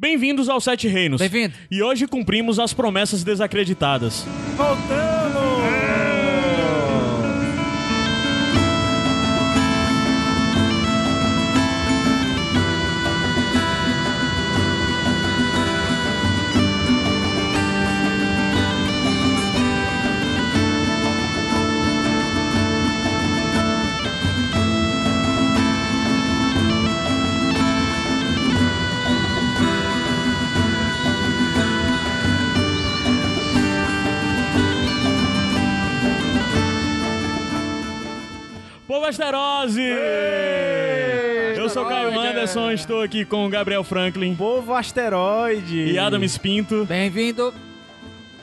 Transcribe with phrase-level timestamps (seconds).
[0.00, 1.18] Bem-vindos ao Sete Reinos.
[1.20, 1.54] Bem-vindo.
[1.68, 4.24] E hoje cumprimos as promessas desacreditadas.
[4.56, 5.47] Voltamos!
[39.78, 41.58] Asterose!
[41.58, 45.84] Eu sou Caio Anderson, estou aqui com o Gabriel Franklin Povo asteroide!
[45.92, 46.84] e Adam Spinto.
[46.84, 47.54] Bem-vindo.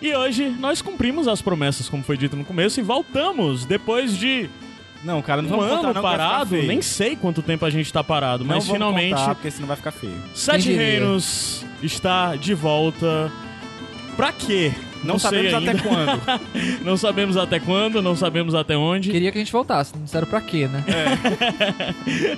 [0.01, 4.49] E hoje nós cumprimos as promessas, como foi dito no começo, e voltamos depois de
[5.03, 6.55] Não, cara, não um vamos contar ano não, vai ficar parado.
[6.55, 9.77] Nem sei quanto tempo a gente tá parado, Não mas finalmente contar, porque senão vai
[9.77, 10.21] ficar feio.
[10.33, 10.71] Sete?
[10.71, 13.31] Reinos está de volta.
[14.15, 14.71] Pra quê?
[15.05, 15.71] Não, sei sabemos ainda.
[15.71, 16.21] até quando.
[16.85, 19.11] Não sabemos até quando, não sabemos até onde.
[19.11, 20.83] Queria que a gente voltasse, não disseram pra quê, né?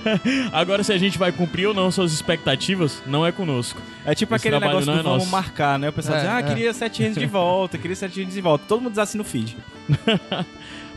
[0.51, 3.81] Agora, se a gente vai cumprir ou não suas expectativas, não é conosco.
[4.05, 5.89] É tipo Esse aquele negócio não do é vamos marcar, né?
[5.89, 6.43] O pessoal É, diz, ah, é.
[6.43, 8.65] queria sete reinos de volta, queria sete reinos de volta.
[8.67, 9.57] Todo mundo diz assim no feed.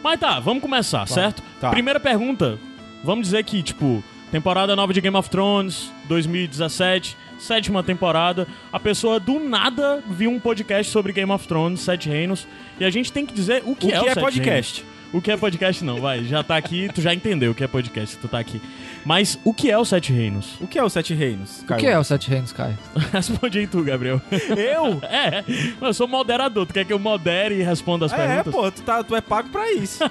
[0.02, 1.42] Mas tá, vamos começar, certo?
[1.60, 1.70] Tá.
[1.70, 2.58] Primeira pergunta.
[3.04, 8.46] Vamos dizer que, tipo, temporada nova de Game of Thrones, 2017, sétima temporada.
[8.72, 12.46] A pessoa do nada viu um podcast sobre Game of Thrones, Sete Reinos.
[12.78, 14.82] E a gente tem que dizer o que, o é é podcast?
[14.82, 14.99] Reinos.
[15.12, 16.22] O que é podcast não, vai.
[16.24, 18.60] Já tá aqui, tu já entendeu o que é podcast, tu tá aqui.
[19.04, 20.54] Mas o que é o Sete Reinos?
[20.60, 21.62] O que é o sete reinos?
[21.62, 22.78] O que é o Sete Reinos, Caio?
[23.12, 24.20] Responde aí tu, Gabriel.
[24.56, 25.00] Eu?
[25.10, 25.42] É,
[25.80, 26.64] eu sou moderador.
[26.66, 28.54] Tu quer que eu modere e responda as É, perguntas?
[28.54, 30.04] pô, tu, tá, tu é pago pra isso.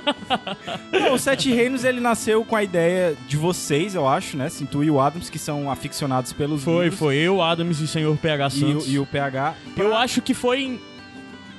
[0.91, 4.47] Não, o Sete Reinos, ele nasceu com a ideia de vocês, eu acho, né?
[4.47, 6.99] Assim, tu e o Adams, que são aficionados pelos Foi, livros.
[6.99, 8.87] foi eu, Adams e senhor PH E, Santos.
[8.87, 9.53] o- e o PH.
[9.77, 10.79] Eu acho que foi em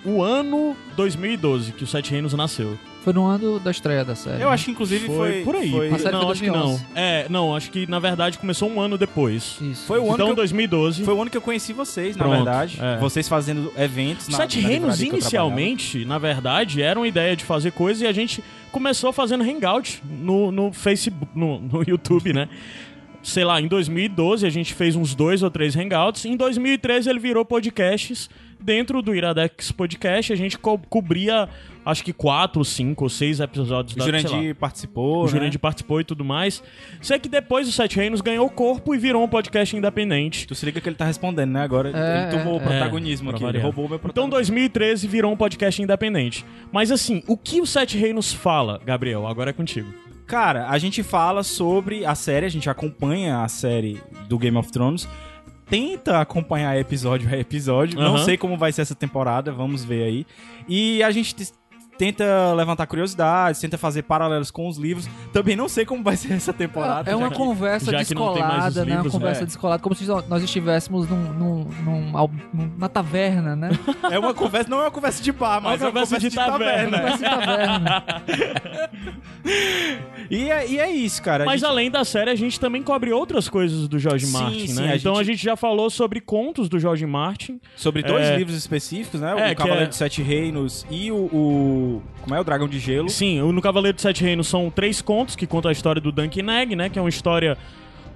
[0.05, 2.79] o ano 2012 que o Sete Reinos nasceu.
[3.03, 4.43] Foi no ano da estreia da série.
[4.43, 5.43] Eu acho que inclusive foi...
[5.43, 5.71] por aí.
[5.71, 6.67] Foi, A série não, foi acho que não.
[6.67, 6.87] 2011.
[6.95, 9.57] É, não, acho que na verdade começou um ano depois.
[9.63, 9.87] Isso.
[9.87, 11.05] Foi o ano Então que eu- 2012.
[11.05, 12.79] foi o ano que eu conheci vocês, na Pronto, verdade.
[12.81, 12.99] é.
[12.99, 17.73] Vocês fazendo eventos na Sete na Reinos inicialmente, na verdade, era uma ideia de fazer
[17.73, 22.49] coisa e a gente começou fazendo hangout no, no Facebook, no, no YouTube, né?
[23.23, 26.25] Sei lá, em 2012 a gente fez uns dois ou três hangouts.
[26.25, 28.29] Em 2013 ele virou podcasts.
[28.63, 31.49] Dentro do Iradex Podcast a gente co- cobria,
[31.85, 35.31] acho que quatro, cinco ou seis episódios O da Jurandir participou, O né?
[35.31, 36.63] Jurandir participou e tudo mais.
[37.01, 40.47] Sei que depois o Sete Reinos ganhou corpo e virou um podcast independente.
[40.47, 41.63] Tu se liga que ele tá respondendo, né?
[41.63, 43.45] Agora É, ele tomou é, o protagonismo é, aqui.
[43.45, 44.55] Ele roubou o meu Então protagonismo.
[44.59, 46.45] 2013 virou um podcast independente.
[46.73, 49.27] Mas assim, o que o Sete Reinos fala, Gabriel?
[49.27, 49.93] Agora é contigo.
[50.27, 54.71] Cara, a gente fala sobre a série, a gente acompanha a série do Game of
[54.71, 55.09] Thrones.
[55.69, 57.99] Tenta acompanhar episódio a episódio.
[57.99, 58.25] Não Aham.
[58.25, 60.27] sei como vai ser essa temporada, vamos ver aí.
[60.69, 61.35] E a gente
[62.01, 65.07] tenta levantar curiosidades, tenta fazer paralelos com os livros.
[65.35, 67.11] Também não sei como vai ser essa temporada.
[67.11, 68.93] É uma que- conversa descolada, né?
[68.93, 69.47] Uma livros, conversa é.
[69.47, 72.13] descolada, como se nós estivéssemos num, num, num,
[72.55, 73.69] numa taverna, né?
[74.11, 76.21] é uma conversa, não é uma conversa de bar, mas Uma é uma conversa conversa
[76.21, 76.99] de de, taverna.
[76.99, 77.19] taverna.
[77.19, 78.05] Conversa de taverna.
[80.31, 81.45] E, é, e é isso, cara.
[81.45, 84.67] Mas gente- além da série, a gente também cobre outras coisas do George Sim, Martin,
[84.69, 84.93] sim, né?
[84.93, 87.61] a Então a gente- já falou sobre contos do George Martin.
[87.75, 88.37] Sobre dois É.
[88.37, 89.31] livros específicos, né?
[89.33, 91.90] É, o que Cavaleiro é- dos Sete Reinos e o, o-
[92.23, 92.41] Como é?
[92.41, 93.09] O Dragão de Gelo.
[93.09, 96.13] Sim, o- no Cavaleiro dos Sete Reinos são três contos que contam a história do
[96.13, 96.89] Duncan Egg, né?
[96.89, 97.57] Que é uma história,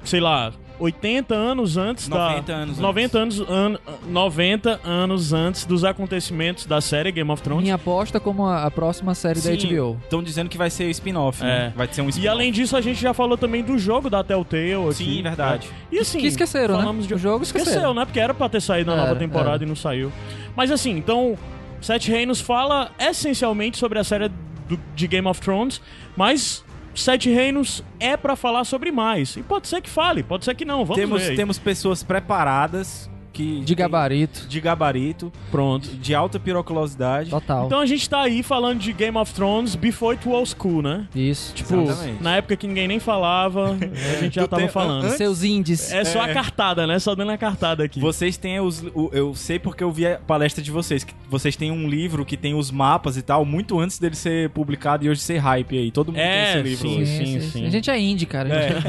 [0.04, 2.58] sei lá, 80 anos antes 90 da...
[2.58, 7.62] anos 90 anos, an- 90 anos antes dos acontecimentos da série Game of Thrones.
[7.62, 9.96] Minha aposta como a, a próxima série da HBO.
[10.02, 11.72] Estão dizendo que vai ser spin-off, né?
[11.72, 11.78] É.
[11.78, 12.28] Vai ser um E spin-off.
[12.28, 14.94] além disso, a gente já falou também do jogo da Telltale aqui.
[14.94, 15.68] Sim, verdade.
[15.92, 16.80] E assim, Que esqueceram, né?
[16.80, 17.14] falamos de...
[17.14, 17.94] O jogo Esqueceu, esqueceram.
[17.94, 18.04] né?
[18.04, 19.64] Porque era pra ter saído na nova temporada era.
[19.64, 20.10] e não saiu.
[20.56, 21.38] Mas assim, então,
[21.84, 24.28] Sete Reinos fala essencialmente sobre a série
[24.66, 25.82] do- de Game of Thrones,
[26.16, 26.64] mas
[26.94, 29.36] Sete Reinos é pra falar sobre mais.
[29.36, 30.78] E pode ser que fale, pode ser que não.
[30.86, 31.30] Vamos Temos, ver.
[31.32, 31.36] aí.
[31.36, 33.60] temos pessoas preparadas que...
[33.60, 34.46] De gabarito.
[34.48, 35.88] De gabarito, Pronto.
[35.90, 37.28] de alta piroculosidade.
[37.30, 37.66] Total.
[37.66, 41.06] Então a gente tá aí falando de Game of Thrones before it was cool, né?
[41.14, 41.52] Isso.
[41.54, 42.22] Tipo, Exatamente.
[42.22, 43.76] na época que ninguém nem falava, a
[44.22, 45.04] gente já tava tem- falando.
[45.04, 45.92] antes- Seus índices.
[45.92, 46.32] É só a É.
[46.32, 46.98] cartada, né?
[46.98, 48.00] Só dando a cartada aqui.
[48.00, 48.82] Vocês têm os.
[48.94, 51.02] o- eu sei porque eu vi a palestra de vocês.
[51.04, 54.48] Que vocês têm um livro que tem os mapas e tal, muito antes dele ser
[54.50, 55.90] publicado e hoje ser hype aí.
[55.90, 56.88] Todo mundo É, tem esse livro.
[56.88, 57.16] sim, hoje.
[57.26, 57.66] sim, sim.
[57.66, 58.48] A gente é indie, cara.
[58.54, 58.84] A gente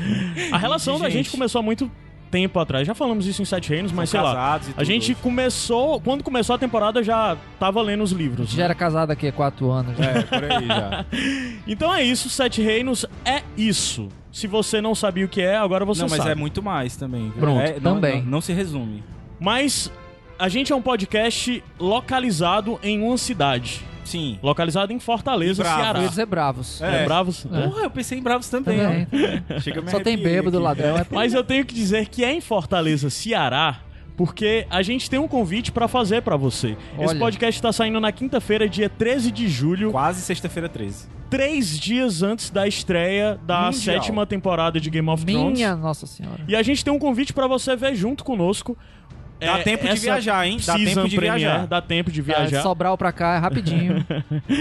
[0.52, 1.30] A relação da Gente.
[1.30, 1.90] começou muito
[2.30, 2.86] tempo atrás.
[2.86, 4.34] Já falamos isso em Sete Reinos, mas sei lá.
[4.34, 6.00] casados e A gente começou.
[6.00, 8.50] Quando começou a temporada, já tava lendo os livros.
[8.50, 8.64] Já né?
[8.64, 9.96] era casado aqui há quatro anos.
[9.96, 10.04] já.
[10.04, 11.06] É, por aí já.
[11.66, 14.08] Então é isso, Sete Reinos é isso.
[14.32, 16.30] Se você não sabia o que é, agora você não, mas sabe.
[16.30, 17.30] é muito mais também.
[17.38, 18.22] Pronto, É, não, também.
[18.22, 19.02] Não, não se resume.
[19.38, 19.90] Mas
[20.38, 23.84] a gente é um podcast localizado em uma cidade.
[24.04, 24.38] Sim.
[24.42, 25.78] Localizado em Fortaleza, Em Bravos.
[25.80, 26.08] Eu ia Ceará.
[26.08, 26.80] dizer bravos.
[26.82, 27.04] É, É.
[27.04, 27.46] Bravos?
[27.52, 27.62] É.
[27.68, 28.78] Porra, eu pensei em Bravos também.
[29.06, 29.06] Também.
[29.60, 30.64] Chega a me Só tem bêbado, aqui.
[30.64, 30.96] ladrão.
[30.98, 33.80] É Mas eu tenho que dizer que é em Fortaleza, Ceará,
[34.16, 36.76] porque a gente tem um convite pra fazer pra você.
[36.98, 37.18] Esse Olha.
[37.18, 41.06] podcast tá saindo na quinta-feira, dia 13 de julho, Quase sexta-feira 13.
[41.30, 43.72] três dias antes da estreia da Mundial.
[43.72, 45.52] sétima temporada de Game of Thrones.
[45.58, 46.40] Minha Nossa Senhora.
[46.48, 48.76] E a gente tem um convite pra você ver junto conosco.
[49.40, 50.58] Dá É, tempo de viajar, hein?
[50.64, 51.66] Dá tempo de premiere, viajar.
[51.66, 52.62] Dá tempo de Ah, viajar.
[52.62, 54.04] Sobral pra cá é rapidinho.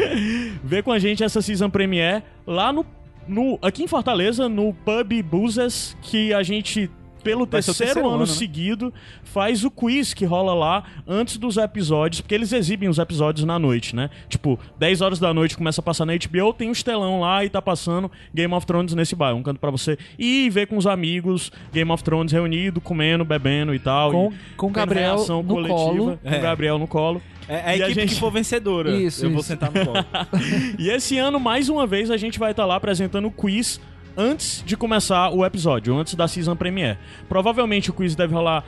[0.64, 2.86] Vê com a gente essa season premiere lá no,
[3.28, 6.90] no aqui em Fortaleza, no Pub Buses, que a gente
[7.24, 8.34] pelo terceiro, terceiro ano, ano, né?
[8.34, 8.94] seguido
[9.24, 13.60] faz o quiz que rola lá antes dos episódios, porque eles exibem os episódios na
[13.60, 14.10] noite, né?
[14.28, 17.50] Tipo, 10 horas da noite começa a passar na HBO, tem um estelão lá e
[17.50, 20.78] tá passando Game of Thrones nesse bar, um canto pra você ir e ver com
[20.78, 24.12] os amigos Game of Thrones reunido, comendo, bebendo e tal.
[24.12, 26.20] Com- e com Gabriel reação no coletiva, colo.
[26.24, 26.40] com o É.
[26.40, 27.22] Gabriel no colo.
[27.48, 28.92] É a E a equipe gente- que for vencedora.
[28.96, 29.48] Isso, eu vou isso.
[29.48, 30.06] sentar no colo.
[30.78, 33.82] E esse ano, mais uma vez, a gente vai estar lá apresentando o quiz
[34.18, 36.98] antes de começar o episódio, antes da season premiere.
[37.28, 38.64] Provavelmente o quiz deve rolar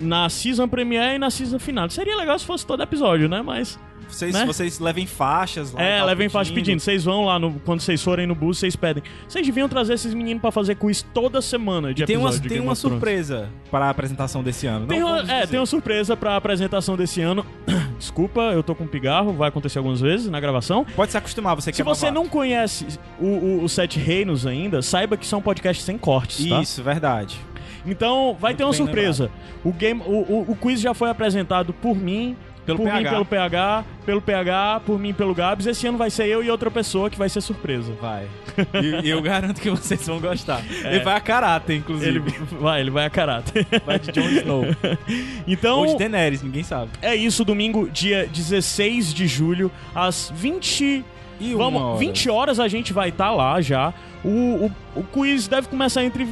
[0.00, 1.88] na season premiere e na season final.
[1.90, 3.42] Seria legal se fosse todo episódio, né?
[3.42, 3.78] Mas.
[4.08, 4.44] Vocês, Né?
[4.46, 5.82] vocês levem faixas lá.
[5.82, 6.80] É, levem faixa pedindo.
[6.80, 9.02] Vocês vão lá, no, quando vocês forem no bus, vocês pedem.
[9.28, 12.48] Vocês deviam trazer esses meninos pra fazer quiz toda semana de E tem episódio uma,
[12.48, 14.86] tem uma surpresa para a apresentação desse ano.
[14.86, 17.44] Tem Não uma, é, tem uma surpresa pra apresentação desse ano.
[17.98, 20.86] Desculpa, eu tô com pigarro, vai acontecer algumas vezes na gravação.
[20.96, 22.86] Pode se acostumar, você Se você não conhece
[23.20, 26.60] o, o, o Sete Reinos ainda, saiba que são podcasts sem cortes, tá?
[26.60, 27.38] Isso, verdade.
[27.86, 29.30] Então vai Muito ter uma surpresa.
[29.64, 32.36] O, game, o, o, o quiz já foi apresentado por mim,
[32.68, 33.10] Pelo por mim PH.
[33.10, 35.66] pelo PH, pelo PH, por mim pelo Gabs.
[35.66, 37.92] Esse ano vai ser eu e outra pessoa que vai ser surpresa.
[38.00, 38.26] Vai.
[39.04, 40.60] E eu garanto que vocês vão gostar.
[40.84, 40.96] É.
[40.96, 42.10] Ele vai a caráter, inclusive.
[42.10, 42.20] Ele
[42.60, 43.64] vai, ele vai a caráter.
[43.86, 44.64] vai de Jon Snow.
[45.46, 46.90] Então, Ou de Daenerys, ninguém sabe.
[47.00, 51.04] é isso, domingo, dia 16 de julho, às 20
[51.40, 51.98] E Vamos, hora.
[51.98, 53.94] 20 horas a gente vai estar lá já.
[54.24, 56.28] O, o, o quiz deve começar entre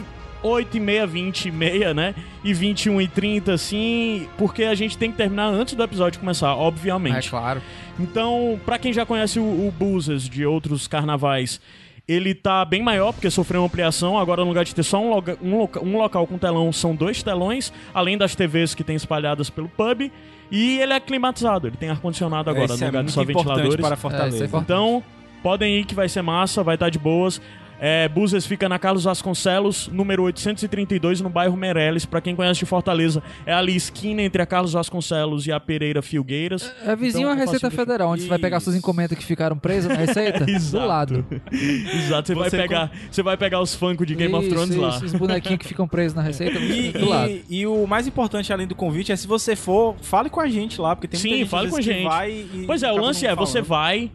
[0.46, 2.14] 8 e meia, 20 e meia, né?
[2.44, 6.48] E 21 e 30, assim, porque a gente tem que terminar antes do episódio começar,
[6.48, 7.28] É obviamente.
[7.30, 7.60] claro.
[7.98, 11.60] Então, pra quem já conhece o, o Buzzers de outros carnavais,
[12.08, 14.18] ele tá bem maior, porque sofreu uma ampliação.
[14.18, 16.94] Agora, no lugar de ter só um, loga- um, loca- um local com telão, são
[16.94, 20.10] dois telões, além das TVs que tem espalhadas pelo pub.
[20.50, 23.24] E ele é climatizado, ele tem ar-condicionado agora, Esse no é lugar de muito só
[23.24, 23.76] ventiladores.
[23.80, 24.44] para É, Fortaleza.
[24.44, 24.64] é importante.
[24.66, 25.02] Então,
[25.42, 27.40] podem ir que vai ser massa, vai estar de boas.
[27.78, 32.06] É, Búzios fica na Carlos Vasconcelos, número 832, no bairro Meireles.
[32.06, 36.00] Pra quem conhece de Fortaleza, é ali esquina entre a Carlos Vasconcelos e a Pereira
[36.00, 36.72] Filgueiras.
[36.84, 39.58] É vizinho Então, à é Receita Federal, onde você vai pegar suas encomendas que ficaram
[39.58, 40.44] presas na Receita.
[40.50, 40.82] Exato.
[40.82, 41.26] Do lado.
[41.52, 44.70] Exato, você, vai Você pegar, você vai pegar os funkos de Game of Isso, Thrones
[44.70, 44.98] isso, lá.
[45.04, 47.30] Os bonequinhos que ficam presos na Receita, E, do lado.
[47.30, 50.48] e, e o mais importante, além do convite, é se você for, fale com a
[50.48, 52.04] gente lá, porque tem muita Sim, gente, fale com a gente.
[52.04, 53.68] vai e Pois é, o lance é, você falando.
[53.68, 54.10] vai,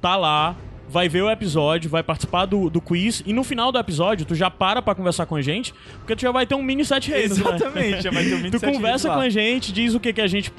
[0.00, 0.56] tá lá,
[0.88, 4.34] vai ver o episódio, vai participar do, do quiz, e no final do episódio, tu
[4.34, 7.10] já para pra conversar com a gente, porque tu já vai ter um mini sete
[7.10, 7.44] reinos, né?
[7.54, 10.20] Exatamente, já vai ter um 27 Tu conversa com a gente, diz o que, que
[10.20, 10.52] a gente.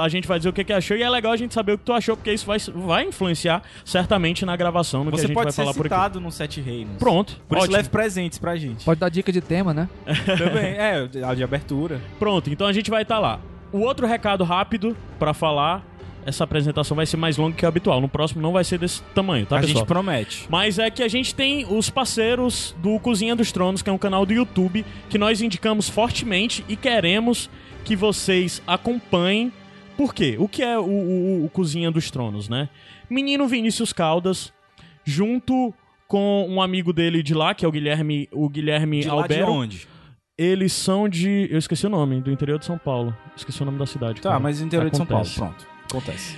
[0.00, 1.78] A gente vai dizer o que, que achou, e é legal a gente saber o
[1.78, 5.26] que tu achou, porque isso vai, vai influenciar certamente na gravação, no que a Você
[5.28, 5.94] gente pode vai ser falar por aqui.
[5.94, 6.96] citado no Sete Reinos.
[6.98, 7.40] Pronto.
[7.48, 7.76] Por isso ótimo.
[7.76, 8.84] leve presentes pra gente.
[8.84, 9.88] Pode dar dica de tema, né?
[10.38, 12.00] Também, é, a de abertura.
[12.18, 13.40] Pronto, então a gente vai estar lá.
[13.72, 15.84] O outro recado rápido pra falar.
[16.28, 18.00] Essa apresentação vai ser mais longa que o habitual.
[18.00, 19.78] No próximo não vai ser desse tamanho, tá, a pessoal?
[19.78, 20.46] gente promete.
[20.50, 23.98] Mas é que a gente tem os parceiros do Cozinha dos Tronos, que é um
[23.98, 27.48] canal do YouTube que nós indicamos fortemente e queremos
[27.84, 29.52] que vocês acompanhem.
[29.96, 30.36] Por quê?
[30.38, 32.68] O que é o, o- o Cozinha dos Tronos, né?
[33.10, 34.52] Menino Vinícius Caldas,
[35.04, 35.72] junto
[36.06, 39.88] com um amigo dele de lá, que é o Guilherme, o Guilherme De de onde?
[40.36, 41.48] Eles são de.
[41.50, 43.16] Eu esqueci o nome, do interior de São Paulo.
[43.36, 44.20] Esqueci o nome da cidade.
[44.20, 45.22] Tá, mas interior de São Paulo.
[45.26, 45.40] Acontece.
[45.40, 45.77] Pronto.
[45.88, 46.36] Acontece.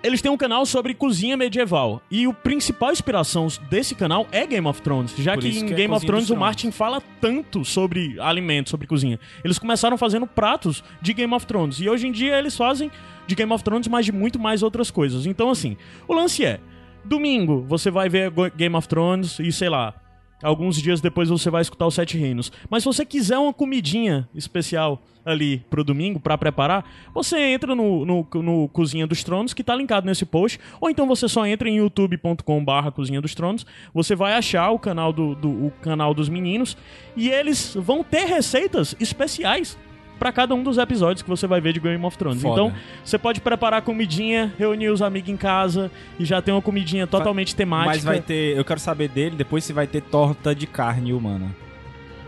[0.00, 2.00] Eles têm um canal sobre cozinha medieval.
[2.10, 5.12] E o principal inspiração desse canal é Game of Thrones.
[5.18, 6.36] Já Por que em que é Game of Cozinha Thrones o.
[6.36, 9.18] Martin fala tanto sobre alimentos, sobre cozinha.
[9.42, 11.80] Eles começaram fazendo pratos de Game of Thrones.
[11.80, 12.90] E hoje em dia eles fazem
[13.26, 15.26] de Game of Thrones, mas de muito mais outras coisas.
[15.26, 16.60] Então, assim, o lance é:
[17.04, 19.94] domingo você vai ver Game of Thrones e sei lá.
[20.42, 22.52] Alguns dias depois você vai escutar os Sete Reinos.
[22.70, 28.04] Mas se você quiser uma comidinha especial ali pro domingo pra preparar, você entra no,
[28.06, 31.68] no, no Cozinha dos Tronos, que tá linkado nesse post, ou então você só entra
[31.68, 36.14] em youtube.com barra Cozinha dos Tronos, você vai achar o canal, do, do- o canal
[36.14, 36.76] dos meninos,
[37.16, 39.76] e eles vão ter receitas especiais
[40.18, 42.42] pra cada um dos episódios que você vai ver de Game of Thrones.
[42.42, 42.60] Foda.
[42.60, 47.06] Então, você pode preparar comidinha, reunir os amigos em casa e já ter uma comidinha
[47.06, 47.94] totalmente temática.
[47.94, 48.56] Mas vai ter.
[48.56, 51.54] Eu quero saber dele depois se vai ter torta de carne humana.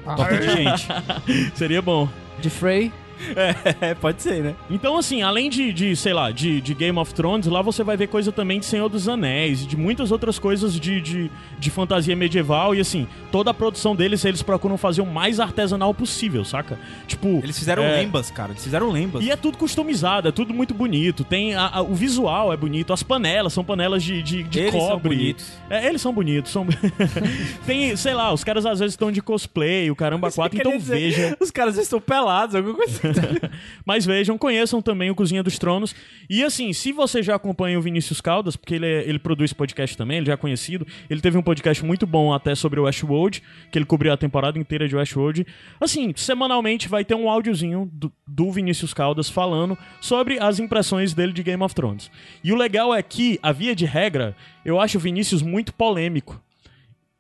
[0.06, 0.88] Ah, Torta de gente.
[1.54, 2.09] Seria bom.
[2.40, 2.92] de Frey.
[3.81, 4.55] é, pode ser, né?
[4.71, 7.97] Então, assim, além de, de sei lá, de, de Game of Thrones, lá você vai
[7.97, 12.15] ver coisa também de Senhor dos Anéis, de muitas outras coisas de, de, de fantasia
[12.17, 12.75] medieval.
[12.75, 16.79] E, assim, toda a produção deles, eles procuram fazer o mais artesanal possível, saca?
[17.07, 17.41] Tipo.
[17.43, 18.53] Eles fizeram é, lembas, cara.
[18.53, 19.25] Eles fizeram lembas.
[19.25, 21.25] E é tudo customizado, é tudo muito bonito.
[21.25, 24.73] Tem a- a- o visual é bonito, as panelas são panelas de, de, de Eles
[24.73, 25.09] são cobre.
[25.17, 25.53] bonitos.
[25.69, 26.67] É, eles são bonitos, são.
[27.67, 30.95] Tem, sei lá, os caras às vezes estão de cosplay, o caramba quatro, então dizer,
[30.95, 31.37] veja.
[31.41, 33.10] Os caras estão pelados, alguma coisa.
[33.85, 35.95] Mas vejam, conheçam também o Cozinha dos Tronos.
[36.29, 39.97] E assim, se você já acompanha o Vinícius Caldas, porque ele, é- ele produz podcast
[39.97, 40.87] também, ele já é conhecido.
[41.09, 44.59] Ele teve um podcast muito bom até sobre o Westworld, que ele cobriu a temporada
[44.59, 45.47] inteira de Westworld.
[45.81, 51.33] Assim, semanalmente vai ter um áudiozinho do, do Vinícius Caldas falando sobre as impressões dele
[51.33, 52.11] de Game of Thrones.
[52.43, 56.40] E o legal é que, a via de regra, eu acho o Vinícius muito polêmico.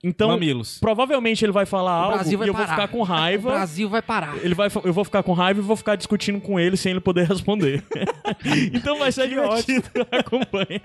[0.02, 0.78] Então, Mamilos.
[0.80, 3.50] provavelmente ele vai falar O algo e eu vou ficar com raiva.
[3.50, 4.38] O Brasil vai parar.
[4.42, 7.00] Ele vai, eu vou ficar com raiva e vou ficar discutindo com ele sem ele
[7.00, 7.84] poder responder.
[8.72, 9.84] então vai ser divertido.
[10.10, 10.80] Acompanhe.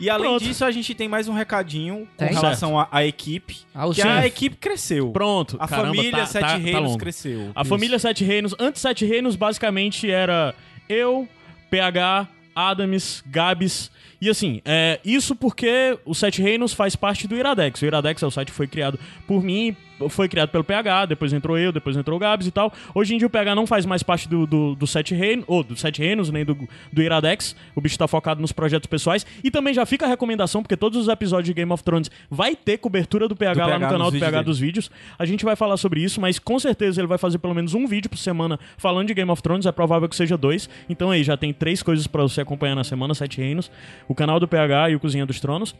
[0.00, 0.42] E além Pronto.
[0.44, 2.34] disso, a gente tem mais um recadinho com Tem?
[2.34, 3.58] relação à, equipe.
[3.72, 5.10] Ah, que a equipe cresceu.
[5.12, 5.56] Pronto.
[5.60, 6.98] A Caramba, família tá- Sete tá- tá Reinos longo.
[6.98, 7.52] cresceu.
[7.54, 7.68] A Isso.
[7.68, 10.54] família Sete Reinos, antes Sete Reinos, basicamente era
[10.88, 11.28] eu,
[11.70, 13.90] PH, Adams, Gabs.
[14.22, 17.82] E assim, é, isso porque o Sete Reinos faz parte do Iradex.
[17.82, 19.76] O Iradex é o site que foi criado por mim,
[20.08, 22.72] foi criado pelo PH, depois entrou eu, depois entrou o Gabs e tal.
[22.94, 25.62] Hoje em dia o PH não faz mais parte do, do, do Sete Reinos, ou
[25.62, 26.56] do Sete Reinos, nem do,
[26.92, 27.54] do Iradex.
[27.74, 29.26] O bicho tá focado nos projetos pessoais.
[29.42, 32.54] E também já fica a recomendação, porque todos os episódios de Game of Thrones vai
[32.56, 34.44] ter cobertura do PH, Do lá PH no canal do PH dele.
[34.44, 34.90] dos vídeos.
[35.18, 37.86] A gente vai falar sobre isso, mas com certeza ele vai fazer pelo menos um
[37.86, 39.66] vídeo por semana falando de Game of Thrones.
[39.66, 40.68] É provável que seja dois.
[40.88, 43.70] Então aí já tem três coisas pra você acompanhar na semana: Sete Reinos,
[44.08, 45.74] o canal do PH e o Cozinha dos Tronos.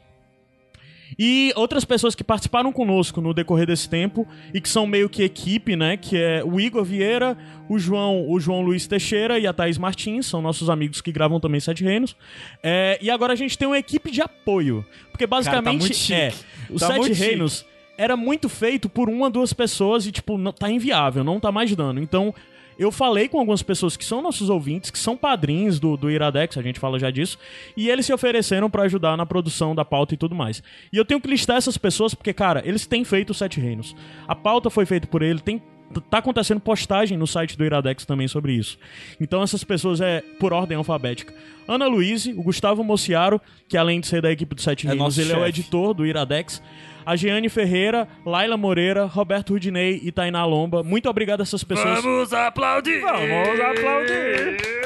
[1.18, 5.22] E outras pessoas que participaram conosco no decorrer desse tempo e que são meio que
[5.22, 5.96] equipe, né?
[5.96, 7.36] Que é o Igor Vieira,
[7.68, 11.40] o João, o João Luiz Teixeira e a Thaís Martins, são nossos amigos que gravam
[11.40, 12.16] também Sete Reinos.
[12.62, 14.84] É, e agora a gente tem uma equipe de apoio.
[15.10, 16.14] Porque basicamente muito chique.
[16.14, 16.32] é.
[16.70, 17.28] Os Tá Sete muito chique.
[17.28, 21.52] Reinos era muito feito por uma, duas pessoas e, tipo, não, tá inviável, não tá
[21.52, 22.00] mais dando.
[22.00, 22.34] Então,
[22.82, 26.56] eu falei com algumas pessoas que são nossos ouvintes, que são padrinhos do, do Iradex,
[26.58, 27.38] a gente fala já disso,
[27.76, 30.62] e eles se ofereceram pra ajudar na produção da pauta e tudo mais.
[30.92, 33.94] E eu tenho que listar essas pessoas porque, cara, eles têm feito os Sete Reinos.
[34.26, 35.62] A pauta foi feita por ele, tem
[36.00, 38.78] tá acontecendo postagem no site do Iradex também sobre isso.
[39.20, 41.34] Então essas pessoas é por ordem alfabética.
[41.68, 45.16] Ana Luiz, o Gustavo Mociaro, que além de ser da equipe do Sete É Reinos,
[45.16, 46.62] nosso ele é o editor do Iradex.
[47.04, 50.82] A Jeane Ferreira, Laila Moreira, Roberto Rudinei e Tainá Lomba.
[50.82, 52.02] Muito obrigado a essas pessoas.
[52.02, 53.00] Vamos aplaudir!
[53.00, 54.82] Vamos aplaudir!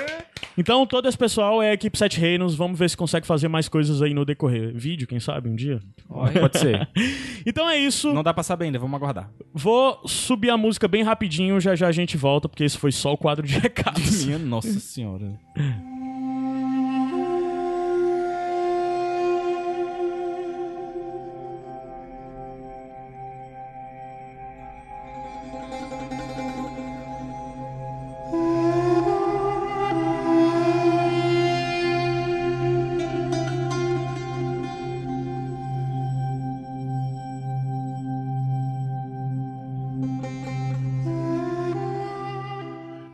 [0.59, 2.55] Então, todo esse pessoal é a equipe Sete Reinos.
[2.55, 4.73] Vamos ver se consegue fazer mais coisas aí no decorrer.
[4.75, 5.81] Vídeo, quem sabe, um dia.
[6.09, 6.89] Pode ser.
[7.49, 8.13] Então é isso.
[8.13, 9.31] Não dá pra saber ainda, vamos aguardar.
[9.55, 13.13] Vou subir a música bem rapidinho, já já a gente volta, porque esse foi só
[13.13, 14.25] o quadro de recados.
[14.25, 15.39] Minha nossa senhora.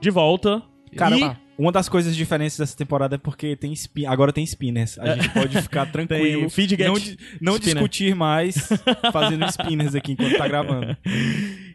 [0.03, 0.63] De volta.
[0.97, 4.05] Cara, E- uma das coisas diferentes dessa temporada é porque tem spin...
[4.07, 4.99] agora tem spinners.
[4.99, 6.41] A gente pode ficar tranquilo.
[6.41, 7.75] Tem feed não di- não spinner.
[7.77, 8.69] discutir mais
[9.13, 10.97] fazendo spinners aqui enquanto tá gravando.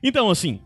[0.04, 0.60] Então, assim.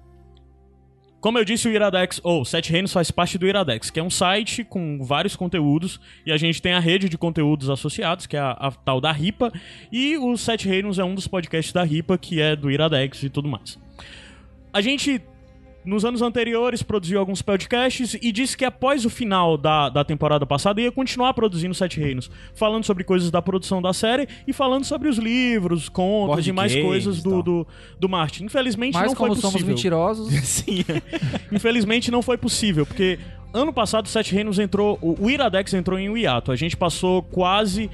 [1.19, 4.09] Como eu disse, o Iradex, ou Sete Reinos faz parte do Iradex, que é um
[4.09, 8.39] site com vários conteúdos, e a gente tem a rede de conteúdos associados, que é
[8.39, 9.51] a, a tal da RIPA,
[9.91, 13.29] e o Sete Reinos é um dos podcasts da RIPA, que é do Iradex e
[13.29, 13.77] tudo mais.
[14.73, 15.21] A gente,
[15.83, 20.45] nos anos anteriores, produziu alguns podcasts e disse que após o final da, da temporada
[20.45, 24.85] passada ia continuar produzindo Sete Reinos, falando sobre coisas da produção da série e falando
[24.85, 27.67] sobre os livros, contos Board e mais games coisas do, do,
[27.99, 28.45] do Martin.
[28.45, 29.51] Infelizmente Mas não foi como possível.
[29.51, 30.83] somos mentirosos, Sim.
[31.51, 33.17] Infelizmente não foi possível, porque
[33.53, 36.51] ano passado o Sete Reinos entrou, o o Iradex entrou em um hiato.
[36.51, 37.89] A gente passou quase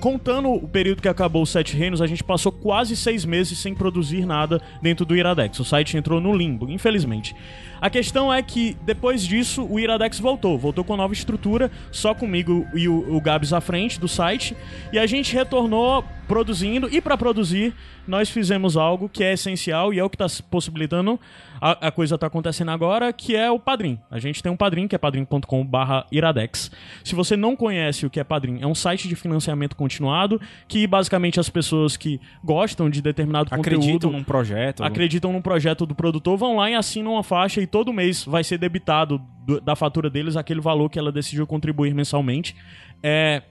[0.00, 3.74] contando o período que acabou os Sete Reinos, a gente passou quase seis meses sem
[3.74, 5.60] produzir nada dentro do Iradex.
[5.60, 7.36] O site entrou no limbo, infelizmente.
[7.80, 10.58] A questão é que, depois disso, o Iradex voltou.
[10.58, 14.56] Voltou com nova estrutura, só comigo e o, o Gabs à frente do site.
[14.92, 16.88] E a gente retornou produzindo.
[16.90, 17.74] E para produzir,
[18.06, 21.18] nós fizemos algo que é essencial e é o que está possibilitando
[21.60, 23.98] a, a coisa tá acontecendo agora, que é o Padrim.
[24.10, 26.70] A gente tem um Padrim, que é padrim.com barra iradex.
[27.04, 30.86] Se você não conhece o que é Padrim, é um site de financiamento continuado que
[30.86, 34.82] basicamente as pessoas que gostam de determinado Acreditam conteúdo num projeto.
[34.82, 38.42] acreditam num projeto do produtor, vão lá e assinam uma faixa e todo mês vai
[38.42, 42.56] ser debitado do- da fatura deles aquele valor que ela decidiu contribuir mensalmente.
[43.02, 43.42] É,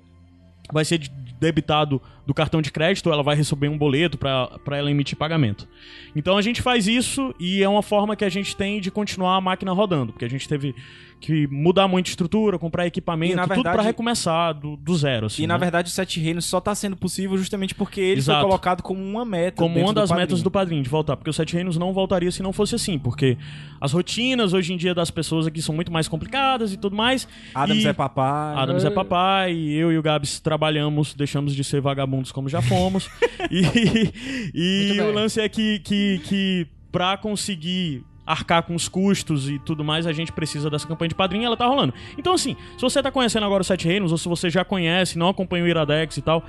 [0.71, 4.91] vai ser de- debitado do cartão de crédito, ela vai receber um boleto para ela
[4.91, 5.67] emitir pagamento.
[6.15, 9.35] Então a gente faz isso e é uma forma que a gente tem de continuar
[9.35, 10.75] a máquina rodando, porque a gente teve
[11.19, 14.95] que mudar muito a estrutura, comprar equipamento, E, na tudo verdade- para recomeçar do, do
[14.95, 15.25] zero.
[15.25, 15.59] Assim, E na né?
[15.59, 18.39] verdade o Sete Reinos só tá sendo possível justamente porque ele Exato.
[18.39, 19.57] foi colocado como uma meta.
[19.57, 22.41] como uma das metas do padrinho de voltar, porque o Sete Reinos não voltaria se
[22.41, 23.37] não fosse assim, porque
[23.81, 27.27] as rotinas hoje em dia das pessoas aqui são muito mais complicadas e tudo mais.
[27.53, 28.55] Adams e é papai.
[28.55, 32.61] Adams é papai, e eu e o Gabs trabalhamos, deixamos de ser vagabundos como já
[32.61, 33.09] fomos.
[33.49, 34.11] e
[34.53, 39.83] e o lance é que, que, que pra conseguir arcar com os custos e tudo
[39.83, 41.93] mais, a gente precisa dessa campanha de padrinho e ela tá rolando.
[42.15, 45.17] Então, assim, se você tá conhecendo agora o Sete Reinos, ou se você já conhece,
[45.17, 46.45] não acompanha o Iradex e tal,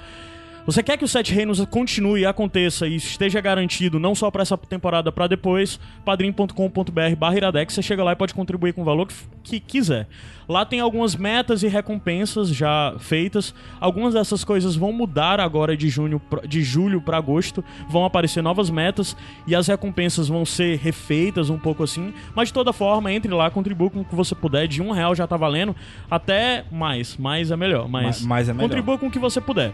[0.72, 4.56] você quer que o Sete Reinos continue, aconteça e esteja garantido não só pra essa
[4.56, 9.06] temporada, pra depois, padrim.com.br barra iradex, você chega lá e pode contribuir com o valor
[9.06, 10.06] que, que quiser.
[10.48, 13.54] Lá tem algumas metas e recompensas já feitas.
[13.80, 17.64] Algumas dessas coisas vão mudar agora de, junho, de julho para agosto.
[17.88, 22.12] Vão aparecer novas metas e as recompensas vão ser refeitas um pouco assim.
[22.34, 24.66] Mas de toda forma, entre lá, contribua com o que você puder.
[24.66, 25.74] De um real já tá valendo.
[26.10, 27.16] Até mais.
[27.16, 27.88] Mais é melhor.
[27.88, 28.68] Mas Ma- mais é melhor.
[28.68, 29.72] contribua com o que você puder.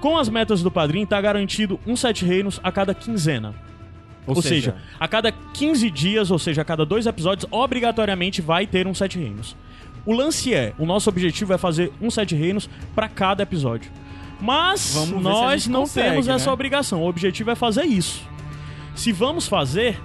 [0.00, 3.54] Com as metas do padrinho, tá garantido um sete reinos a cada quinzena.
[4.26, 8.86] Ou, seja, a cada 15 dias, ou seja, a cada dois episódios, obrigatoriamente vai ter
[8.86, 9.56] um Sete Reinos.
[10.06, 13.90] O lance é, o nosso objetivo é fazer um Sete Reinos pra cada episódio.
[14.40, 16.52] Mas Vamos nós não consegue, temos essa né?
[16.52, 17.02] obrigação.
[17.02, 18.22] O objetivo é fazer isso.
[18.94, 20.00] Se vamos fazer,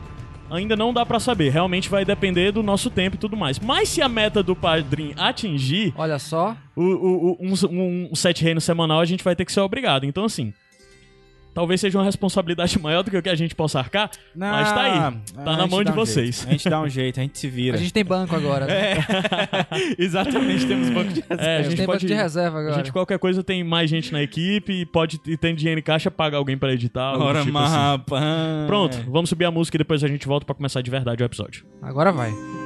[0.56, 1.50] ainda não dá pra saber.
[1.52, 3.60] Realmente vai depender do nosso tempo e tudo mais.
[3.60, 6.56] Mas se a meta do padrinho atingir Olha só.
[6.76, 9.60] o, o, o- um, um, um sete reinos semanal, a gente vai ter que ser
[9.62, 10.06] obrigado.
[10.06, 10.54] Então, assim.
[11.56, 14.82] Talvez seja uma responsabilidade maior do que o que a gente possa arcar, mas tá
[14.82, 14.92] aí.
[14.92, 16.36] Tá a na gente mão de um vocês.
[16.36, 16.48] jeito.
[16.48, 17.78] A gente dá um jeito, a gente se vira.
[17.78, 18.66] A gente tem banco agora.
[18.68, 18.96] né?
[19.98, 21.36] Exatamente, temos banco de reserva.
[21.46, 22.06] É, a A gente gente tem pode.
[22.06, 22.76] banco de reserva A agora.
[22.76, 26.12] gente, qualquer coisa, tem mais gente na equipe e pode e tem dinheiro em caixa,
[26.12, 27.04] paga alguém pra editar.
[27.04, 28.04] algo do Ora, tipo assim.
[28.68, 31.26] Pronto, vamos subir a música e depois a gente volta pra começar de verdade o
[31.26, 31.66] episódio.
[31.82, 32.65] Agora vai.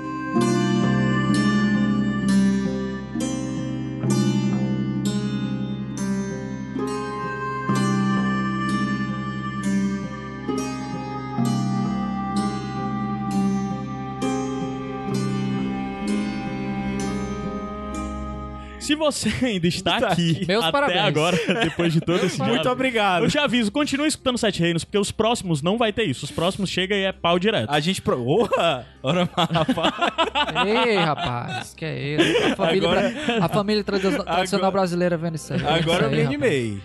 [18.90, 20.46] Se você ainda está Está aqui, aqui.
[20.48, 21.00] Meus até parabéns.
[21.02, 23.24] agora, depois de todo esse Muito obrigado.
[23.26, 26.26] Eu te aviso, continue escutando Sete Reinos, porque os próximos não vai ter isso.
[26.26, 27.70] Os próximos chega e é pau direto.
[27.70, 28.02] A gente.
[28.02, 28.26] Pro...
[28.28, 28.88] Orra!
[29.04, 29.94] Ora, rapaz.
[30.66, 32.46] Ei, rapaz, que é isso?
[32.52, 35.60] A família, Agora- bra- a família tradi- tradicional Agora- brasileira vendo isso aí.
[35.68, 36.82] Agora eu me animei.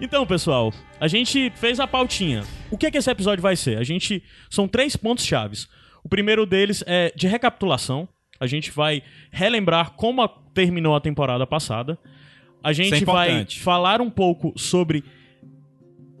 [0.00, 2.42] Então, pessoal, a gente fez a pautinha.
[2.70, 3.78] O que é que esse episódio vai ser?
[3.78, 5.68] A gente são três pontos chaves.
[6.02, 8.08] O primeiro deles é de recapitulação.
[8.40, 11.98] A gente vai relembrar como a- terminou a temporada passada.
[12.62, 13.60] A é gente vai importante.
[13.62, 15.04] falar um pouco sobre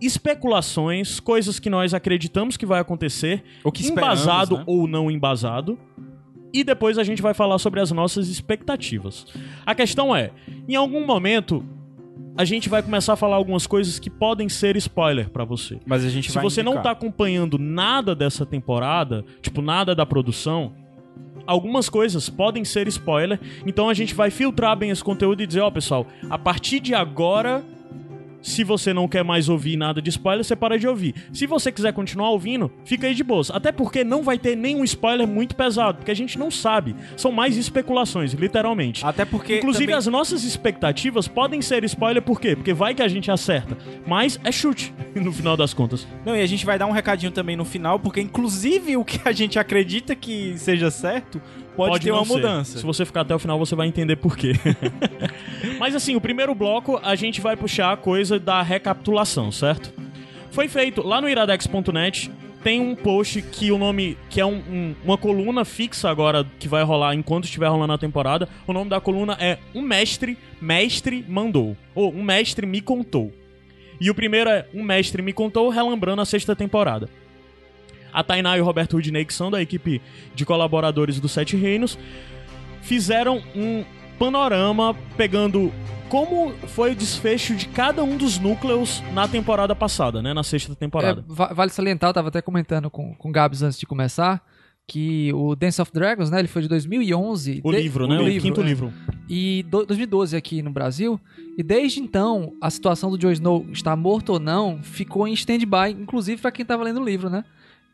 [0.00, 4.64] especulações, coisas que nós acreditamos que vai acontecer, O que embasado né?
[4.66, 5.78] ou não embasado.
[6.52, 9.26] E depois a gente vai falar sobre as nossas expectativas.
[9.66, 10.30] A questão é,
[10.68, 11.64] em algum momento
[12.36, 15.78] a gente vai começar a falar algumas coisas que podem ser spoiler pra você.
[15.86, 16.92] Mas a gente Se vai você não tá indicar.
[16.92, 20.72] acompanhando nada dessa temporada, tipo nada da produção,
[21.46, 23.40] algumas coisas podem ser spoiler.
[23.66, 26.94] Então a gente vai filtrar bem esse conteúdo e dizer, ó, pessoal, a partir de
[26.94, 27.64] agora
[28.44, 31.14] se você não quer mais ouvir nada de spoiler, você para de ouvir.
[31.32, 33.50] Se você quiser continuar ouvindo, fica aí de boas.
[33.50, 36.94] Até porque não vai ter nenhum spoiler muito pesado, porque a gente não sabe.
[37.16, 39.04] São mais especulações, literalmente.
[39.04, 39.56] Até porque.
[39.56, 42.54] Inclusive, também- as nossas expectativas podem ser spoiler, por quê?
[42.54, 43.78] Porque vai que a gente acerta.
[44.06, 46.06] Mas é chute, no final das contas.
[46.24, 49.20] Não, e a gente vai dar um recadinho também no final, porque inclusive o que
[49.26, 51.40] a gente acredita que seja certo
[51.76, 52.32] pode, ter não uma ser.
[52.34, 52.78] mudança.
[52.78, 54.52] Se você ficar até o final, você vai entender por quê.
[55.78, 59.92] Mas assim, o primeiro bloco, a gente vai puxar a coisa da recapitulação, certo?
[60.50, 62.30] Foi feito lá no iradex.net
[62.62, 64.16] tem um post que o nome.
[64.30, 67.98] que é um- um- uma coluna fixa agora que vai rolar enquanto estiver rolando a
[67.98, 68.48] temporada.
[68.66, 71.76] O nome da coluna é Um Mestre, Mestre Mandou.
[71.94, 73.30] Ou Um Mestre Me Contou.
[74.00, 77.10] E o primeiro é Um Mestre Me Contou, relembrando a sexta temporada.
[78.14, 80.00] A Tainá e o Roberto Rudney, que são da equipe
[80.34, 81.98] de colaboradores do Sete Reinos,
[82.82, 83.84] fizeram um
[84.18, 85.72] panorama pegando
[86.08, 90.32] como foi o desfecho de cada um dos núcleos na temporada passada, né?
[90.32, 91.20] Na sexta temporada.
[91.28, 94.40] É, va- vale salientar, eu tava até comentando com, com o Gabs antes de começar,
[94.86, 97.60] que o Dance of Dragons, né, ele foi de 2011.
[97.64, 98.20] o de- livro, né?
[98.20, 98.64] O, quinto é.
[98.64, 98.92] livro.
[99.28, 101.18] E do- 2012 aqui no Brasil.
[101.58, 105.90] E desde então, a situação do Jon Snow estar morto ou não ficou em stand-by,
[105.98, 107.44] inclusive pra quem tava lendo o livro, né?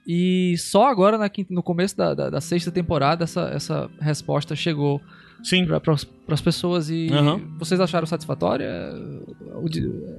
[0.07, 4.57] E só agora, na quinta- no começo da, da- da sexta temporada, essa, essa resposta
[4.57, 5.01] chegou
[5.45, 5.67] Sim.
[5.67, 5.81] para
[6.29, 6.89] as pessoas.
[6.91, 7.41] E Aham.
[7.59, 8.65] vocês acharam satisfatória?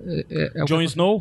[0.06, 1.20] É- é- é Jon Snow,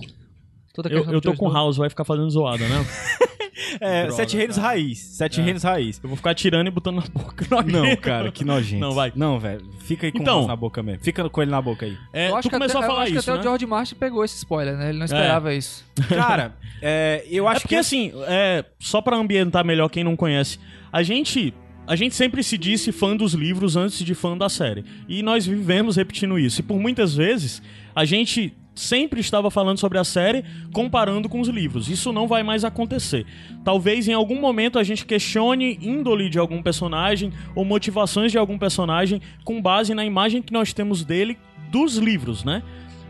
[0.89, 1.53] eu, eu tô Jon com Snow.
[1.53, 2.77] House, vai ficar fazendo zoada, né?
[3.81, 4.69] É, Droga, Sete Reinos cara.
[4.69, 4.99] Raiz.
[4.99, 5.45] Sete É.
[5.45, 6.01] Reinos Raiz.
[6.03, 7.47] Eu vou ficar tirando e botando na boca.
[7.65, 8.81] Não, cara, que nojento.
[8.81, 9.13] Não, vai.
[9.15, 9.63] Não, velho.
[9.81, 10.47] Fica aí com Então.
[10.47, 11.03] na boca mesmo.
[11.05, 11.97] Fica com ele na boca aí.
[12.13, 13.41] É, Eu acho tu que começou até, a falar eu acho isso, que até né?
[13.41, 14.89] o George Martin pegou esse spoiler, né?
[14.89, 15.85] Ele não esperava isso.
[16.09, 17.81] Cara, é, eu É acho porque que...
[17.81, 20.59] assim, é, só pra ambientar melhor quem não conhece,
[20.93, 21.53] a gente,
[21.87, 24.85] a gente sempre se disse fã dos livros antes de fã da série.
[25.09, 26.61] E nós vivemos repetindo isso.
[26.61, 27.63] E por muitas vezes,
[27.95, 31.89] a gente sempre estava falando sobre a série comparando com os livros.
[31.89, 33.27] Isso não vai mais acontecer.
[33.65, 38.59] Talvez em algum momento a gente questione índole de algum personagem ou motivações de algum
[38.59, 41.37] personagem com base na imagem que nós temos dele
[41.71, 42.63] dos livros, né?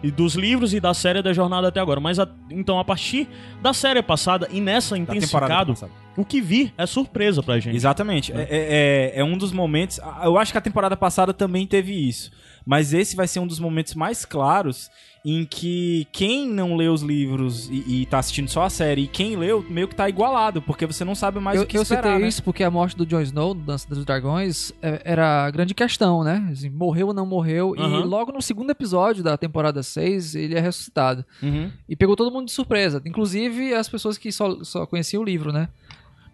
[0.03, 2.01] E dos livros e da série da jornada até agora.
[2.01, 3.29] Mas a- então, a partir
[3.63, 5.73] da série passada e nessa intensificado,
[6.17, 7.77] o que vir é surpresa pra gente.
[7.77, 8.33] Exatamente.
[8.33, 10.01] É, é- é- é um dos momentos.
[10.25, 12.31] Eu acho que a temporada passada também teve isso.
[12.65, 14.91] Mas esse vai ser um dos momentos mais claros
[15.23, 19.07] em que quem não lê os livros e, e tá assistindo só a série, e
[19.07, 21.83] quem leu, meio que tá igualado, porque você não sabe mais eu o que eu
[21.83, 22.29] esperar, citei né?
[22.29, 25.75] isso porque a morte do Jon Snow, do Dança dos Dragões, é- era a grande
[25.75, 26.49] questão, né?
[26.51, 27.75] Assim, morreu ou não morreu.
[27.77, 28.05] E Aham.
[28.05, 31.23] logo no segundo episódio da temporada 6, ele é ressuscitado.
[31.43, 31.71] Uhum.
[31.87, 33.03] E pegou todo mundo de surpresa.
[33.05, 35.69] Inclusive as pessoas que só, só conheciam o livro, né?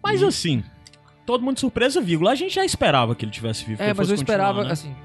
[0.01, 0.63] Mas assim,
[1.25, 2.31] todo mundo de surpresa, vírgula.
[2.31, 3.83] A gente já esperava que ele tivesse vivo.
[3.83, 4.71] É, mas fosse eu esperava, né?
[4.71, 4.95] assim,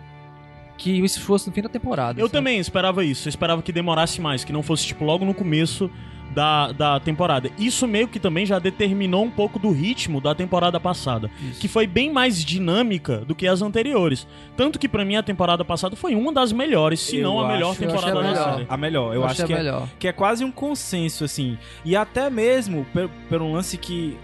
[0.82, 2.20] que isso fosse no fim da temporada.
[2.20, 2.32] Eu sabe?
[2.38, 3.28] também esperava isso.
[3.28, 5.88] Eu esperava que demorasse mais, que não fosse, tipo, logo no começo
[6.34, 7.50] da, da temporada.
[7.58, 11.30] Isso meio que também já determinou um pouco do ritmo da temporada passada.
[11.50, 11.60] Isso.
[11.60, 14.26] Que foi bem mais dinâmica do que as anteriores.
[14.56, 17.48] Tanto que pra mim a temporada passada foi uma das melhores, se Eu não a
[17.48, 18.52] melhor acho- eu temporada da melhor.
[18.54, 18.66] série.
[18.68, 19.88] A melhor, eu, achei acho que a é, melhor.
[19.98, 21.56] que é quase um consenso, assim.
[21.84, 22.86] E até mesmo,
[23.28, 24.16] pelo um lance que.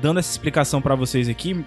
[0.00, 1.64] Dando essa explicação pra vocês aqui,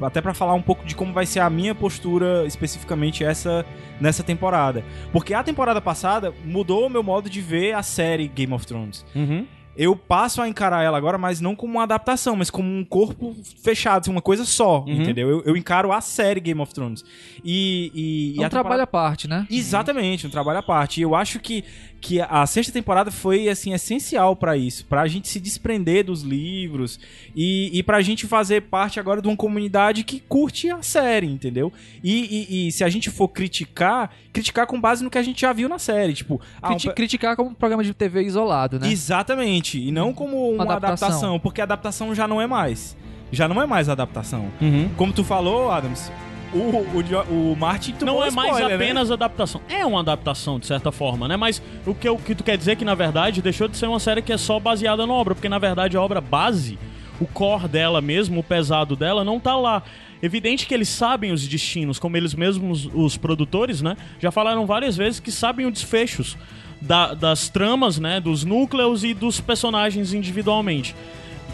[0.00, 3.64] até pra falar um pouco de como vai ser a minha postura especificamente essa
[4.00, 4.84] nessa temporada.
[5.12, 9.04] Porque a temporada passada mudou o meu modo de ver a série Game of Thrones.
[9.14, 9.46] Uhum.
[9.74, 13.34] Eu passo a encarar ela agora, mas não como uma adaptação, mas como um corpo
[13.64, 15.00] fechado, uma coisa só, Uhum.
[15.00, 15.30] entendeu?
[15.30, 17.02] Eu, eu encaro a série Game of Thrones.
[17.42, 17.90] E,
[18.34, 19.46] e, É um a trabalho temporada- à parte, né?
[19.50, 21.00] Exatamente, um trabalho à parte.
[21.00, 21.64] E eu acho que,
[22.02, 26.98] que a sexta temporada foi assim essencial pra isso, pra gente se desprender dos livros
[27.34, 31.72] e, e pra gente fazer parte agora de uma comunidade que curte a série, entendeu?
[32.02, 32.12] E,
[32.50, 35.52] e- e se a gente for criticar, criticar com base no que a gente já
[35.52, 38.80] viu na série, tipo, ah, um Criti- pe- Criticar como um programa de TV isolado,
[38.80, 38.88] né?
[38.90, 41.06] exatamente, e não como uma, Uma adaptação.
[41.08, 41.38] adaptação.
[41.38, 42.96] porque a adaptação já não é mais.
[43.30, 44.50] Já não é mais adaptação.
[44.60, 44.90] Uhum.
[44.96, 46.10] Como tu falou, Adams,
[46.52, 48.84] o, o, o Martin Não é mais spoiler, né?
[48.84, 49.60] apenas adaptação.
[49.68, 51.36] É uma adaptação, de certa forma, né?
[51.36, 53.86] Mas o que, o que tu quer dizer é que, na verdade, deixou de ser
[53.86, 55.34] uma série que é só baseada na obra.
[55.34, 56.78] Porque, na verdade, a obra base,
[57.20, 59.82] o core dela mesmo, o pesado dela, não tá lá.
[60.22, 63.96] Evidente que eles sabem os destinos, como eles mesmos, os produtores, né?
[64.20, 66.36] Já falaram várias vezes que sabem os desfechos
[66.80, 68.20] da- das tramas, né?
[68.20, 70.94] Dos núcleos e dos personagens individualmente.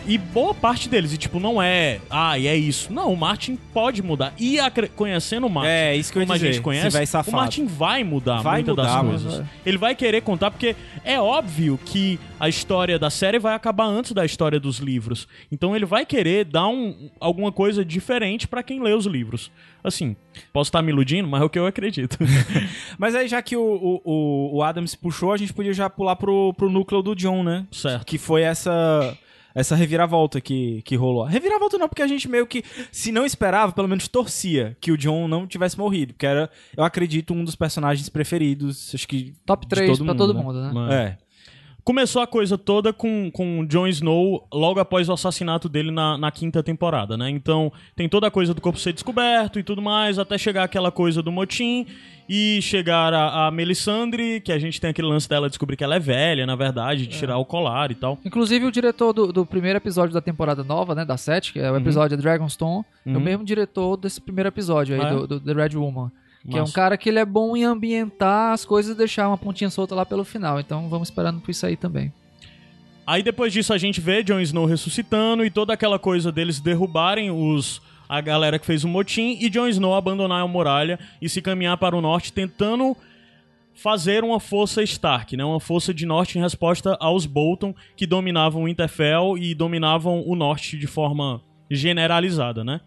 [0.07, 2.91] E boa parte deles, e tipo, não é, ah, e é isso.
[2.93, 4.33] Não, o Martin pode mudar.
[4.39, 6.53] E acre- conhecendo o Martin, É, isso que eu como a dizer.
[6.55, 6.97] gente conhece,
[7.29, 7.33] o.
[7.33, 9.47] Martin vai mudar Vai muitas mudar, das coisas.
[9.67, 14.13] Ele vai querer contar, porque é óbvio que a história da série vai acabar antes
[14.13, 15.29] da história dos livros.
[15.53, 19.51] Então ele vai querer dar um, alguma coisa diferente pra quem lê os livros.
[19.85, 20.17] Assim,
[20.53, 22.17] posso estar me iludindo, mas é o que eu acredito.
[22.99, 26.17] Mas aí, já que o, o, o- o Adams puxou, a gente podia já pular
[26.17, 27.65] pro, pro núcleo do John, né?
[27.71, 28.05] certo.
[28.05, 29.17] Que foi essa
[29.59, 31.25] essa reviravolta que, que rolou.
[31.25, 34.97] Reviravolta não, porque a gente meio que, se não esperava, pelo menos torcia que o
[34.97, 36.13] John não tivesse morrido.
[36.15, 39.35] Porque era, eu acredito, um dos personagens preferidos, acho que.
[39.45, 40.43] Top de 3 todo pra mundo, todo né?
[40.43, 40.71] mundo, né?
[40.73, 41.19] Mas- É.
[41.85, 46.31] Começou a coisa toda com, com Jon Snow logo após o assassinato dele na, na
[46.31, 47.31] quinta temporada, né?
[47.31, 50.93] Então tem toda a coisa do corpo ser descoberto e tudo mais, até chegar aquela
[50.93, 51.87] coisa do motim
[52.29, 55.97] e chegar a, a Melisandre, que a gente tem aquele lance dela descobrir que ela
[55.97, 58.19] é velha, na verdade, de tirar o colar e tal.
[58.25, 61.05] Inclusive, o diretor do, do primeiro episódio da temporada nova, né?
[61.05, 61.81] Da 7, que é o Uhum.
[61.81, 65.15] episódio Dragonstone, é o mesmo diretor desse primeiro episódio aí, Ah, é?
[65.15, 66.11] do, do The Red Woman.
[66.49, 69.37] Que é um cara que ele é bom em ambientar as coisas e deixar uma
[69.37, 70.59] pontinha solta lá pelo final.
[70.61, 72.13] Então vamos esperando por isso aí também.
[73.07, 77.31] Aí depois disso a gente vê Jon Snow ressuscitando e toda aquela coisa deles derrubarem
[77.31, 81.43] os a galera que fez o motim e Jon Snow abandonar a muralha e se
[81.43, 82.97] caminhar para o norte tentando
[83.75, 85.45] fazer uma força Stark, né?
[85.45, 90.77] Uma força de norte em resposta aos Bolton que dominavam Winterfell e dominavam o norte
[90.77, 91.41] de forma
[91.71, 92.81] generalizada, né?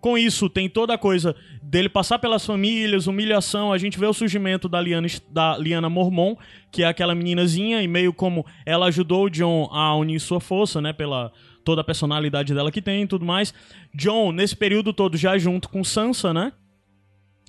[0.00, 3.72] Com isso, tem toda a coisa dele passar pelas famílias, humilhação.
[3.72, 6.36] A gente vê o surgimento da Liana, da Liana Mormon,
[6.70, 10.78] que é aquela meninazinha, e meio como ela ajudou o John a unir sua força,
[10.82, 10.92] né?
[10.92, 11.32] Pela
[11.64, 13.54] toda a personalidade dela que tem e tudo mais.
[13.94, 16.52] John, nesse período todo, já junto com Sansa, né?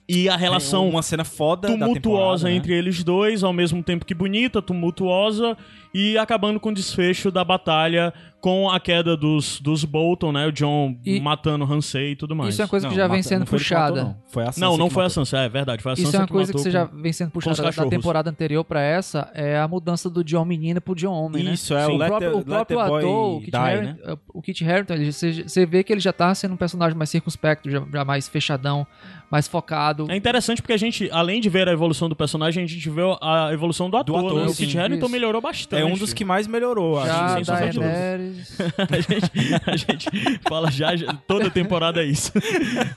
[0.08, 2.54] E a relação uma cena foda da tumultuosa né?
[2.54, 5.58] entre eles dois, ao mesmo tempo que bonita, tumultuosa,
[5.94, 10.46] e acabando com o desfecho da batalha com a queda dos, dos Bolton, né?
[10.46, 12.54] O John E- matando Hansei e tudo mais.
[12.54, 14.04] Isso é uma coisa Não, que já vem sendo matou, puxada.
[14.04, 14.18] não.
[14.28, 15.10] Foi a Sansa Não, não foi a.
[15.10, 15.82] Sansa, é verdade.
[15.82, 17.63] Foi a Sansa Isso é uma que coisa que você com- já vem sendo puxada
[17.72, 21.54] da temporada anterior pra essa, é a mudança do John menino pro John homem, né?
[21.54, 21.94] Isso, é Sim.
[21.94, 23.06] o o Let próprio, the- o Let próprio ator,
[23.38, 24.18] o Kit, Die, Harington, né?
[24.32, 27.10] o Kit Harington, ele- você, você vê que ele já tá sendo um personagem mais
[27.10, 28.86] circunspecto, já, já mais fechadão,
[29.30, 30.08] mais focado.
[30.10, 33.02] É interessante porque a gente, além de ver a evolução do personagem, a gente vê
[33.22, 34.48] a evolução do ator, ator, né?
[34.48, 34.56] O.
[34.56, 35.82] Kit Harington melhorou bastante.
[35.82, 37.44] É um dos que mais melhorou, acho.
[37.44, 37.80] já sem.
[37.80, 38.58] Daenerys...
[38.88, 39.32] a, gente,
[39.66, 42.32] a gente fala já, já- toda temporada é isso.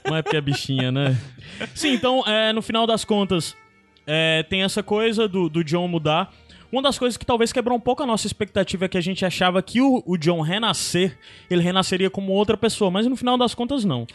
[0.05, 1.17] Não é porque é bichinha, né?
[1.73, 3.55] Sim, então, é, no final das contas,
[4.05, 6.31] é, tem essa coisa do, do John mudar.
[6.71, 9.25] Uma das coisas que talvez quebrou um pouco a nossa expectativa é que a gente
[9.25, 11.17] achava que o, o John renascer,
[11.49, 14.05] ele renasceria como outra pessoa, mas no final das contas, não.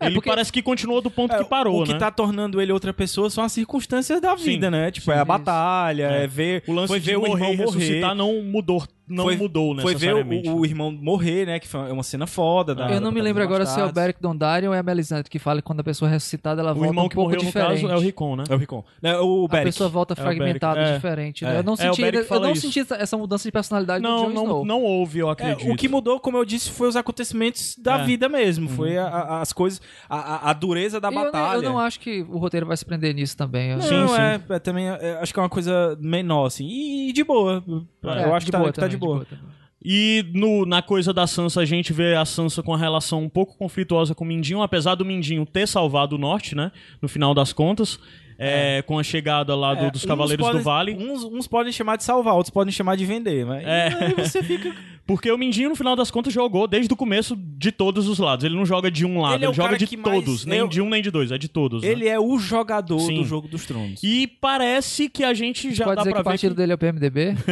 [0.00, 1.98] É, ele porque- parece que continuou do ponto É, que parou, o que né?
[1.98, 4.90] tá tornando ele outra pessoa são as circunstâncias da vida, Sim, né?
[4.90, 6.62] Tipo, sim, é a batalha, é, ver.
[6.68, 7.78] O lance foi de ver o morrer irmão e morrer.
[7.78, 11.58] ressuscitar não mudou, não foi, mudou Foi ver o, o irmão morrer, né?
[11.58, 12.74] Que foi uma cena foda.
[12.74, 13.92] Da, Eu não da me lembro agora se é o.
[13.92, 16.72] Beric Dondarrion ou é a Melisandre que fala que quando a pessoa é ressuscitada ela
[16.72, 17.80] O volta irmão um que pouco morreu, no diferente.
[17.82, 18.44] caso, é o Ricon, né?
[18.48, 18.84] É o Ricon.
[19.02, 19.66] É, o A Beric.
[19.66, 20.94] pessoa volta É fragmentada, é.
[20.94, 21.44] diferente.
[21.44, 21.48] É.
[21.48, 21.58] né?
[21.58, 22.60] Eu não É, senti, eu não isso.
[22.62, 24.64] senti essa- essa mudança de personalidade do Não, Jon não, Snow.
[24.64, 25.72] não houve, eu É, acredito.
[25.72, 28.04] o que mudou, como eu disse, foi os acontecimentos da É.
[28.04, 28.68] vida mesmo.
[28.68, 31.56] Foi a- a- as coisas, a, a- a dureza da E eu, batalha.
[31.58, 33.70] eu não acho que o roteiro vai se prender nisso também.
[33.70, 34.20] Eu- Não, Sim, sim.
[34.20, 36.66] é, é também é, acho que é uma coisa menor, assim.
[36.68, 37.62] E, de boa.
[38.02, 39.24] É, eu acho que tá, que de boa.
[39.24, 39.58] também.
[39.84, 43.28] E no, na coisa da Sansa, a gente vê a Sansa com a relação um
[43.28, 46.72] pouco conflituosa com o Mindinho, apesar do Mindinho ter salvado o norte, né?
[47.00, 47.98] No final das contas.
[48.38, 50.92] É, Com a chegada lá do- É, dos Cavaleiros podem- do Vale.
[50.94, 53.44] Uns, uns podem chamar de salvar, outros podem chamar de vender.
[53.44, 53.88] Mas É.
[54.00, 54.72] aí você fica.
[55.06, 58.44] Porque o Mindinho, no final das contas, jogou desde o começo de todos os lados.
[58.44, 60.44] Ele não joga de um lado, Ele ele, é o joga de que mais- todos.
[60.44, 61.32] Nem eu- de um, nem de dois.
[61.32, 61.82] É de todos.
[61.82, 61.88] né?
[61.88, 63.14] Ele é o jogador Sim.
[63.14, 64.02] do jogo dos tronos.
[64.02, 66.56] E parece que a gente já Pode dá dizer pra que o ver partido que...
[66.58, 67.34] dele é o PMDB?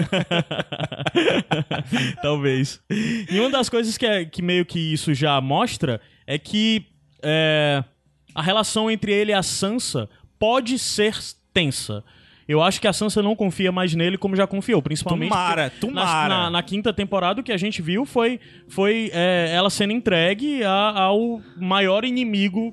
[2.23, 2.81] Talvez.
[2.91, 6.87] E uma das coisas que, é- que meio que isso já mostra é que
[7.23, 7.83] é,
[8.35, 11.17] a relação entre ele e a Sansa pode ser
[11.53, 12.03] tensa.
[12.49, 15.31] Eu acho que a Sansa não confia mais nele como já confiou, principalmente.
[15.31, 16.29] Tomara, tomara.
[16.29, 19.93] Na, na- na quinta temporada, o que a gente viu foi, foi é, ela sendo
[19.93, 22.73] entregue a- ao maior inimigo,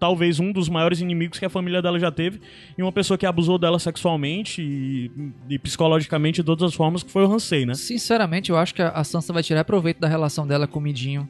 [0.00, 2.40] talvez um dos maiores inimigos que a família dela já teve,
[2.78, 5.10] e uma pessoa que abusou dela sexualmente e,
[5.50, 7.74] e psicologicamente de todas as formas, que foi o Hansei, né?
[7.74, 10.82] Sinceramente, eu acho que a a Sansa vai tirar proveito da relação dela com o
[10.82, 11.28] Mindinho.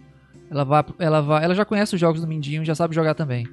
[0.48, 3.48] Ela vai, ela vai, ela já conhece os jogos do Mindinho, já sabe jogar também.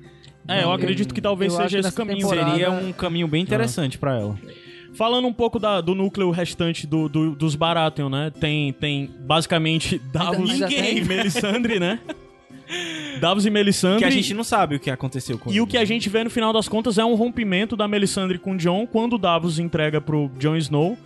[0.47, 2.17] É, eu acredito que talvez eu seja esse caminho.
[2.19, 4.38] temporada- Seria um caminho bem interessante pra ela.
[4.93, 8.30] Falando um pouco da- do núcleo restante do, do- dos Baratheon, né?
[8.39, 11.99] Tem, tem basicamente Davos e Melisandre, né?
[13.19, 13.99] Davos e Melisandre.
[13.99, 15.62] Que a gente não sabe o que aconteceu com E ele.
[15.62, 18.54] o que a gente vê no final das contas é um rompimento da Melisandre com
[18.54, 20.97] o Jon quando o Davos entrega pro Jon Snow.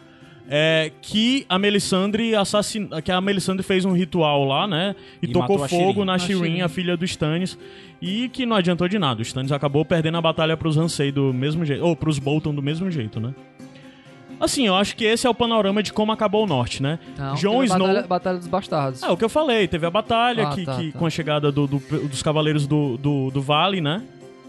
[0.48, 4.96] É, que a Melisandre assassina, que a Melisandre fez um ritual lá, né?
[5.22, 6.06] E, E tocou a fogo Shireen.
[6.06, 6.62] na Shireen, Shireen.
[6.62, 7.58] a filha do Stannis,
[8.02, 9.20] e que não adiantou de nada.
[9.20, 12.62] O Stannis acabou perdendo a batalha pros Ansei do mesmo jeito, ou pros Bolton do
[12.62, 13.34] mesmo jeito, né?
[14.38, 17.00] Assim, eu acho que esse é o panorama de como acabou o norte, né?
[17.18, 19.02] Não, Jon teve a Snow Batalha, Batalha dos Bastardos.
[19.02, 21.00] é, o que eu falei, teve a batalha Ah, que, tá, que- tá.
[21.00, 21.80] com a chegada do- do-
[22.10, 24.04] dos Cavaleiros do, do, do Vale, né?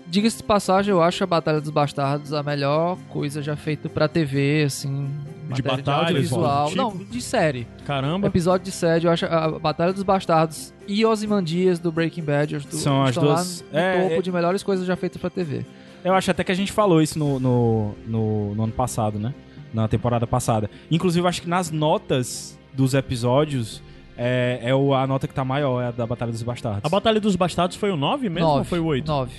[0.09, 4.07] Diga-se de passagem, eu acho a Batalha dos Bastardos a melhor coisa já feita pra
[4.07, 5.11] TV, assim.
[5.53, 6.69] De matéria batalhas, audiovisual.
[6.69, 6.77] tipo?
[6.83, 7.67] Não, de série.
[7.85, 8.27] Caramba.
[8.27, 12.77] Episódio de série, eu acho a Batalha dos Bastardos e Ozymandias do Breaking Bad do,
[12.77, 15.65] São as duas- lá no é, topo é- de melhores coisas já feitas pra TV.
[16.05, 19.35] Eu acho até que a gente falou isso no, no, no, no ano passado, né?
[19.75, 20.71] na temporada passada.
[20.91, 23.83] Inclusive, eu acho que nas notas dos episódios
[24.17, 26.81] é, é o- a nota que tá maior, é a da Batalha dos Bastardos.
[26.85, 29.07] A Batalha dos Bastardos foi o 9 mesmo ou foi o 8?
[29.07, 29.33] 9.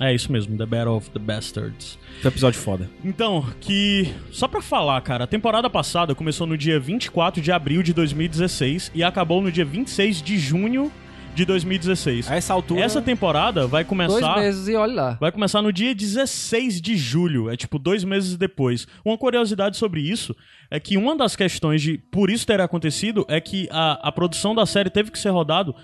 [0.00, 1.98] É isso mesmo, The Battle of the Bastards.
[2.20, 2.90] Foi um episódio foda.
[3.04, 4.12] Então, que.
[4.32, 8.90] Só pra falar, cara, a temporada passada começou no dia 24 de abril de 2016
[8.94, 10.90] e acabou no dia 26 de junho
[11.34, 12.30] de 2016.
[12.30, 12.80] A essa altura.
[12.80, 14.38] Essa temporada vai Dois começar.
[14.38, 15.18] meses e olha lá.
[15.20, 18.86] Vai começar no dia 16 de julho, é tipo dois meses depois.
[19.04, 20.34] Uma curiosidade sobre isso
[20.70, 24.54] é que uma das questões de por isso ter acontecido é que a, a produção
[24.54, 25.74] da série teve que ser rodado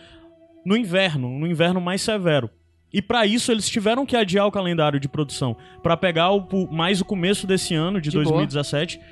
[0.64, 2.48] no inverno, no inverno mais severo.
[2.92, 7.00] E pra isso eles tiveram que adiar o calendário de produção Pra pegar o, mais
[7.00, 8.24] o começo desse ano de, De boa.
[8.24, 9.04] 2017 De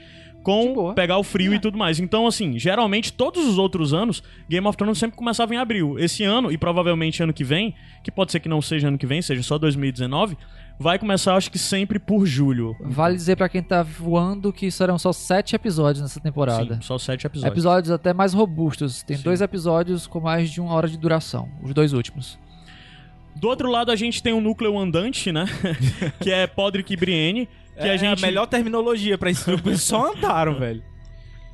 [0.42, 0.94] com boa.
[0.94, 1.98] pegar o frio e tudo mais.
[2.00, 5.98] Então assim, geralmente todos os outros anos Game of Thrones sempre começava em abril.
[5.98, 9.06] Esse ano e provavelmente ano que vem, que pode ser que não seja ano que
[9.06, 10.36] vem, seja só 2019,
[10.78, 12.74] vai começar acho que sempre por julho.
[12.80, 16.76] Vale dizer pra quem tá voando que serão só sete episódios nessa temporada.
[16.76, 17.52] Sim, só sete episódios.
[17.52, 19.02] Episódios até mais robustos.
[19.02, 19.22] Tem Sim.
[19.24, 21.48] dois episódios com mais de uma hora de duração.
[21.62, 22.38] Os dois últimos.
[23.40, 25.46] Do outro lado a gente tem o núcleo andante, né?
[26.20, 27.48] que é Podrick e Brienne,
[27.80, 29.50] que é a gente a melhor terminologia pra isso.
[29.64, 30.82] Eles só andaram, velho.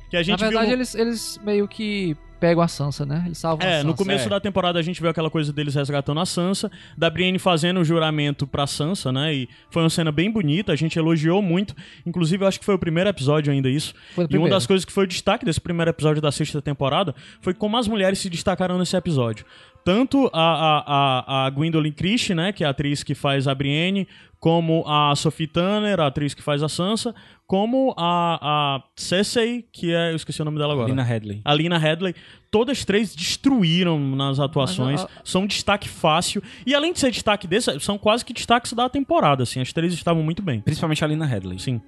[0.09, 3.23] que a gente Na verdade, viu eles, eles meio que pegam a Sansa, né?
[3.25, 3.87] Eles salvam a É, Sansa.
[3.87, 4.29] no começo é.
[4.29, 7.83] da temporada a gente viu aquela coisa deles resgatando a Sansa, da Brienne fazendo o
[7.83, 9.33] juramento pra Sansa, né?
[9.33, 11.75] E foi uma cena bem bonita, a gente elogiou muito.
[12.05, 13.93] Inclusive, eu acho que foi o primeiro episódio ainda isso.
[14.13, 14.53] Foi o E uma primeiro.
[14.55, 17.87] das coisas que foi o destaque desse primeiro episódio da sexta temporada foi como as
[17.87, 19.45] mulheres se destacaram nesse episódio.
[19.85, 24.07] Tanto a, a, a, Gwendolyn Christie, né, que é a atriz que faz a Brienne,
[24.39, 27.13] como a Sophie Turner, a atriz que faz a Sansa,
[27.45, 30.11] como a, a Cersei, que é...
[30.11, 30.89] Eu esqueci o nome dela agora.
[30.89, 31.39] Lina Headley.
[31.45, 32.15] A Lina Headley,
[32.49, 36.41] todas três destruíram nas atuações, a- são um destaque fácil.
[36.65, 39.61] E além de ser destaque desse, são quase que destaques da temporada, assim.
[39.61, 40.61] As três estavam muito bem.
[40.61, 41.59] Principalmente a Lina Headley.
[41.59, 41.79] Sim.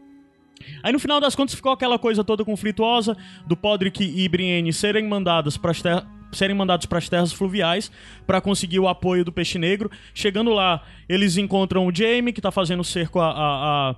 [0.83, 5.07] Aí no final das contas ficou aquela coisa toda conflituosa do Podrick e Brienne serem
[5.07, 6.05] mandadas para ter...
[6.31, 7.91] serem mandados para as terras fluviais
[8.25, 9.89] para conseguir o apoio do Peixe Negro.
[10.13, 13.95] Chegando lá, eles encontram o Jaime que tá fazendo cerco a, a, a,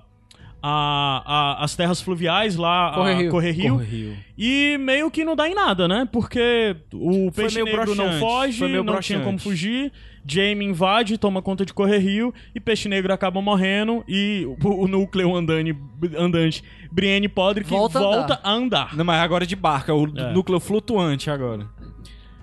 [0.62, 1.22] a-
[1.60, 3.20] a- as terras fluviais lá, Correr Rio.
[3.22, 3.72] Rio.
[3.74, 4.16] Corre Rio.
[4.36, 6.06] E meio que não dá em nada, né?
[6.10, 9.06] Porque o Foi peixe negro não broxante, foge, foi meio não broxante.
[9.14, 9.92] tinha como fugir.
[10.26, 14.86] Jaime invade, toma conta de Correr Rio e peixe negro acaba morrendo e o, o
[14.86, 15.74] núcleo andante,
[16.14, 16.62] andante
[16.92, 18.94] Brienne Podrick Volta volta, a a andar.
[18.94, 20.30] Não, mas agora de barca, o É.
[20.34, 21.66] núcleo flutuante agora.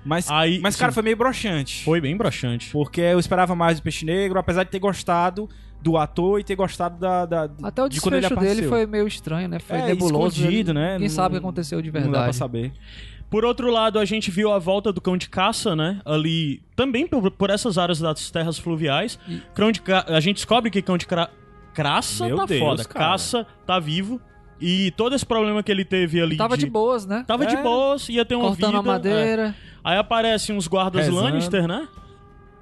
[0.07, 0.95] Mas, Aí, mas cara, sim.
[0.95, 1.83] foi meio broxante.
[1.83, 2.71] Foi bem broxante.
[2.71, 5.49] Porque eu esperava mais do Peixe Negro, apesar de ter gostado
[5.81, 9.47] do ator e ter gostado da, da Até o de desfecho dele foi meio estranho,
[9.47, 9.59] né?
[9.59, 10.37] Foi É, nebuloso.
[10.39, 10.93] escondido, né?
[10.93, 12.35] Ninguém Não- sabe o que aconteceu de Não dá pra verdade.
[12.35, 12.71] saber.
[13.29, 15.99] Por outro lado, a gente viu a volta do cão de caça, né?
[16.05, 19.19] Ali, também por, por essas áreas das terras fluviais.
[19.27, 20.05] E- Cão de ca...
[20.07, 21.29] A gente descobre que cão de cra...
[21.73, 22.85] caça Meu tá Deus, foda.
[22.85, 23.05] cara.
[23.09, 24.21] Caça tá vivo.
[24.59, 26.35] E todo esse problema que ele teve ali.
[26.37, 27.23] Tava de boas, né?
[27.27, 27.61] Tava de É.
[27.61, 28.79] boas, ia ter uma Cortando vida.
[28.79, 29.41] a madeira.
[29.49, 29.53] é.
[29.83, 31.21] Aí aparecem uns guardas Rezando.
[31.23, 31.87] Lannister, né?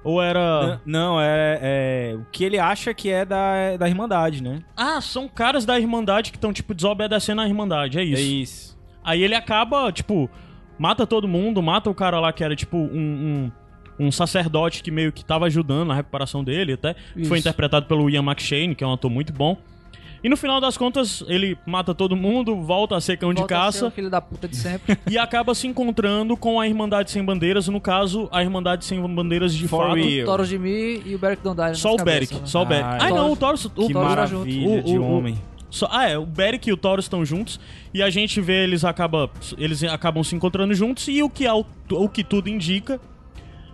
[0.04, 0.80] Ou era.
[0.86, 4.62] Não, não, é, é o que ele acha que é da, da Irmandade, né?
[4.76, 7.98] Ah, são caras da Irmandade que estão, tipo, desobedecendo a Irmandade.
[7.98, 8.22] É isso.
[8.22, 8.78] É isso.
[9.02, 10.30] Aí ele acaba, tipo,
[10.78, 13.50] mata todo mundo, mata o cara lá que era, tipo, um.
[13.98, 14.06] um...
[14.06, 16.94] um sacerdote que meio que tava ajudando na recuperação dele, até.
[16.94, 17.48] que Foi Isso.
[17.48, 19.56] interpretado pelo Ian McShane, que é um ator muito bom.
[20.26, 23.54] E no final das contas, ele mata todo mundo, volta a ser cão de Volta
[23.54, 23.86] ser caça.
[23.86, 24.98] o filho da puta de sempre.
[25.08, 29.54] e acaba se encontrando com a Irmandade Sem Bandeiras, no caso, a Irmandade Sem Bandeiras
[29.54, 29.94] de For fato.
[30.02, 30.26] real.
[30.26, 32.40] Toro de Mi e o Beric Dondarrion Só o Beric, né?
[32.44, 32.84] só o Beric.
[32.88, 33.66] Ah, Ah, não, o Taurus...
[33.66, 34.84] O Que Taurus era maravilha junto.
[34.88, 35.38] de O- o- homem.
[35.70, 37.60] Só- ah, é, o Beric e o Taurus estão juntos
[37.94, 41.64] e a gente vê eles acaba, eles acabam se encontrando juntos e o que, ao-
[41.92, 43.00] o que tudo indica,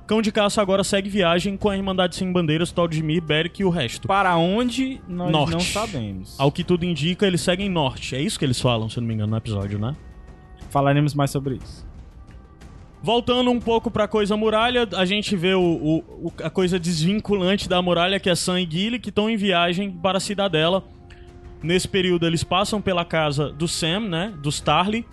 [0.07, 3.62] Cão de Caça agora segue viagem com a Irmandade Sem Bandeiras, Tauro de Mir, Beric
[3.62, 4.07] e o resto.
[4.09, 5.53] Para onde nós Norte.
[5.53, 6.38] não sabemos.
[6.38, 8.15] Ao que tudo indica, eles seguem norte.
[8.17, 9.95] É isso que eles falam, se eu não me engano, no episódio, né?
[10.71, 11.87] Falaremos mais sobre isso.
[13.03, 17.69] Voltando um pouco pra coisa muralha, a gente vê o, o- o- a coisa desvinculante
[17.69, 20.85] da muralha, que é Sam e Gilly, que estão em viagem para a cidadela.
[21.62, 24.33] Nesse período, eles passam pela casa do Sam, né?
[24.41, 25.05] Do Starly.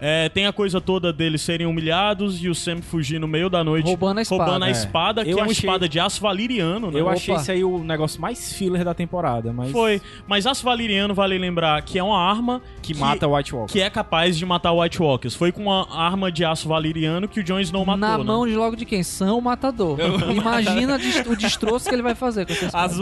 [0.00, 3.64] É, tem a coisa toda deles serem humilhados e o Sam fugir no meio da
[3.64, 3.84] noite.
[3.86, 4.44] Roubando a espada.
[4.44, 4.70] Roubando a É.
[4.70, 7.00] espada, que Eu é uma achei- espada de aço valiriano, né?
[7.00, 7.14] Eu Opa.
[7.14, 10.00] achei esse aí o negócio mais filler da temporada, mas Foi.
[10.26, 13.72] Mas aço valiriano, vale lembrar, que é uma arma que, mata o White Walker.
[13.72, 15.34] que é capaz de matar o White Walkers.
[15.34, 18.24] Foi com uma arma de aço valiriano que o Jon Snow matou, Na né?
[18.24, 19.02] mão de logo de quem?
[19.02, 19.98] São o matador.
[20.30, 22.94] Imagina o destroço que ele vai fazer com essa espada.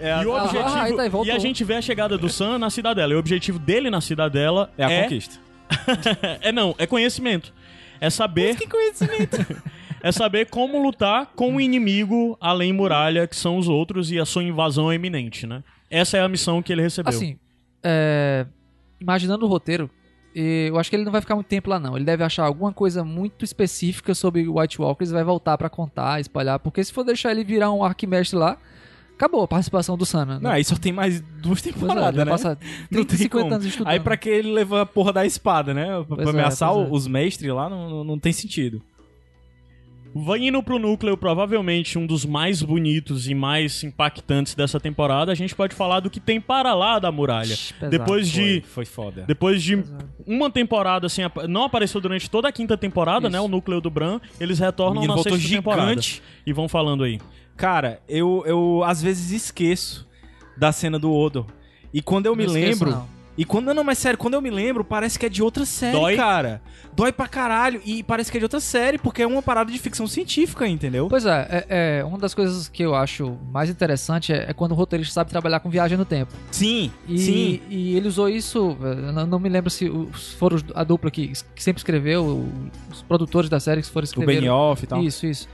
[0.00, 2.16] É a, E, o Ah, objetivo, ah, tá aí, e a gente vê a chegada
[2.16, 3.12] do Sam na cidadela.
[3.12, 5.36] E o objetivo dele na cidadela é a é, conquista.
[6.40, 7.52] é não, é conhecimento.
[8.00, 9.36] É saber, Que conhecimento.
[10.02, 14.24] é saber como lutar com o inimigo além muralha, que são os outros, e a
[14.24, 15.62] sua invasão é iminente, né?
[15.90, 17.10] Essa é a missão que ele recebeu.
[17.10, 17.38] Assim,
[17.82, 18.46] é,
[19.00, 19.90] imaginando o roteiro,
[20.34, 21.94] eu acho que ele não vai ficar muito tempo lá, não.
[21.96, 25.68] Ele deve achar alguma coisa muito específica sobre o White Walkers e vai voltar pra
[25.68, 26.58] contar, espalhar.
[26.58, 28.56] Porque se for deixar ele virar um arquimestre lá,
[29.22, 30.40] acabou a participação do Sana.
[30.40, 32.30] Não, aí só tem mais duas é, temporadas, vai né?
[32.30, 32.58] passar
[32.90, 33.92] 30, 50 anos estudando.
[33.92, 35.86] Aí pra que ele leva a porra da espada, né?
[36.08, 36.88] Pra, Pois é, ameaçar é.
[36.90, 38.82] os mestres lá não, não, não tem sentido.
[40.14, 45.34] Vai indo pro núcleo, provavelmente um dos mais bonitos e mais impactantes dessa temporada, a
[45.34, 47.56] gente pode falar do que tem para lá da muralha.
[47.56, 47.90] Pesado.
[47.90, 49.24] Depois de Foi, foi foda.
[49.26, 50.08] depois de Pesado.
[50.26, 53.32] uma temporada assim, não apareceu durante toda a quinta temporada, Isso.
[53.32, 55.88] né, o núcleo do Bran, eles retornam na sexta temporada.
[55.88, 56.22] gigante.
[56.44, 57.18] E vão falando aí.
[57.56, 60.06] Cara, eu, eu às vezes esqueço
[60.56, 61.46] da cena do Odo.
[61.92, 62.90] E quando eu me Não esqueço, lembro.
[62.98, 63.22] não.
[63.36, 63.72] E quando.
[63.72, 66.16] Não, mas sério, quando eu me lembro, parece que é de outra série, Dói?
[66.16, 66.60] cara.
[66.94, 67.80] Dói pra caralho.
[67.82, 71.08] E parece que é de outra série, porque é uma parada de ficção científica, entendeu?
[71.08, 74.72] Pois é, é, é, uma das coisas que eu acho mais interessante é, é quando
[74.72, 76.30] o roteirista sabe trabalhar com viagem no tempo.
[76.50, 77.60] Sim, E, sim.
[77.70, 81.32] e ele usou isso, eu não, não me lembro se os- foram a dupla que,
[81.54, 82.46] que sempre escreveu,
[82.90, 84.34] os produtores da série que foram O escrever.
[84.34, 85.02] Benioff e tal.
[85.02, 85.48] Isso, isso.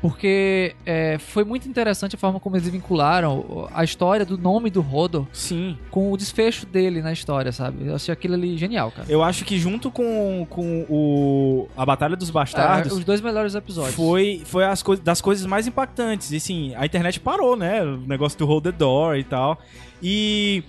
[0.00, 4.80] Porque é, foi muito interessante a forma como eles vincularam a história do nome do
[4.80, 5.76] Rodor Sim.
[5.90, 7.86] com o desfecho dele na história, sabe?
[7.86, 9.06] Eu achei aquilo ali genial, cara.
[9.10, 13.54] Eu acho que junto com, com o a Batalha dos Bastardos É, os dois melhores
[13.54, 13.94] episódios.
[13.94, 16.30] foi, foi as coi das coisas mais impactantes.
[16.30, 17.82] E assim, a internet parou, né?
[17.82, 19.58] O negócio do Hold the Door e tal.
[20.02, 20.62] E.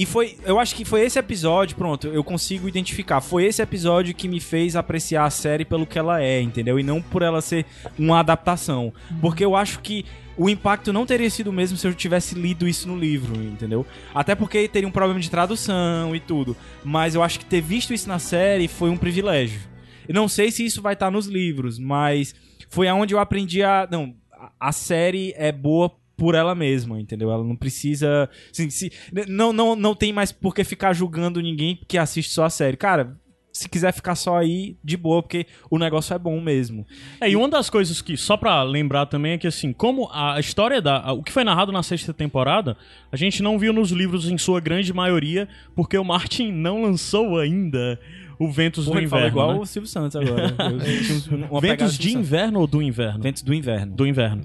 [0.00, 0.36] E foi.
[0.46, 3.20] Eu acho que foi esse episódio, pronto, eu consigo identificar.
[3.20, 6.80] Foi esse episódio que me fez apreciar a série pelo que ela é, entendeu?
[6.80, 7.66] E não por ela ser
[7.98, 8.92] uma adaptação.
[9.20, 10.06] Porque eu acho que
[10.38, 13.84] o impacto não teria sido o mesmo se eu tivesse lido isso no livro, entendeu?
[14.14, 16.56] Até porque teria um problema de tradução e tudo.
[16.82, 19.60] Mas eu acho que ter visto isso na série foi um privilégio.
[20.08, 22.34] Eu não sei se isso vai estar nos livros, mas
[22.70, 23.86] foi aonde eu aprendi a.
[23.90, 27.30] Não, a- a série é boa por ela mesma, entendeu?
[27.32, 28.28] Ela não precisa.
[28.52, 28.92] assim, se,
[29.26, 32.76] não, não, não tem mais por que ficar julgando ninguém que assiste só a série.
[32.76, 33.16] Cara,
[33.50, 36.86] se quiser ficar só aí, de boa, porque o negócio é bom mesmo.
[37.22, 40.38] É, e uma das coisas que, só pra lembrar também, é que assim, como a
[40.38, 40.98] história da.
[41.00, 42.76] a- o que foi narrado na sexta temporada,
[43.10, 47.38] a gente não viu nos livros em sua grande maioria, porque o Martin não lançou
[47.38, 47.98] ainda
[48.38, 49.26] o Ventos do Inverno.
[49.26, 49.58] igual né?
[49.60, 50.54] o Silvio Santos agora.
[51.50, 52.26] Eu Ventos de Santos.
[52.28, 53.22] inverno ou do inverno?
[53.22, 53.94] Ventos do inverno.
[53.94, 54.44] Do inverno.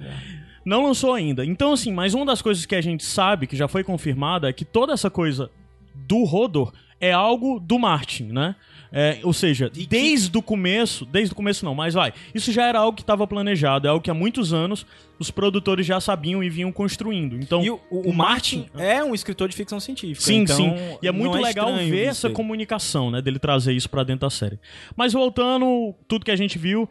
[0.66, 1.45] Não lançou ainda.
[1.45, 4.53] Então, assim, mas uma das coisas que a gente sabe, que já foi confirmada, é
[4.53, 5.49] que toda essa coisa
[5.93, 8.55] do Rodor é algo do Martin, né?
[8.97, 12.80] É, ou seja, desde o começo, desde o começo não, mas vai, isso já era
[12.80, 14.86] algo que estava planejado, é algo que há muitos anos
[15.20, 17.36] os produtores já sabiam e vinham construindo.
[17.36, 20.22] Então, E o, o- o Martin é um escritor de ficção científica.
[20.26, 20.74] Sim, então sim.
[21.01, 22.34] E é muito legal estranho ver essa aí.
[22.34, 23.22] comunicação, né?
[23.22, 24.57] Dele trazer isso pra dentro da série.
[24.95, 26.88] Mas voltando, tudo que a gente viu,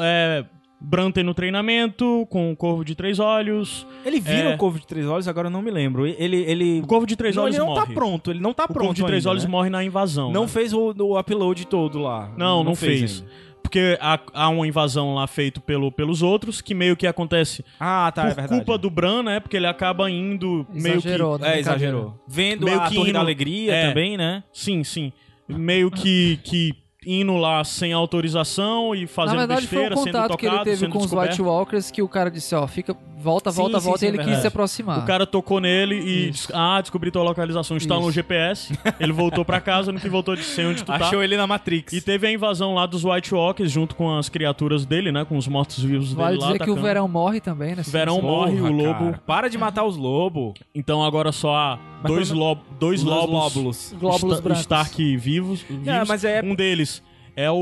[0.00, 0.44] é,
[0.84, 3.86] Bran tem no treinamento, com o Corvo de Três Olhos.
[4.04, 4.54] Ele vira É.
[4.54, 6.06] o Corvo de Três Olhos, agora eu não me lembro.
[6.06, 6.36] Ele.
[6.36, 6.80] ele...
[6.80, 7.86] O Corvo de Três não, Olhos ele não morre.
[7.86, 8.78] tá pronto, ele não tá o pronto.
[8.80, 9.50] Corvo de Três ainda, Olhos né?
[9.50, 10.32] morre na invasão.
[10.32, 10.48] Não né?
[10.48, 12.30] fez o, o upload todo lá.
[12.36, 13.20] Não, não, fez.
[13.22, 13.32] ainda.
[13.62, 18.12] Porque há, há uma invasão lá feita pelo, pelos outros, que meio que acontece Ah,
[18.14, 18.54] tá, é por verdade.
[18.60, 19.40] culpa do Bran, né?
[19.40, 21.08] Porque ele acaba indo meio que...
[21.08, 21.54] Exagerou, né?
[21.56, 22.20] É, exagerou.
[22.28, 23.88] Vendo Meio a que Torre indo- da Alegria é.
[23.88, 24.42] também, né?
[24.52, 25.10] Sim, sim.
[25.48, 26.74] Meio que, que
[27.06, 30.50] indo lá sem autorização e Na fazendo verdade, foi um besteira, sendo contato que ele
[30.52, 31.12] tocado, teve sendo com os.
[31.12, 34.08] White Walkers que o cara disse, ó, fica, volta, Sim, volta, sim, volta, sim, e
[34.08, 34.98] ele é quis se aproximar.
[35.00, 38.12] O cara tocou nele e disse, ah, descobri tua localização, instalou o.
[38.12, 40.96] GPS, ele voltou pra casa, no que voltou de sei onde tu tá.
[40.96, 41.92] Achou ele na Matrix.
[41.92, 45.24] E teve a invasão lá dos White Walkers junto com as criaturas dele, né?
[45.24, 46.52] Com os mortos-vivos Vale dele lá.
[46.52, 46.76] dizer que o.
[46.76, 47.82] Verão morre também, né?
[47.86, 50.54] Verão morre, Porra, o lobo- cara, Para de matar os lobos.
[50.74, 53.94] Então agora só há Mas dois, lob dois Os lobos, lóbulos.
[53.98, 54.60] Glóbulos Sta- brancos.
[54.62, 55.60] Stark vivos.
[55.62, 56.08] vivos.
[56.08, 57.02] mas é- Um deles
[57.36, 57.58] é o, o,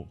[0.00, 0.06] o,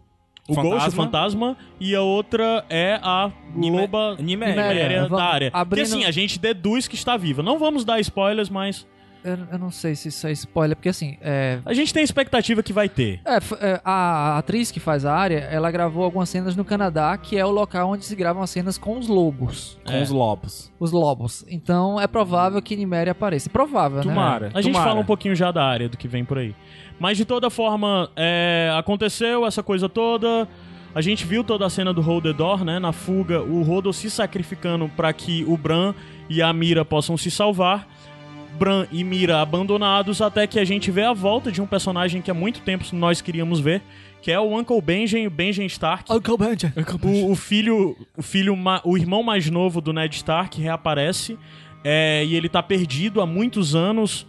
[0.49, 0.69] o Fantasma.
[0.77, 4.55] Ghost, o Fantasma, e a outra é a Nime- Loba Niméria.
[4.55, 5.09] Niméria.
[5.09, 5.49] Da área.
[5.53, 7.41] abrindo- Que assim, a gente deduz que está viva.
[7.43, 8.85] Não vamos dar spoilers, mas
[9.23, 12.61] Eu, eu não sei se isso é spoiler, porque assim, é, a gente tem expectativa
[12.61, 13.21] que vai ter.
[13.25, 17.37] É, é, a atriz que faz a área, ela gravou algumas cenas no Canadá, que
[17.37, 19.79] é o local onde se gravam as cenas com os lobos.
[19.85, 20.01] Com É.
[20.01, 20.71] os lobos.
[20.79, 21.45] Os lobos.
[21.47, 23.49] Então é provável que Niméria apareça.
[23.49, 24.03] Provável, né?
[24.03, 24.51] Tomara.
[24.53, 24.89] A gente tomara.
[24.89, 26.53] fala um pouquinho já da área, do que vem por aí.
[26.99, 30.47] Mas de toda forma, é, aconteceu essa coisa toda.
[30.95, 32.77] A gente viu toda a cena do Hold the Door, né?
[32.77, 35.93] Na fuga, o Rodo se sacrificando para que o Bran
[36.29, 37.87] e a Mira possam se salvar.
[38.57, 42.31] Bran e Mira abandonados, até que a gente vê a volta de um personagem que
[42.31, 43.81] há muito tempo nós queríamos ver,
[44.21, 46.11] que é o Uncle Benjen, o Benjen Stark.
[46.11, 46.73] Uncle Benja.
[47.27, 51.37] O, o filho, o filho, o irmão mais novo do Ned Stark reaparece
[51.83, 54.25] é, e ele tá perdido há muitos anos,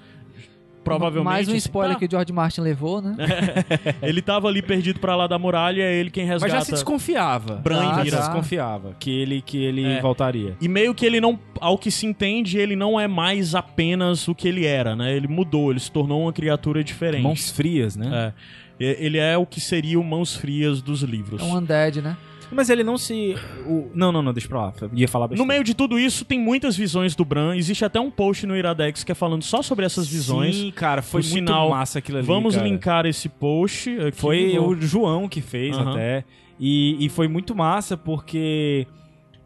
[0.85, 1.24] provavelmente.
[1.32, 1.99] Mais um assim, spoiler tá.
[2.01, 3.16] que o George Martin levou, né?
[4.03, 6.59] Ele tava ali perdido pra lá da muralha, é ele quem Mas resgata.
[6.61, 7.55] já se desconfiava.
[7.57, 8.16] Bran e já Mira.
[8.16, 10.01] se desconfiava que ele, que ele É.
[10.01, 10.57] voltaria.
[10.61, 14.35] E meio que ele não, ao que se entende, ele não é mais apenas o
[14.35, 15.14] que ele era, né?
[15.16, 17.22] Ele mudou, ele se tornou uma criatura diferente.
[17.22, 18.32] Mãos frias, né?
[18.80, 18.85] É.
[18.85, 21.41] E- Ele é o que seria o Mãos Frias dos livros.
[21.41, 22.16] É um undead, né?
[22.55, 23.34] Mas ele não se.
[23.66, 24.72] o- Não, não, não, deixa pra lá.
[24.80, 27.57] Eu ia falar No meio de tudo isso, tem muitas visões do Bran.
[27.57, 30.57] Existe até um post no Iradex que é falando só sobre essas visões.
[30.57, 32.26] Sim, cara, foi Por muito sinal, massa aquilo ali.
[32.26, 32.66] Vamos cara.
[32.68, 33.90] linkar esse post.
[33.98, 35.90] Aqui, Foi vou- o João que fez Aham.
[35.92, 36.24] até.
[36.61, 38.86] E, e foi muito massa porque.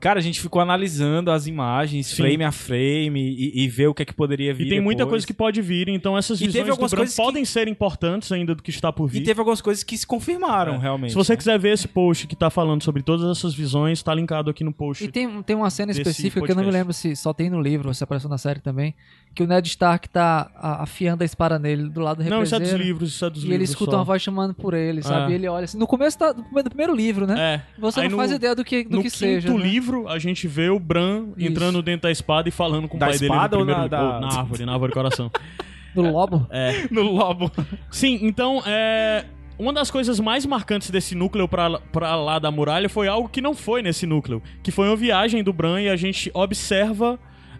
[0.00, 2.16] Cara, a gente ficou analisando as imagens, Sim.
[2.16, 4.66] frame a frame, e, e ver o que é que poderia vir.
[4.66, 5.10] E tem muita depois.
[5.12, 7.44] coisa que pode vir, então essas E teve visões do algumas Bran coisas que- podem
[7.44, 9.20] ser importantes ainda do que está por vir.
[9.22, 10.78] E teve algumas coisas que se confirmaram, É.
[10.78, 11.10] realmente.
[11.10, 11.36] Se você né?
[11.36, 14.72] quiser ver esse post que tá falando sobre todas essas visões, tá linkado aqui no
[14.72, 15.04] post.
[15.04, 17.60] E tem, tem uma cena específica que eu não me lembro se só tem no
[17.60, 18.94] livro ou se apareceu na série também,
[19.34, 22.54] que o Ned Stark tá a- afiando a espada nele do lado do Não, isso
[22.54, 23.54] é dos livros, isso é dos E livros.
[23.56, 23.96] ele escuta só.
[23.98, 25.32] uma voz chamando por ele, sabe?
[25.32, 25.34] É.
[25.34, 25.76] E ele olha assim.
[25.78, 27.54] No começo da- do, primeiro- livro, né?
[27.76, 27.80] É.
[27.80, 29.48] Você Aí não no- faz ideia do que, do no que quinto seja.
[29.52, 29.56] né?
[29.56, 31.48] livro, a gente vê o Bran Isso.
[31.50, 33.90] entrando dentro da espada e falando com o Da pai dele no espada ou primeiro
[33.90, 34.10] na- livro.
[34.10, 35.30] da- Ou na árvore, na árvore coração.
[35.94, 36.46] Do lobo.
[36.50, 36.86] É.
[36.92, 37.50] no lobo.
[37.90, 39.24] Sim, então, é...
[39.58, 43.40] Uma das coisas mais marcantes desse núcleo pra, pra lá da muralha foi algo que
[43.40, 44.40] não foi nesse núcleo.
[44.62, 47.18] Que foi uma viagem do Bran e a gente observa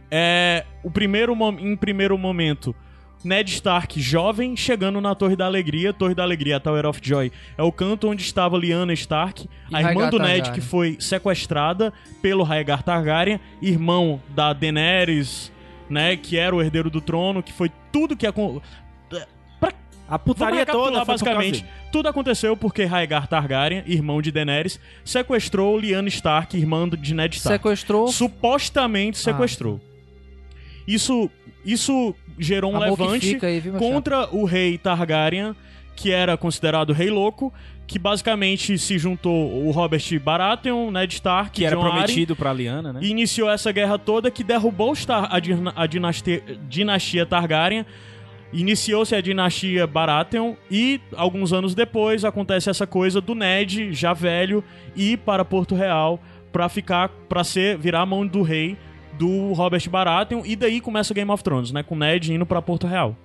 [0.09, 2.73] é, o primeiro em primeiro momento
[3.25, 5.93] Ned Stark jovem chegando na Torre da Alegria.
[5.93, 9.79] Torre da Alegria, Tower of Joy, é o canto onde estava Lyanna Stark, E a
[9.81, 10.55] irmã Rhaegar do Ned Targaryen.
[10.55, 11.93] que foi sequestrada
[12.23, 15.53] pelo Rhaegar Targaryen, irmão da Daenerys,
[15.91, 18.61] né, que era o herdeiro do trono, que foi tudo que acon-
[20.11, 21.61] A putaria toda foi por causa basicamente.
[21.63, 21.73] dele.
[21.93, 27.59] Tudo aconteceu porque Rhaegar Targaryen, irmão de Daenerys, sequestrou Lyanna Stark, irmã de Ned Stark.
[27.59, 28.09] Sequestrou.
[28.09, 29.79] Supostamente sequestrou.
[30.87, 31.29] Isso,
[31.63, 35.55] isso gerou um Amor levante aí, viu, contra o rei Targaryen,
[35.97, 37.53] que era considerado rei louco,
[37.87, 42.53] que basicamente se juntou o Robert Baratheon, Ned Stark, Que era Jon Arryn, prometido pra
[42.53, 43.01] Liana, né?
[43.03, 47.85] e iniciou essa guerra toda que derrubou a, din- a dinastia, dinastia Targaryen.
[48.51, 54.65] Iniciou-se a dinastia Baratheon e alguns anos depois acontece essa coisa do Ned, já velho,
[54.97, 56.19] ir para Porto Real
[56.51, 58.75] pra ficar para ser virar a mão do rei
[59.19, 62.63] do Robert Baratheon e daí começa Game of Thrones, né, com o Ned indo pra
[62.63, 63.17] Porto Real.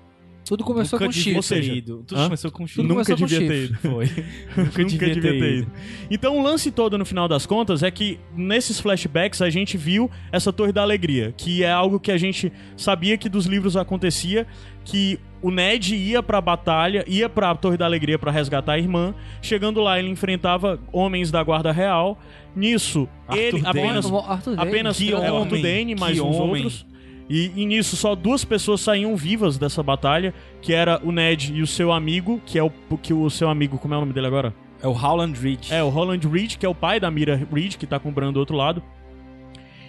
[0.46, 1.38] Tudo começou Nunca com devia chifre.
[1.38, 2.04] Ou seja, ido.
[2.06, 2.24] Tudo hã?
[2.26, 2.84] começou com chifre.
[2.84, 3.78] Nunca devia ter ido.
[3.78, 4.06] Foi.
[4.58, 5.72] Nunca devia, ter, ido.
[6.12, 10.12] Então o lance todo no final das contas é que nesses flashbacks a gente viu
[10.32, 14.46] essa Torre da Alegria, que é algo que a gente sabia que dos livros acontecia,
[14.84, 19.14] que o Ned ia pra batalha, ia pra Torre da Alegria pra resgatar a irmã,
[19.42, 22.18] chegando lá ele enfrentava homens da Guarda Real.
[22.56, 23.68] Nisso, Arthur ele Dane.
[23.80, 24.70] apenas Arthur Dane.
[24.70, 26.64] apenas Que é, o Arthur homem, Dane, mais que uns homem.
[26.64, 26.86] outros.
[27.30, 31.62] E, e nisso só duas pessoas saíam vivas dessa batalha, que era o Ned e
[31.62, 32.72] o seu amigo, que é o
[33.02, 34.54] que o seu amigo, como é o nome dele agora?
[34.82, 35.72] É o Howland Reed.
[35.72, 38.12] É, o Roland Reed, que é o pai da Mira Reed, que tá com o
[38.12, 38.84] Bran do outro lado.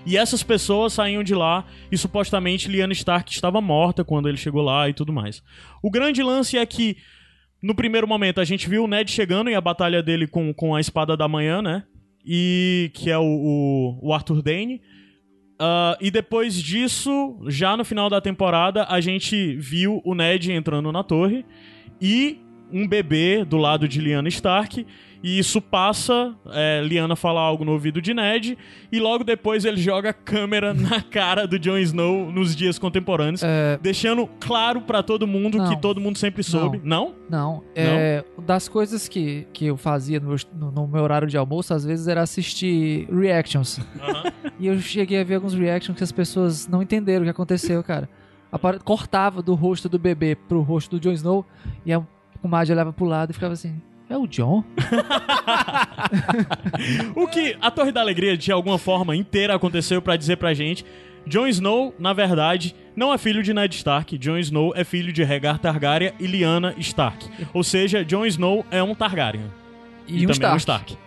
[0.06, 4.62] E essas pessoas saíam de lá e supostamente Lyanna Stark estava morta quando ele chegou
[4.62, 5.42] lá e tudo mais.
[5.82, 6.98] O grande lance é que,
[7.62, 10.74] no primeiro momento, a gente viu o Ned chegando e a batalha dele com, com
[10.74, 11.84] a Espada da Manhã, né?
[12.24, 14.82] E que é o, o, o Arthur Dane.
[15.58, 20.92] Ah, e depois disso, já no final da temporada, a gente viu o Ned entrando
[20.92, 21.44] na torre
[22.00, 22.40] e
[22.70, 24.86] um bebê do lado de Lyanna Stark.
[25.26, 28.58] E isso passa, é, Lyanna fala algo no ouvido de Ned,
[28.92, 33.42] e logo depois ele joga a câmera na cara do Jon Snow nos dias contemporâneos,
[33.42, 35.70] É, deixando claro pra todo mundo Não.
[35.70, 36.78] que todo mundo sempre soube.
[36.84, 37.14] Não?
[37.30, 41.38] Não, é, das coisas que, que eu fazia no meu, no, no meu horário de
[41.38, 43.80] almoço, às vezes era assistir reactions.
[44.60, 47.82] E eu cheguei a ver alguns reactions que as pessoas não entenderam o que aconteceu,
[47.82, 48.08] cara.
[48.52, 51.44] Apare- Cortava do rosto do bebê pro rosto do Jon Snow
[51.84, 52.00] e a
[52.40, 54.62] comadre olhava pro lado e ficava assim: É o Jon?
[57.16, 60.84] O que a Torre da Alegria, de alguma forma, inteira aconteceu pra dizer pra gente.
[61.26, 64.18] Jon Snow, na verdade, não é filho de Ned Stark.
[64.18, 67.26] Jon Snow é filho de Rhaegar Targaryen e Lyanna Stark.
[67.52, 69.50] Ou seja, Jon Snow é um Targaryen.
[70.06, 70.54] E, um também Stark.
[70.54, 70.98] um Stark.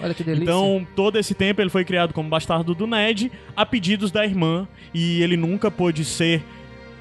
[0.00, 0.44] Olha que delícia.
[0.44, 4.68] Então, todo esse tempo ele foi criado como bastardo do Ned, a pedidos da irmã,
[4.92, 6.44] e ele nunca pôde ser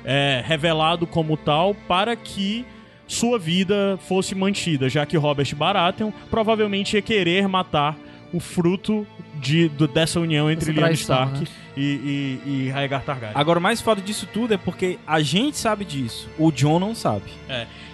[0.04, 2.66] é, revelado como tal para que
[3.14, 7.97] sua vida fosse mantida, já que Robert Baratheon provavelmente ia querer matar
[8.34, 9.05] o fruto
[9.36, 11.45] de, do- dessa união entre Lyanna Stark né?
[11.78, 13.36] e, e, e Rhaegar Targaryen.
[13.39, 16.28] Agora, o mais foda disso tudo é porque a gente sabe disso.
[16.39, 17.26] O John não sabe.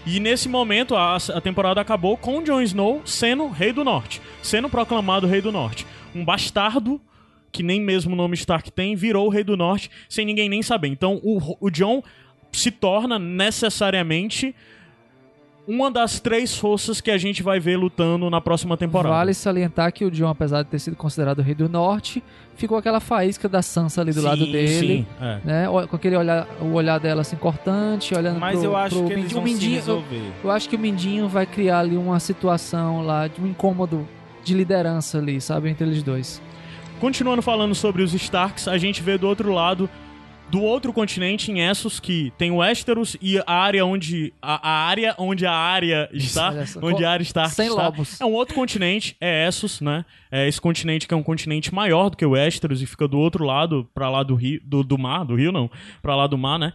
[0.06, 4.70] E nesse momento a, a temporada acabou com Jon Snow sendo rei do norte, sendo
[4.70, 5.86] proclamado rei do norte.
[6.16, 7.02] Um bastardo
[7.52, 10.62] que nem mesmo o nome Stark tem, virou o rei do norte sem ninguém nem
[10.64, 10.88] saber.
[10.88, 12.02] Então o, o Jon
[12.52, 14.56] se torna necessariamente
[15.70, 19.14] uma das três forças que a gente vai ver lutando na próxima temporada.
[19.14, 22.24] Vale salientar que o Jon, apesar de ter sido considerado o rei do norte,
[22.56, 25.06] ficou aquela faísca da Sansa ali do Sim, lado dele.
[25.06, 25.40] Sim, é.
[25.46, 25.68] Né?
[25.88, 29.16] Com aquele olhar, o olhar dela assim cortante, olhando Mas pro, eu acho pro que
[29.16, 29.44] Mindinho.
[29.44, 30.04] Mindinho, eu,
[30.46, 34.08] eu acho que o Mindinho vai criar ali uma situação lá de um incômodo
[34.44, 36.42] de liderança ali, sabe, entre eles dois.
[37.00, 39.88] Continuando falando sobre os Starks, a gente vê do outro lado,
[40.50, 44.88] do outro continente, em Essos, que tem o Westeros e a área onde a, a
[44.88, 47.84] área onde a área está, onde a área Stark Sem está.
[47.84, 48.20] lobos.
[48.20, 50.06] É um outro continente, é Essos, né?
[50.32, 53.18] É esse continente que é um continente maior do que o Westeros e fica do
[53.18, 55.72] outro lado, pra lá do rio, do, do mar, do rio não,
[56.04, 56.72] pra lá do mar, né?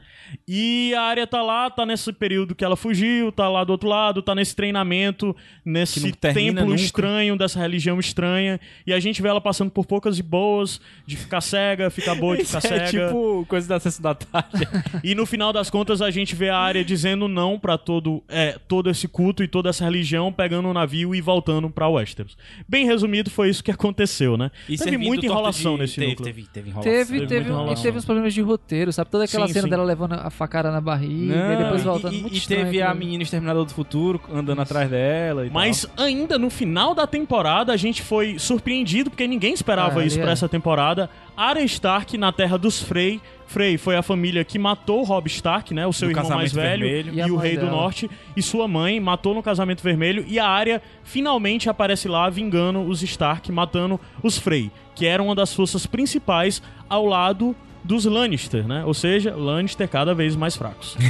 [0.48, 3.88] E a área tá lá, tá nesse período que ela fugiu, tá lá do outro
[3.88, 6.80] lado, tá nesse treinamento, nesse templo nunca.
[6.80, 11.16] estranho dessa religião estranha, e a gente vê ela passando por poucas e boas, de
[11.16, 13.09] ficar cega, ficar boa de ficar é cega.
[13.09, 14.66] tipo coisa da sessão da tarde.
[15.05, 18.59] E no final das contas a gente vê a área dizendo não pra todo, é,
[18.66, 22.36] todo esse culto e toda essa religião, pegando um navio e voltando pra Westeros.
[22.66, 24.51] Bem resumido, foi isso que aconteceu, né?
[24.68, 26.26] E teve muita enrolação de- nesse teve, núcleo.
[26.34, 26.92] Teve, teve enrolação.
[26.92, 27.82] Teve, Teve teve, e enrolação.
[27.82, 29.11] teve uns problemas de roteiro, sabe?
[29.11, 29.70] Toda aquela Sim, cena sim.
[29.70, 32.14] dela levando a facada na barriga e depois Não, voltando.
[32.14, 35.86] e, muito e estranho teve a menina Exterminador do Futuro andando atrás dela e Mas
[35.97, 40.22] ainda no final da temporada a gente foi surpreendido porque ninguém esperava Ah, isso ali
[40.22, 40.32] pra é.
[40.32, 41.09] essa temporada.
[41.37, 43.20] Arya Stark na terra dos Frey.
[43.47, 46.55] Frey foi a família que matou Robb Stark, né, o seu Do irmão mais casamento
[46.55, 47.14] velho vermelho.
[47.14, 47.72] e, E o rei do dela.
[47.72, 52.80] norte e sua mãe matou no casamento vermelho e a Arya finalmente aparece lá vingando
[52.80, 58.66] os Stark, matando os Frey, que eram uma das forças principais ao lado dos Lannister,
[58.66, 58.82] né?
[58.85, 60.97] Ou seja, Lannister cada vez mais fracos.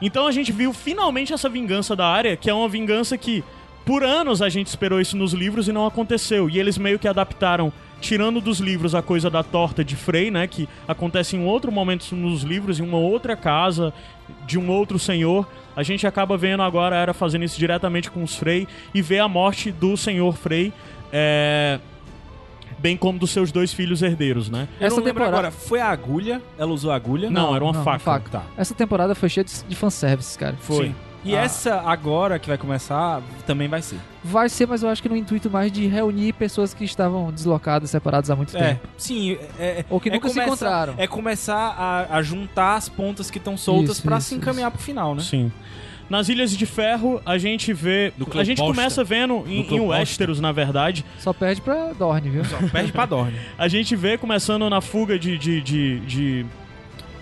[0.00, 3.42] Então a gente viu finalmente essa vingança da área, que é uma vingança que
[3.88, 6.50] por anos a gente esperou isso nos livros e não aconteceu.
[6.50, 7.72] E eles meio que adaptaram,
[8.02, 10.46] tirando dos livros a coisa da torta de Frey, né?
[10.46, 13.90] Que acontece em outro momento nos livros, em uma outra casa,
[14.46, 15.48] de um outro senhor.
[15.74, 19.20] A gente acaba vendo agora a Era fazendo isso diretamente com os Frey e vê
[19.20, 20.70] a morte do senhor Frey.
[21.10, 21.80] É...
[22.78, 24.68] Bem como dos seus dois filhos herdeiros, né?
[24.78, 26.42] Eu Essa não lembro temporada- agora, foi a agulha?
[26.58, 27.30] Ela usou a agulha?
[27.30, 27.98] Não, era uma não, faca.
[28.00, 28.30] faca.
[28.30, 28.42] Tá.
[28.54, 30.56] Essa temporada foi cheia de, de fanservice, cara.
[30.60, 30.88] Foi.
[30.88, 30.94] Sim.
[31.24, 31.40] E Ah.
[31.42, 33.98] essa agora que vai começar também vai ser.
[34.22, 37.90] Vai ser, mas eu acho que no intuito mais de reunir pessoas que estavam deslocadas,
[37.90, 38.88] separadas há muito É, tempo.
[38.96, 39.36] sim.
[39.58, 40.94] É, Ou que é nunca se começar- encontraram.
[40.96, 45.14] É começar a, a juntar as pontas que estão soltas isso, se encaminhar pro final,
[45.14, 45.22] né?
[45.22, 45.50] Sim.
[46.08, 48.14] Nas Ilhas de Ferro, a gente vê.
[48.34, 49.80] A gente começa vendo em, em.
[49.80, 51.04] Westeros, na verdade.
[51.18, 52.44] Só perde pra Dorne, viu?
[52.46, 53.36] Só perde pra Dorne.
[53.58, 55.36] A gente vê começando na fuga de.
[55.36, 56.46] de, de, de-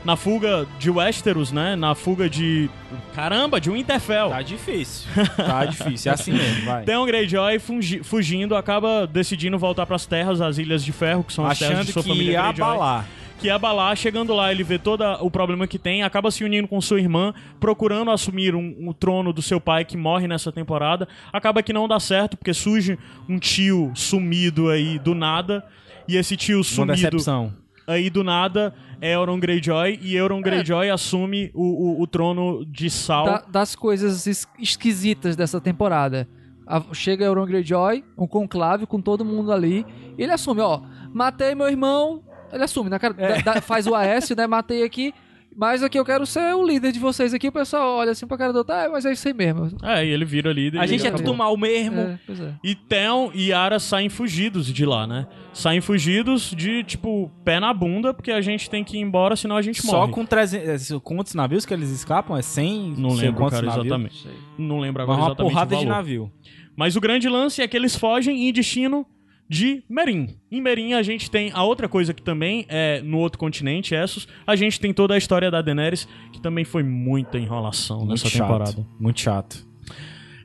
[0.06, 1.74] na fuga de Westeros, né?
[1.76, 2.70] Na fuga de.
[3.14, 4.30] Caramba, de Winterfell.
[4.30, 5.08] Tá difícil.
[5.36, 6.10] Tá difícil.
[6.10, 6.84] É assim mesmo, vai.
[6.84, 11.32] Tem um Greyjoy fugi- fugindo, acaba decidindo voltar pras terras, as Ilhas de Ferro, que
[11.32, 12.64] são as terras Achando de sua que família ia Greyjoy.
[12.64, 13.06] abalar.
[13.38, 16.80] que abalar, chegando lá, ele vê todo o problema que tem, acaba se unindo com
[16.80, 21.06] sua irmã, procurando assumir um, um trono do seu pai que morre nessa temporada.
[21.32, 22.98] Acaba que não dá certo, porque surge
[23.28, 25.62] um tio sumido aí do nada.
[26.08, 27.52] E esse tio Uma sumido decepção.
[27.86, 29.98] Aí do nada é Euron Greyjoy.
[30.02, 33.24] E Euron Greyjoy assume o, o, o trono de Sal.
[33.26, 36.28] Da- das coisas es- esquisitas dessa temporada.
[36.66, 39.86] A- chega Euron Greyjoy, um conclave com todo mundo ali,
[40.18, 40.80] e ele assume, ó,
[41.12, 42.22] matei meu irmão,
[42.52, 43.40] ele assume, na cara, É.
[43.42, 45.14] da- da- faz o Aécio, né, matei aqui,
[45.56, 48.36] mas aqui eu quero ser o líder de vocês aqui, o pessoal olha assim pra
[48.36, 49.70] cara do outro, ah, mas é isso aí mesmo.
[49.82, 50.78] É, e ele vira líder.
[50.78, 51.24] A e gente é acabou.
[51.26, 52.00] tudo mal mesmo.
[52.00, 52.54] É, pois é.
[52.62, 55.26] E Theon e Yara saem fugidos de lá, né?
[55.52, 59.56] Saem fugidos de, tipo, pé na bunda, porque a gente tem que ir embora, senão
[59.56, 60.12] a gente Só morre.
[60.12, 60.90] com 300.
[60.92, 62.36] é, Quantos navios que eles escapam?
[62.36, 62.94] É 100?
[62.98, 63.86] Não lembro, cara, navios?
[63.86, 64.28] exatamente.
[64.58, 66.30] Não lembro Mas agora uma exatamente porrada de navio.
[66.76, 69.06] Mas o grande lance é que eles fogem em destino
[69.48, 70.36] de Merim.
[70.50, 74.26] Em Merim a gente tem a outra coisa que também é no outro continente, Essos,
[74.46, 78.28] a gente tem toda a história da Daenerys, que também foi muita enrolação Muito nessa
[78.28, 78.42] chato.
[78.42, 78.86] temporada.
[78.98, 79.66] Muito chato.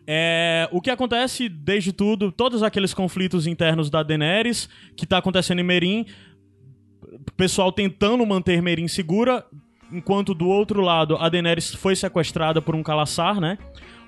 [0.06, 5.60] É, o que acontece desde tudo, todos aqueles conflitos internos da Daenerys, que tá acontecendo
[5.60, 6.06] em Merim,
[7.02, 9.46] o pessoal tentando manter Merim segura,
[9.92, 13.58] enquanto do outro lado a Daenerys foi sequestrada por um Calaçar, né?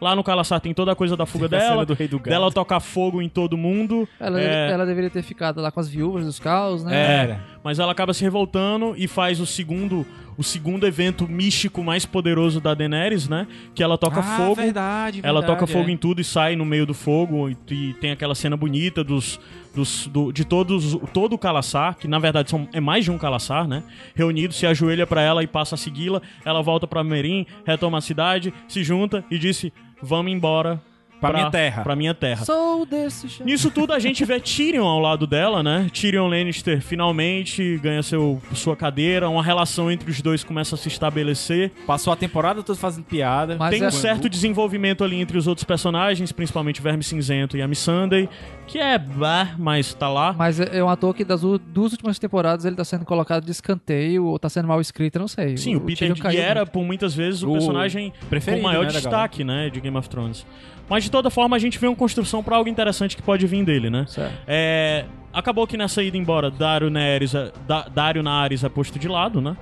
[0.04, 2.08] Lá no Calaçar tem toda a coisa da fuga Tem a cena dela, do Rei
[2.08, 2.30] do Gado.
[2.30, 5.88] dela tocar fogo em todo mundo, Ela, é, ela deveria ter ficado lá com as
[5.90, 6.96] viúvas dos caos, né?
[7.24, 7.42] Era.
[7.64, 10.06] mas ela acaba se revoltando e faz o segundo,
[10.38, 13.48] o segundo evento místico mais poderoso da Daenerys, né?
[13.74, 14.56] Que ela toca ah, fogo.
[14.56, 15.92] verdade, Ela verdade, toca fogo é.
[15.94, 19.40] em tudo e sai no meio do fogo e, e tem aquela cena bonita dos,
[19.74, 23.18] dos do- de todos todo o Calaçar, que na verdade são, é mais de um
[23.18, 23.84] Calaçar, né?
[24.16, 26.22] Reunido, se ajoelha pra ela e passa a segui-la.
[26.44, 29.72] Ela volta pra Merim, retoma a cidade, se junta e disse:
[30.04, 30.80] "Vamos embora
[31.24, 31.84] Pra minha terra.
[31.84, 32.44] Pra minha terra.
[32.44, 33.46] Sou desse chão.
[33.46, 35.90] Nisso tudo a gente vê Tyrion ao lado dela, né?
[35.94, 40.90] Tyrion Lannister finalmente ganha seu, sua cadeira, uma relação entre os dois começa a se
[40.90, 41.72] estabelecer.
[41.88, 43.56] Passou a temporada toda fazendo piada.
[43.58, 47.56] Mas Tem é- um certo desenvolvimento ali entre os outros personagens, principalmente o Verme Cinzento
[47.56, 48.28] e a Missandei,
[48.74, 50.34] que é bah, mas tá lá.
[50.34, 53.52] Mas é é um ator que das duas últimas temporadas ele tá sendo colocado de
[53.52, 55.56] escanteio ou tá sendo mal escrito, eu não sei.
[55.58, 56.72] Sim, o, Peter Tyrion caiu e era muito.
[56.72, 60.10] por muitas vezes o, O personagem preferido, com maior né, destaque, né, de Game of
[60.10, 60.44] Thrones.
[60.90, 63.64] Mas de toda forma a gente vê uma construção pra algo interessante que pode vir
[63.64, 64.06] dele, né?
[64.08, 64.34] Certo.
[64.48, 69.08] É, acabou que nessa ida embora, Dario Nares, é- Da- Dario Nares é posto de
[69.08, 69.56] lado, né?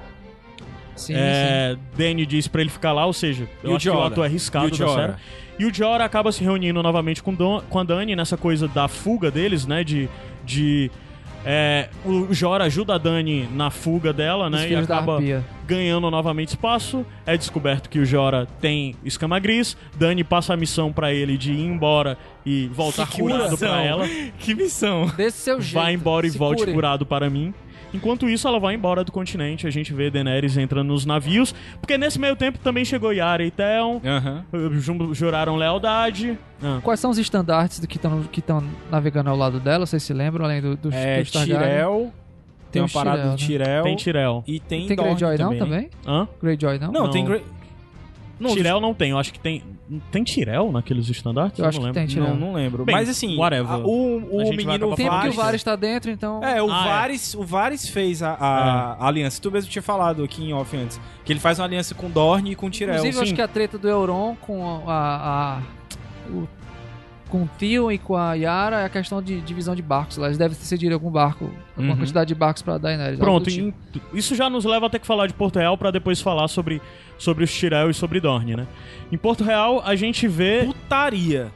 [0.95, 1.19] Sim, sim.
[1.19, 4.01] É, Danny diz pra ele ficar lá, ou seja, E eu o acho que o
[4.01, 5.01] ato é arriscado E o da Jorah?
[5.07, 5.13] série.
[5.59, 8.87] E o Jorah acaba se reunindo novamente com, Don, com a Dani nessa coisa da
[8.87, 9.83] fuga deles, né?
[9.83, 10.09] De.
[10.43, 10.89] de
[11.43, 14.69] é, o Jorah ajuda a Dani na fuga dela, né?
[14.69, 15.19] E acaba
[15.67, 17.03] ganhando novamente espaço.
[17.25, 19.75] É descoberto que o Jorah tem escama gris.
[19.95, 22.15] Dani passa a missão pra ele de ir embora
[22.45, 24.07] e voltar Que curado pra ela.
[24.39, 25.07] Que missão.
[25.17, 25.73] Desse seu jeito.
[25.73, 26.73] Vai embora e se volte cure.
[26.73, 27.53] curado para mim.
[27.93, 29.67] Enquanto isso, ela vai embora do continente.
[29.67, 31.53] A gente vê Daenerys entrando nos navios.
[31.79, 33.99] Porque nesse meio tempo também chegou Yara e Theon.
[34.79, 36.37] Ju- Juraram lealdade.
[36.63, 36.79] Ah.
[36.81, 39.85] Quais são os estandartes do que estão que estão navegando ao lado dela?
[39.85, 41.57] Vocês se lembram, além do, dos, É, Targaryen?
[41.57, 42.13] Tirel.
[42.71, 43.35] Tem, Tem uma parada do né?
[43.35, 43.83] Tirel.
[43.83, 44.43] Tem Tirel.
[44.47, 45.59] E tem, Tem Greyjoy não também?
[45.59, 45.89] também?
[46.07, 46.27] Hã?
[46.41, 46.91] Greyjoy não?
[46.93, 47.11] Não, Não.
[47.11, 47.43] tem Grey...
[48.39, 49.11] Não, Tirel não tem.
[49.11, 49.61] Eu acho que tem.
[50.11, 51.59] Tem Tirel naqueles estandartes?
[51.59, 52.13] Eu acho não que lembro.
[52.13, 52.35] tem Tyrell.
[52.39, 52.85] Não, não lembro.
[52.85, 53.71] Bem, Mas assim, whatever.
[53.71, 56.43] a- o, o A menino acabar Tempo que o Varys tá dentro, então...
[56.43, 56.87] É, o Ah, é.
[56.89, 59.41] Varys, o Varys fez a, a- a aliança.
[59.41, 60.99] Tu mesmo tinha falado aqui em off antes.
[61.25, 62.95] Que ele faz uma aliança com Dorne e com Tyrell.
[62.95, 65.57] Inclusive, eu acho que a treta do Euron com a...
[65.57, 65.61] a-
[66.29, 66.47] o,
[67.31, 70.17] com o Tion e com a Yara é a questão de divisão de barcos.
[70.17, 70.27] lá.
[70.27, 71.97] Eles devem ter cedido algum barco, alguma Uhum.
[71.99, 73.17] quantidade de barcos pra Daenerys.
[73.17, 73.67] Pronto, tipo.
[73.67, 73.73] em-
[74.17, 76.81] isso já nos leva a ter que falar de Porto Real pra depois falar sobre,
[77.17, 78.67] sobre os Tirel e sobre Dorne, né?
[79.11, 81.51] Em Porto Real, a gente vê Putaria.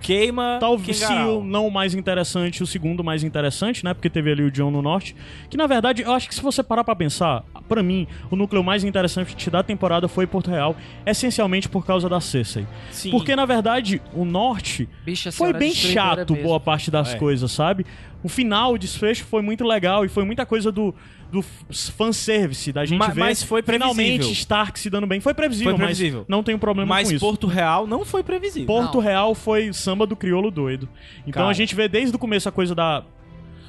[0.00, 3.92] Queima Talvez o não o mais interessante, o segundo mais interessante, né?
[3.94, 5.14] Porque teve ali o John no norte.
[5.48, 8.64] Que na verdade, eu acho que se você parar pra pensar, pra mim, o núcleo
[8.64, 10.74] mais interessante da temporada foi Porto Real,
[11.04, 12.66] essencialmente por causa da Cersei.
[12.90, 13.10] Sim.
[13.10, 14.88] Porque na verdade, o norte
[15.32, 16.48] foi bem chato mesmo.
[16.48, 17.18] boa parte das É.
[17.18, 17.84] coisas, sabe?
[18.22, 20.94] O final, o desfecho foi muito legal e foi muita coisa do,
[21.32, 21.42] do
[21.72, 23.94] fanservice, da gente Ma- ver mas foi previsível.
[23.94, 25.20] finalmente Stark se dando bem.
[25.20, 26.20] Foi previsível, Foi previsível.
[26.20, 27.24] mas não tem problema Mas com isso.
[27.24, 28.66] Porto Real não foi previsível.
[28.66, 29.00] Porto Não.
[29.02, 30.88] Real foi samba do crioulo doido.
[31.22, 31.48] Então Cara.
[31.48, 33.04] a gente vê desde o começo a coisa da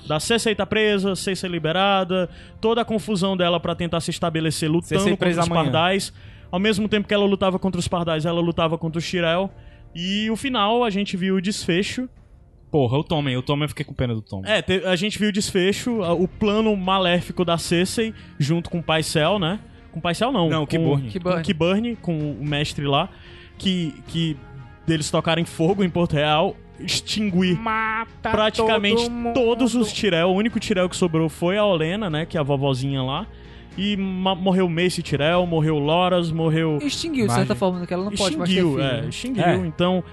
[0.07, 2.27] da Cersei tá presa, Cersei liberada,
[2.59, 5.63] toda a confusão dela pra tentar se estabelecer lutando contra os amanhã.
[5.63, 6.11] pardais.
[6.51, 9.49] Ao mesmo tempo que ela lutava contra os pardais, ela lutava contra os Tyrell.
[9.95, 12.09] E o final a gente viu o desfecho.
[12.71, 13.35] Porra, o Tommen.
[13.37, 14.49] O Tommen eu fiquei com pena do Tommen.
[14.49, 18.79] É, te- a gente viu o desfecho, a- o plano maléfico da Cersei junto com
[18.79, 19.59] o Paisel, né?
[19.91, 21.19] Com o Paisel não, Não, com Qyburn.
[21.19, 23.09] com o Qyburn, com o mestre lá,
[23.57, 24.37] que que
[24.87, 30.29] deles tocarem fogo em Porto Real, extinguir Mata praticamente todo todos os Tirel.
[30.29, 32.25] O único Tirel que sobrou foi a Olena, né?
[32.25, 33.27] Que é a vovozinha lá.
[33.77, 36.79] E morreu Mace Tirel, morreu Loras, morreu.
[36.81, 38.83] Extinguiu, de certa forma, que ela não pode mais ter extinguiu, filho.
[38.83, 39.07] é, né?
[39.09, 39.43] extinguiu.
[39.43, 39.55] É.
[39.57, 40.03] Então.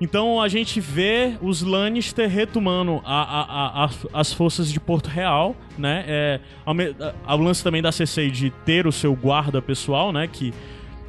[0.00, 5.54] Então a gente vê os Lannister retomando a, a, a- as forças de Porto Real,
[5.78, 6.04] né?
[6.06, 10.26] É, o lance também da CC de ter o seu guarda pessoal, né?
[10.30, 10.52] Que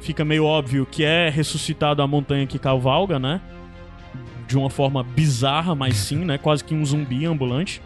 [0.00, 3.40] fica meio óbvio que é ressuscitado a montanha que cavalga, né?
[4.46, 6.38] De uma forma bizarra, mas sim, né?
[6.38, 7.82] Quase que um zumbi ambulante.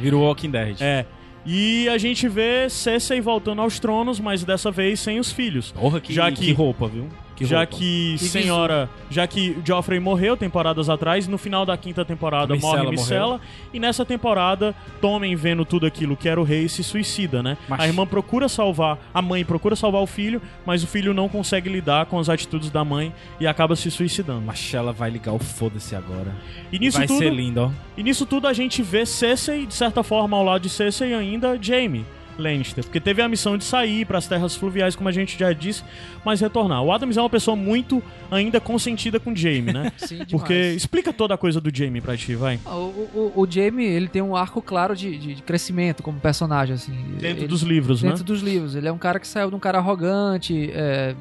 [0.00, 0.76] Virou Walking Dead.
[0.80, 1.06] É.
[1.46, 5.70] E a gente vê Cersei voltando aos tronos, mas dessa vez sem os filhos.
[5.72, 7.08] Porra, que, Já que- que roupa, viu?
[7.38, 7.76] Que já roupa.
[7.76, 12.76] que Que senhora, já que Joffrey morreu temporadas atrás, no final da quinta temporada Micella
[12.76, 13.40] morre Micella
[13.72, 17.56] e nessa temporada Tommen vendo tudo aquilo que era o rei se suicida, né?
[17.68, 21.28] Mas- A irmã procura salvar, a mãe procura salvar o filho, mas o filho não
[21.28, 24.42] consegue lidar com as atitudes da mãe e acaba se suicidando.
[24.44, 26.34] Mas ela vai ligar o foda-se agora.
[26.72, 27.70] E nisso vai tudo, ser lindo, ó.
[27.96, 31.58] e nisso tudo a gente vê Cersei, de certa forma, ao lado de Cersei ainda
[31.60, 32.04] Jaime
[32.38, 35.52] Lannister, porque teve a missão de sair para as terras fluviais, como a gente já
[35.52, 35.82] disse,
[36.24, 36.82] mas retornar.
[36.82, 39.92] O Adams é uma pessoa muito ainda consentida com Jaime, né?
[39.98, 40.24] Sim.
[40.30, 42.60] Porque explica toda a coisa do Jaime pra ti, vai.
[42.64, 46.74] Ah, O, o, o Jamie, ele tem um arco claro de, de, crescimento como personagem,
[46.76, 46.92] assim.
[47.18, 48.24] Dentro Ele- dos livros, dentro né?
[48.24, 48.74] dos livros.
[48.76, 51.14] Ele é um cara que saiu de um cara arrogante, é,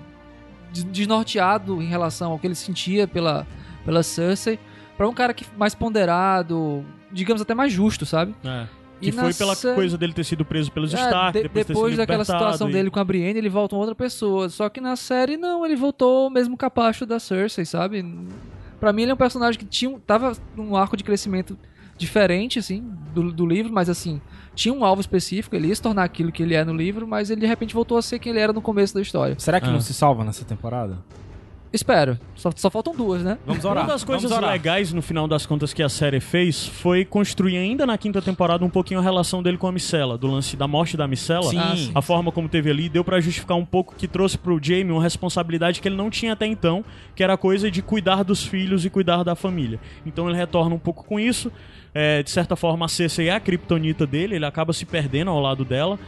[0.72, 3.48] des- desnorteado em relação ao que ele sentia pela,
[3.84, 4.60] pela Cersei,
[4.96, 8.36] pra um cara que mais ponderado, digamos até mais justo, sabe?
[8.44, 8.66] É.
[9.02, 11.44] E Que foi na pela sé- coisa dele ter sido preso pelos É, Stark, de-
[11.44, 13.94] depois, ter depois sido daquela situação e- dele com a Brienne, ele volta uma outra
[13.96, 14.50] pessoa.
[14.50, 18.04] Só que na série, não, ele voltou o mesmo capacho da Cersei, sabe?
[18.80, 21.58] Pra mim, ele é um personagem que tinha, um- tava num arco de crescimento
[21.98, 22.84] diferente, assim,
[23.14, 24.22] do, do livro, mas assim,
[24.54, 27.30] tinha um alvo específico, ele ia se tornar aquilo que ele é no livro, mas
[27.32, 29.36] ele de repente voltou a ser quem ele era no começo da história.
[29.40, 29.72] Será que Ah.
[29.72, 31.00] não se salva nessa temporada?
[31.78, 32.18] Espero.
[32.36, 33.38] Só, só faltam duas, né?
[33.46, 33.84] Vamos orar.
[33.84, 37.86] Uma das coisas legais, no final das contas, que a série fez foi construir ainda
[37.86, 40.98] na quinta temporada um pouquinho a relação dele com a Micela, do lance da morte
[40.98, 41.44] da Micela.
[41.44, 41.60] Sim.
[41.60, 41.92] Ah, sim.
[41.94, 45.04] A forma como teve ali deu pra justificar um pouco que trouxe pro Jamie uma
[45.04, 46.84] responsabilidade que ele não tinha até então,
[47.16, 49.80] que era a coisa de cuidar dos filhos e cuidar da família.
[50.04, 51.52] Então ele retorna um pouco com isso.
[51.94, 55.40] É, de certa forma, a Cersei é a kriptonita dele, ele acaba se perdendo ao
[55.40, 56.00] lado dela.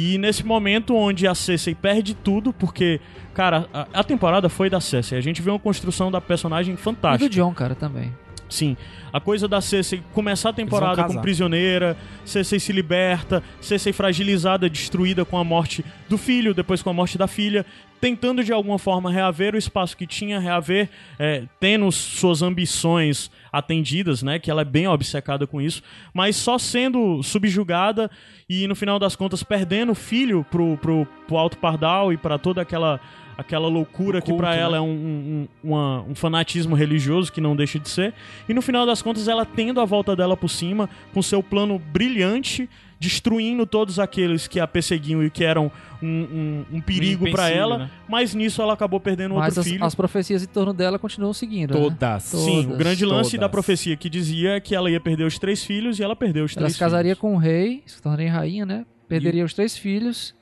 [0.00, 3.00] E nesse momento onde a Cersei perde tudo, porque,
[3.34, 5.18] cara, a, a temporada foi da Cersei.
[5.18, 7.28] A gente vê uma construção da personagem E do fantástica.
[7.28, 8.14] John, cara, também.
[8.48, 8.76] Sim.
[9.12, 15.24] A coisa da Cersei começar a temporada como prisioneira, Cersei se liberta, Cersei fragilizada, destruída
[15.24, 17.66] com a morte do filho, depois com a morte da filha,
[18.00, 20.88] tentando de alguma forma reaver o espaço que tinha, reaver,
[21.18, 24.38] é, tendo suas ambições atendidas, né?
[24.38, 25.82] Que ela é bem obcecada com isso,
[26.14, 28.10] mas só sendo subjugada
[28.48, 32.38] e no final das contas perdendo o filho pro, pro, pro Alto Pardal e para
[32.38, 33.00] toda aquela
[33.36, 34.78] aquela loucura O que pra culto, ela né?
[34.78, 38.12] é um, um, um- uma- um fanatismo religioso que não deixa de ser.
[38.48, 41.78] E no final das contas, ela tendo a volta dela por cima, com seu plano
[41.78, 42.68] brilhante,
[43.00, 45.70] destruindo todos aqueles que a perseguiam e que eram
[46.02, 47.78] um, um- um perigo pra empecilho, ela.
[47.78, 47.90] né?
[48.08, 49.84] Mas nisso ela acabou perdendo Mas outro as, filho.
[49.84, 51.74] as profecias em torno dela continuam seguindo.
[51.74, 51.80] né?
[51.80, 52.22] Todas.
[52.24, 53.40] Sim, o todas, grande lance todas.
[53.40, 56.44] da profecia que dizia é que ela ia perder os três filhos e ela perdeu
[56.44, 57.20] os Ela três se casaria filhos.
[57.20, 58.84] com o rei, se tornaria rainha, né?
[59.08, 60.34] Perderia os três filhos.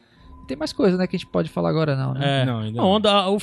[0.47, 2.42] Tem mais coisa, né, que a gente pode falar agora não, né?
[2.42, 2.44] É.
[2.47, 3.38] Não, ainda Não, onda- o-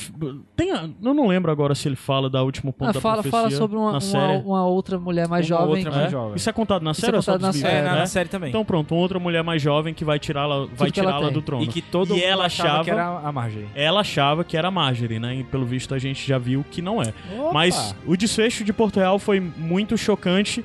[0.56, 3.14] tem a- eu não lembro agora se ele fala da última ponta Ah, da fala,
[3.22, 4.42] profecia fala sobre uma, na uma, série.
[4.42, 5.84] uma outra mulher mais Uma jovem.
[5.84, 5.96] outra É?
[6.00, 6.36] mais jovem.
[6.36, 7.72] Isso é contado na Isso série é ou só contado na dos livros?
[7.72, 7.98] É, série, na, É?
[8.00, 8.48] na série também.
[8.48, 11.62] Então pronto, uma outra mulher mais jovem que vai tirá-la, vai tirá-la do trono.
[11.62, 13.68] e que todo E mundo ela achava, que era a Marjorie.
[13.74, 15.36] Ela achava que era a Marjorie, né?
[15.36, 17.12] E pelo visto a gente já viu que não é.
[17.52, 20.64] Mas o desfecho de Porto Real foi muito chocante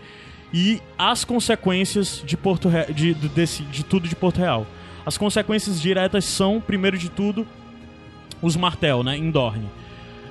[0.53, 2.91] e as consequências de Porto Re...
[2.93, 4.65] de, de- desse, de tudo de Porto Real.
[5.09, 7.47] As consequências diretas são, primeiro de tudo,
[8.43, 9.17] os Martel, né?
[9.17, 9.65] Em Dorne.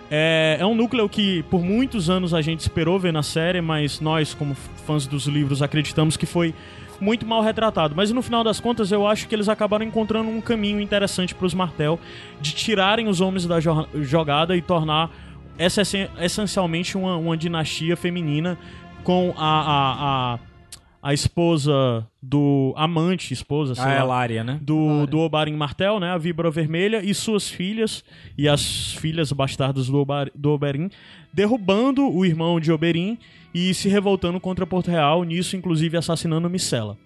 [0.08, 3.98] É, é um núcleo que por muitos anos a gente esperou ver na série, mas
[3.98, 4.54] nós, como
[4.86, 6.54] fãs dos livros, acreditamos que foi
[7.00, 7.92] muito mal retratado.
[7.96, 11.46] Mas no final das contas, eu acho que eles acabaram encontrando um caminho interessante para
[11.46, 11.98] os Martel
[12.40, 15.10] de tirarem os homens da jo- jogada e tornar
[15.58, 18.56] essa essen- essencialmente uma, uma dinastia feminina
[19.02, 20.38] com a, a, a,
[21.02, 24.58] a esposa do amante, esposa, sei A lá, Elaria, né?
[24.60, 26.10] do, do Oberyn Martel, né?
[26.10, 28.04] A Víbora Vermelha e suas filhas
[28.36, 30.88] e as filhas bastardas do, Obar, do Oberyn,
[31.32, 33.16] derrubando o irmão de Oberyn
[33.54, 36.98] e se revoltando contra Porto Real, nisso inclusive assassinando Micela.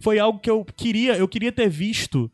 [0.00, 2.30] Foi algo que eu queria, eu queria ter visto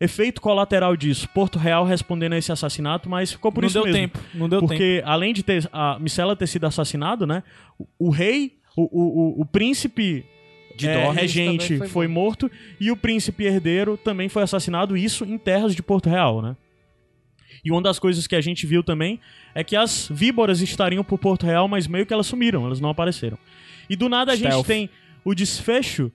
[0.00, 3.84] efeito colateral disso, Porto Real respondendo a esse assassinato, mas ficou por não isso deu
[3.84, 3.98] mesmo.
[3.98, 4.18] tempo.
[4.32, 4.68] Não deu tempo.
[4.68, 7.42] Porque além de ter a Micela ter sido assassinado, né?
[7.78, 10.24] O, o rei, o, o, o, o príncipe
[10.76, 12.48] De é, regente foi, foi morto
[12.78, 16.56] e o príncipe herdeiro também foi assassinado, isso em terras de Porto Real, né?
[17.64, 19.18] E uma das coisas que a gente viu também
[19.52, 22.90] é que as víboras estariam por Porto Real, mas meio que elas sumiram, elas não
[22.90, 23.36] apareceram.
[23.90, 24.66] E do nada a gente Stealth.
[24.66, 24.88] tem
[25.24, 26.12] o desfecho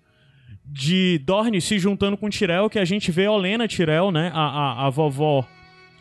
[0.66, 4.32] de Dorne se juntando com Tyrell, que a gente vê Olena Tyrell, né?
[4.34, 5.46] A, a, a vovó,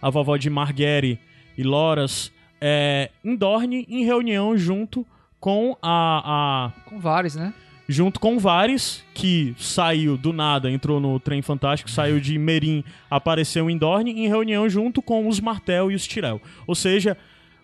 [0.01, 1.21] a vovó de Marguerite
[1.59, 5.05] e Loras, é, em Dorne, em reunião junto
[5.43, 7.53] com a- a Com vários, né?
[7.89, 13.69] junto com Vares, que saiu do nada, entrou no trem fantástico, saiu de Merim, apareceu
[13.69, 16.41] em Dorne, em reunião junto com os Martel e os Tyrell.
[16.67, 17.19] Ou seja,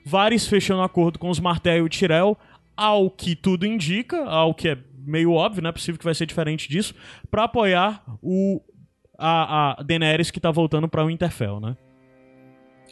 [0.04, 2.36] Vares fechando acordo com os Martel e o Tyrell,
[2.76, 6.26] ao que tudo indica, ao que é meio óbvio, não é possível que vai ser
[6.26, 6.94] diferente disso,
[7.30, 8.60] pra apoiar o
[9.16, 11.76] a, a Daenerys que tá voltando pra Winterfell, né?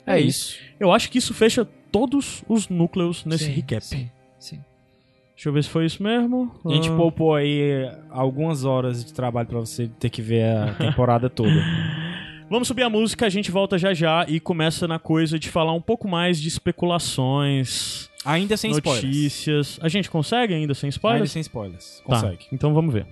[0.07, 0.59] É isso.
[0.79, 3.85] Eu acho que isso fecha todos os núcleos nesse sim, recap.
[3.85, 4.65] Sim, sim.
[5.37, 6.51] Deixa eu ver se foi isso mesmo.
[6.65, 6.97] A gente Ah.
[6.97, 11.63] poupou aí algumas horas de trabalho pra você ter que ver a temporada toda.
[12.49, 15.73] Vamos subir a música, a gente volta já já e começa na coisa de falar
[15.73, 19.05] um pouco mais de especulações, Ainda sem spoilers.
[19.05, 19.79] notícias.
[19.83, 21.31] A gente consegue ainda sem Ainda spoilers?
[21.33, 21.99] sem spoilers.
[21.99, 22.47] Tá, Consegue.
[22.53, 23.07] então vamos ver.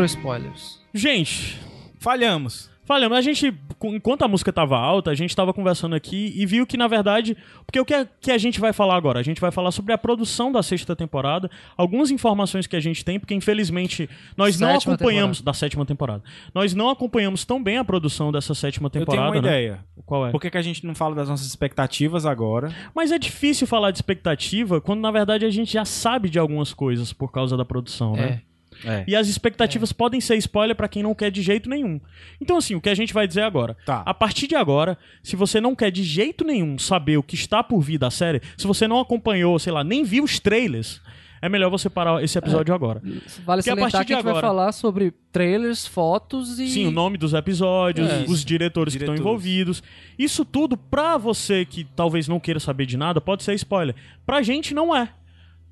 [0.00, 0.80] Micro spoilers.
[0.94, 1.58] Gente,
[1.98, 2.70] Falhamos.
[2.86, 3.18] Falhamos.
[3.18, 6.76] A gente, enquanto a música tava alta, a gente tava conversando aqui e viu que,
[6.76, 7.36] na verdade.
[7.66, 9.20] Porque o que, é- que a gente vai falar agora?
[9.20, 13.04] A gente vai falar sobre a produção da sexta temporada, algumas informações que a gente
[13.04, 15.40] tem, porque infelizmente nós não Sétima acompanhamos.
[15.42, 16.24] Da sétima temporada.
[16.54, 19.28] Nós não acompanhamos tão bem a produção dessa sétima Eu tenho temporada.
[19.28, 19.48] uma né?
[19.48, 19.84] ideia.
[20.06, 20.30] Qual é?
[20.32, 22.74] Por que, que a gente não fala das nossas expectativas agora?
[22.92, 26.72] Mas é difícil falar de expectativa quando, na verdade, a gente já sabe de algumas
[26.72, 28.42] coisas por causa da produção, né?
[28.46, 28.49] É.
[28.84, 29.04] É.
[29.06, 32.00] E as expectativas podem ser spoiler pra quem não quer de jeito nenhum.
[32.40, 33.76] Então, assim, o que a gente vai dizer agora.
[33.84, 34.02] Tá.
[34.06, 37.62] A partir de agora, se você não quer de jeito nenhum saber o que está
[37.62, 41.00] por vir da série, se você não acompanhou, sei lá, nem viu os trailers,
[41.42, 43.00] é melhor você parar esse episódio agora.
[43.46, 46.58] Vale Porque a partir salientar que de a gente vai agora- falar sobre trailers, fotos
[46.58, 46.68] e.
[46.68, 48.24] Sim, o nome dos episódios, É.
[48.28, 49.20] os diretores, que Diretores.
[49.20, 49.82] estão envolvidos.
[50.18, 53.94] Isso tudo, pra você que talvez não queira saber de nada, pode ser spoiler.
[54.26, 55.08] Pra gente, não é.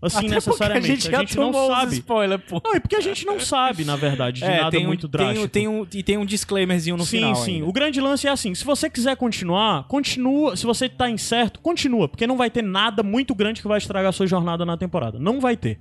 [0.00, 1.12] Assim, necessariamente.
[1.14, 1.94] A gente, não sabe.
[1.94, 2.60] spoiler, pô.
[2.64, 5.20] Não, é porque a gente não sabe, na verdade, de É, nada um, muito tem
[5.20, 5.48] um- drástico.
[5.48, 7.54] Tem um, e tem um disclaimerzinho no sim, final sim.
[7.56, 7.66] ainda.
[7.66, 10.56] O grande lance é assim: se você quiser continuar, continua.
[10.56, 12.08] Se você tá incerto, continua.
[12.08, 15.18] Porque não vai ter nada muito grande que vai estragar a sua jornada na temporada.
[15.18, 15.80] Não vai ter.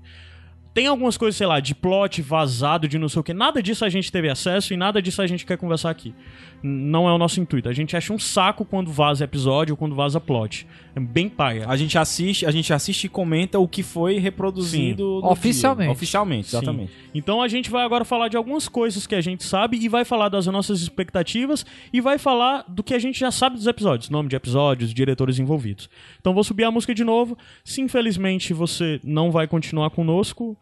[0.77, 3.33] Tem algumas coisas, sei lá, de plot vazado, de não sei o que.
[3.33, 6.13] Nada disso a gente teve acesso e nada disso a gente quer conversar aqui.
[6.61, 7.67] Não é o nosso intuito.
[7.67, 10.67] A gente acha um saco quando vaza episódio ou quando vaza plot.
[10.95, 11.67] É bem paia.
[11.67, 15.87] A gente assiste, a gente assiste e comenta o que foi reproduzido no Oficialmente.
[15.87, 15.91] dia.
[15.91, 16.57] Oficialmente, Sim.
[16.57, 16.91] exatamente.
[17.11, 20.05] Então a gente vai agora falar de algumas coisas que a gente sabe e vai
[20.05, 24.11] falar das nossas expectativas e vai falar do que a gente já sabe dos episódios,
[24.11, 25.89] nome de episódios, diretores envolvidos.
[26.19, 27.35] Então vou subir a música de novo.
[27.63, 30.55] Se infelizmente você não vai continuar conosco,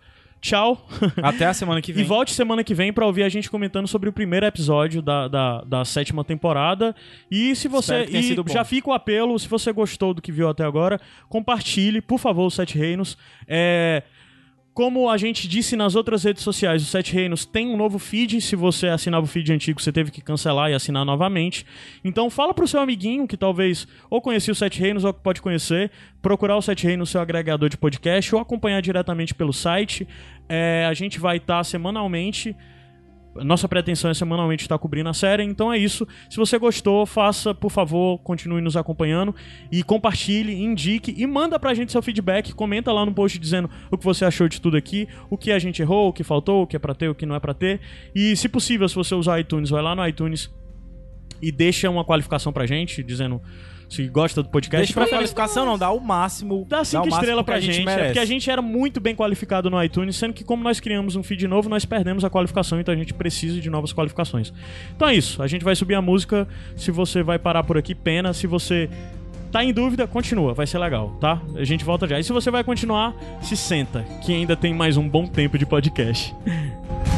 [0.46, 0.88] tchau.
[1.22, 2.04] Até a semana que E vem.
[2.06, 5.62] volte semana que vem pra ouvir a gente comentando sobre o primeiro episódio da, da,
[5.64, 6.96] da sétima temporada.
[7.30, 8.06] E se você.
[8.06, 12.20] E já fica o apelo, se você gostou do que viu até agora, compartilhe, por
[12.20, 13.18] favor, o Sete Reinos.
[13.48, 14.04] É.
[14.76, 18.42] Como a gente disse nas outras redes sociais, o Sete Reinos tem um novo feed.
[18.42, 21.66] Se você assinava o feed antigo, você teve que cancelar e assinar novamente.
[22.04, 25.42] Então fala pro seu amiguinho que talvez ou conhecia o Sete Reinos ou que pode
[25.42, 30.06] conhecer, procurar o Sete Reinos no seu agregador de podcast ou acompanhar diretamente pelo site.
[30.50, 32.54] É, a gente vai estar semanalmente.
[33.44, 36.08] Nossa pretensão é semanalmente estar cobrindo a série, então é isso.
[36.30, 39.36] Se você gostou, faça, por favor, continue nos acompanhando
[39.72, 42.54] e compartilhe, indique e manda pra gente seu feedback.
[42.54, 45.60] Comenta lá no post dizendo o que você achou de tudo aqui, o que a
[45.60, 47.54] gente errou, o que faltou, o que é pra ter, o que não é pra
[47.54, 47.82] ter.
[48.14, 50.50] E se possível, se você usar iTunes, vai lá no iTunes
[51.42, 53.42] e deixa uma qualificação pra gente, dizendo
[53.90, 54.86] se gosta do podcast.
[54.86, 56.66] Deixa pra qualificação, não, dá o máximo.
[56.68, 58.08] Dá cinco estrelas pra gente, é merece.
[58.08, 61.24] porque a gente era muito bem qualificado no iTunes, sendo que como nós criamos um
[61.24, 64.54] feed novo, nós perdemos a qualificação, então a gente precisa de novas qualificações.
[64.96, 67.96] Então é isso, a gente vai subir a música, se você vai parar por aqui,
[67.96, 68.90] pena, se você
[69.52, 71.42] tá em dúvida, continua, vai ser legal, tá?
[71.56, 72.20] A gente volta já.
[72.20, 75.66] E se você vai continuar, se senta, que ainda tem mais um bom tempo de
[75.66, 76.36] podcast.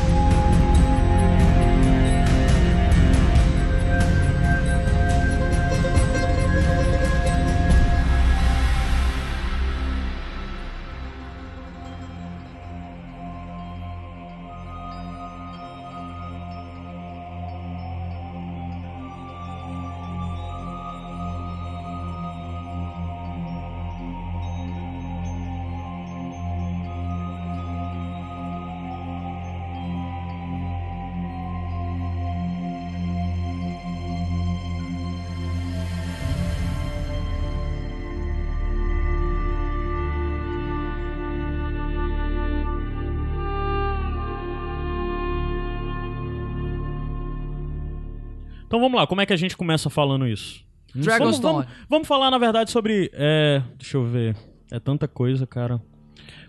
[48.87, 50.65] vamos lá, como é que a gente começa falando isso?
[50.93, 51.53] Vamos, Dragonstone.
[51.53, 53.11] vamos, vamos falar, na verdade, sobre.
[53.13, 54.35] É, deixa eu ver.
[54.71, 55.81] É tanta coisa, cara.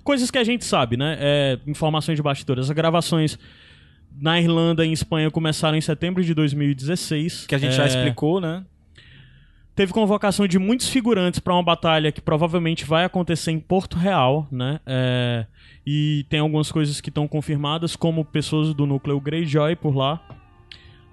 [0.02, 1.16] Coisas que a gente sabe, né?
[1.20, 2.70] É, informações de bastidores.
[2.70, 3.38] As gravações
[4.20, 7.46] na Irlanda e em Espanha começaram em setembro de 2016.
[7.46, 8.64] Que a gente É, já explicou, né?
[9.74, 14.48] Teve convocação de muitos figurantes para uma batalha que provavelmente vai acontecer em Porto Real,
[14.50, 14.80] né?
[14.86, 15.46] É,
[15.86, 20.20] e tem algumas coisas que estão confirmadas, como pessoas do núcleo Greyjoy por lá.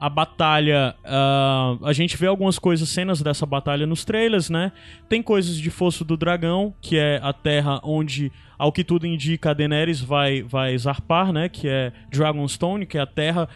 [0.06, 4.72] A batalha, ah, a gente vê algumas coisas, cenas dessa batalha nos trailers, né?
[5.10, 9.50] Tem coisas de Fosso do Dragão, que é a terra onde, ao que tudo indica,
[9.50, 11.50] a Daenerys vai, vai zarpar, né?
[11.50, 13.50] Que é Dragonstone, que é a terra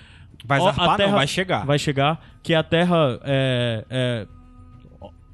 [0.45, 1.65] Vai Ó, a zarpar, terra- não, vai chegar.
[1.65, 4.27] vai chegar, que é a terra é, é,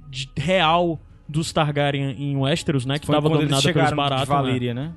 [0.10, 1.00] de- real
[1.30, 2.98] dos Targaryen em Westeros, né?
[3.00, 4.20] Que estava dominada pelos Baratheon.
[4.20, 4.26] né?
[4.26, 4.92] Valyria, né?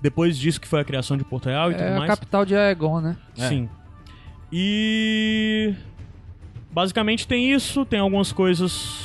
[0.00, 2.10] Depois disso que foi a criação de Porto Real e tudo É a mais.
[2.10, 3.16] capital de Aegon, né?
[3.38, 3.48] É.
[4.52, 5.74] E
[6.72, 9.04] basicamente tem isso, tem algumas coisas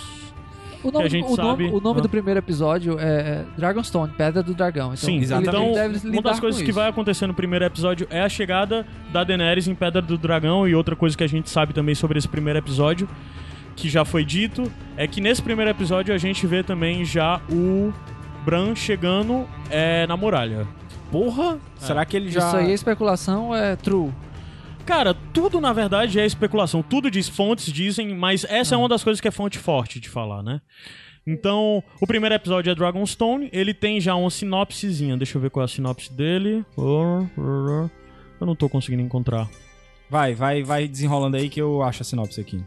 [0.83, 1.47] O que a nome, gente o sabe.
[1.47, 2.03] nome, o nome Ah.
[2.03, 4.87] do primeiro episódio é Dragonstone, Pedra do Dragão.
[4.93, 5.49] Então, Sim, exatamente.
[5.55, 6.79] então uma das coisas que isso.
[6.79, 10.75] vai acontecer no primeiro episódio é a chegada da Daenerys em Pedra do Dragão e
[10.75, 13.07] outra coisa que a gente sabe também sobre esse primeiro episódio,
[13.75, 17.91] que já foi dito, é que nesse primeiro episódio a gente vê também já o
[18.45, 20.67] Bran chegando é, na muralha.
[21.11, 21.57] Porra!
[21.77, 22.39] Será que ele já.
[22.47, 24.11] Isso aí, a especulação é true.
[24.91, 26.83] Cara, tudo na verdade é especulação.
[26.83, 30.09] Tudo diz, fontes dizem, mas essa é uma das coisas que é fonte forte de
[30.09, 30.59] falar, né?
[31.25, 35.15] Então, o primeiro episódio é Dragonstone, ele tem já uma sinopsezinha.
[35.15, 36.65] Deixa eu ver qual é a sinopse dele.
[36.77, 39.47] Eu não tô conseguindo encontrar.
[40.09, 42.61] Vai, vai, vai desenrolando aí que eu acho a sinopse aqui.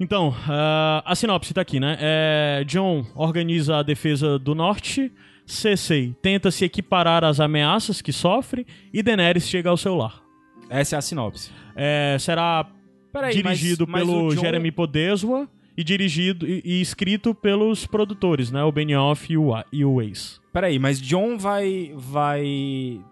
[0.00, 1.98] Então, ah, a sinopse tá aqui, né?
[2.00, 5.12] É, John organiza a defesa do norte,
[5.44, 10.29] Cersei tenta se equiparar às ameaças que sofre e Daenerys chega ao seu lar.
[10.70, 11.50] Essa é a sinopse.
[11.76, 12.66] É, será
[13.12, 18.50] Peraí, dirigido mas, mas pelo John- Jeremy Podeswa e dirigido e, e escrito pelos produtores,
[18.52, 18.62] né?
[18.64, 20.40] O Benioff e o, e o Weiss.
[20.52, 22.44] Peraí, mas John vai vai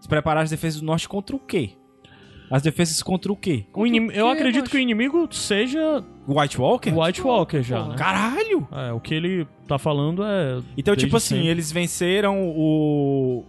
[0.01, 1.71] se preparar as defesas do norte contra o quê?
[2.51, 3.67] As defesas contra o quê?
[3.75, 4.71] O inim- Eu quê, acredito macho?
[4.71, 6.91] que o inimigo seja White Walker?
[6.91, 7.95] o White Walker já, né?
[7.97, 8.67] Caralho!
[8.73, 10.59] É, o que ele tá falando é.
[10.77, 11.49] Então, desde tipo assim, sempre.
[11.49, 13.45] eles venceram o.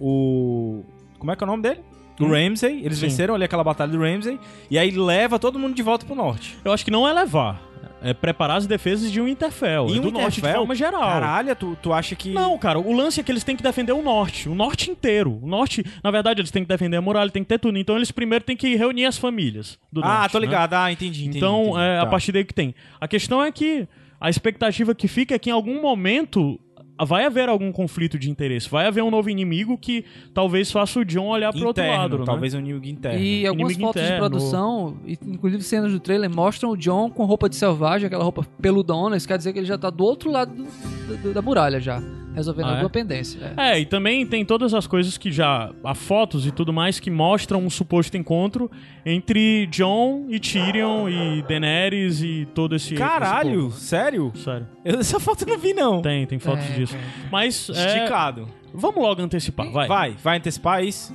[0.00, 0.82] O.
[1.18, 1.80] Como é que é o nome dele?
[2.20, 2.28] O Hum?
[2.30, 2.80] Ramsey.
[2.84, 3.06] Eles Sim.
[3.08, 4.38] venceram ali aquela batalha do Ramsey.
[4.70, 6.56] E aí leva todo mundo de volta pro norte.
[6.64, 7.60] Eu acho que não é levar.
[8.02, 9.86] É preparar as defesas de um Interfell.
[9.88, 11.00] E é um do norte de forma geral.
[11.00, 12.30] Caralho, tu, tu acha que.
[12.30, 14.48] Não, cara, o lance é que eles têm que defender o norte.
[14.48, 15.40] O norte inteiro.
[15.42, 17.76] O norte, na verdade, eles têm que defender a muralha, tem que ter tudo.
[17.78, 20.32] Então eles primeiro têm que reunir as famílias do Ah, norte.
[20.32, 20.46] tô né?
[20.46, 20.74] ligado.
[20.74, 21.38] Ah, entendi, entendi.
[21.38, 21.78] Então, entendi.
[21.80, 22.10] é a Tá.
[22.10, 22.74] partir daí que tem.
[23.00, 23.88] A questão é que
[24.20, 26.60] a expectativa que fica é que em algum momento
[27.04, 28.68] vai haver algum conflito de interesse.
[28.70, 32.24] Vai haver um novo inimigo que talvez faça o John olhar pro outro lado, né?
[32.24, 33.18] talvez um inimigo interno.
[33.20, 34.28] E algumas Inimigo fotos de interno.
[34.28, 38.46] produção, e, inclusive cenas do trailer, mostram o John com roupa de selvagem, aquela roupa
[38.62, 39.16] peludona.
[39.16, 42.00] Isso quer dizer que ele já tá do outro lado do- do- da muralha já,
[42.36, 42.72] resolvendo Ah, é?
[42.74, 43.54] alguma pendência.
[43.56, 43.72] É.
[43.72, 45.72] É, e também tem todas as coisas que já.
[45.82, 48.70] Há fotos e tudo mais que mostram um suposto encontro
[49.04, 52.94] entre John e Tyrion e Daenerys e todo esse.
[52.94, 54.32] Caralho, esse sério?
[54.36, 54.68] Sério.
[54.84, 56.02] Eu, essa foto eu não vi, não.
[56.02, 56.96] Tem, tem fotos Tem, disso.
[57.32, 57.70] Mas.
[57.70, 58.46] é, Esticado.
[58.72, 59.88] vamos logo antecipar, vai.
[59.88, 61.12] Vai, vai antecipar isso?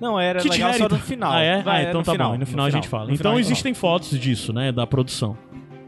[0.00, 1.32] Não, era Kit legal só no final.
[1.32, 1.62] Ah, é?
[1.62, 2.34] Vai, ah, era então no tá final, bom.
[2.36, 3.04] E no final a gente fala.
[3.06, 4.72] No Então final, existem fotos disso, né?
[4.72, 5.36] Da produção.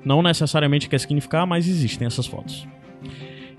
[0.05, 2.67] Não necessariamente quer significar, mas existem essas fotos.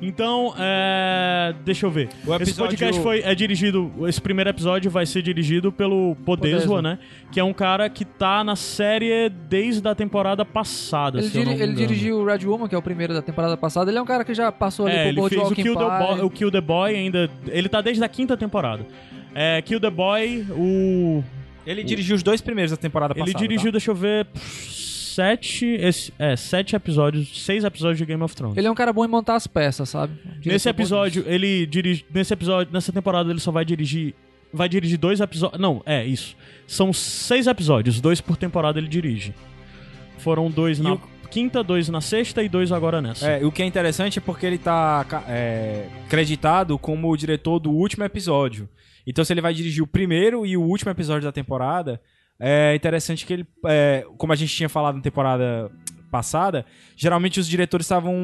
[0.01, 1.53] Então, é...
[1.63, 2.09] deixa eu ver.
[2.25, 3.91] O Esse episódio- podcast foi, é dirigido.
[4.07, 6.99] Esse primeiro episódio vai ser dirigido pelo Podeswa, né?
[7.31, 11.19] Que é um cara que tá na série desde a temporada passada.
[11.19, 13.13] Ele, se eu não diri- me ele dirigiu o Red Woman, que é o primeiro
[13.13, 13.89] da temporada passada.
[13.89, 15.75] Ele é um cara que já passou ali É, por ele fez o Kill.
[15.75, 17.29] Boy, o Kill the Boy ainda.
[17.47, 18.85] Ele tá desde a quinta temporada.
[19.33, 21.23] É, Kill the Boy, o.
[21.65, 23.39] Ele dirigiu os dois primeiros da temporada Ele passada.
[23.39, 23.71] dirigiu, tá?
[23.71, 24.27] deixa eu ver,
[25.13, 28.57] sete, esse, é, sete episódios, seis episódios de Game of Thrones.
[28.57, 30.13] Ele é um cara bom em montar as peças, sabe?
[30.23, 34.13] Diretor Nesse episódio, ele dirige, nesse episódio, nessa temporada ele só vai dirigir,
[34.53, 36.35] vai dirigir dois episódios, não, é isso.
[36.67, 39.33] São seis episódios, dois por temporada ele dirige.
[40.17, 43.27] Foram dois na o- quinta, dois na sexta e dois agora nessa.
[43.27, 47.71] É, o que é interessante é porque ele tá é, creditado como o diretor do
[47.71, 48.69] último episódio.
[49.05, 51.99] Então, se ele vai dirigir o primeiro e o último episódio da temporada,
[52.39, 55.71] é interessante que ele, é, como a gente tinha falado na temporada
[56.13, 56.63] passada,
[56.95, 58.15] geralmente os diretores estavam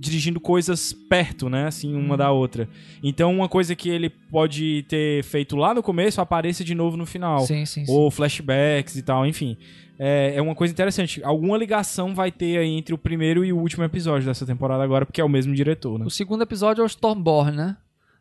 [0.00, 2.68] dirigindo coisas perto, né, assim, uma da outra.
[3.00, 7.06] Então, uma coisa que ele pode ter feito lá no começo apareça de novo no
[7.06, 7.40] final.
[7.40, 7.92] Sim, sim, sim.
[7.92, 9.56] Ou flashbacks e tal, enfim.
[9.96, 11.22] É, é uma coisa interessante.
[11.22, 15.06] Alguma ligação vai ter aí entre o primeiro e o último episódio dessa temporada agora,
[15.06, 16.04] porque é o mesmo diretor, né?
[16.04, 17.76] O segundo episódio é o Stormborn, né?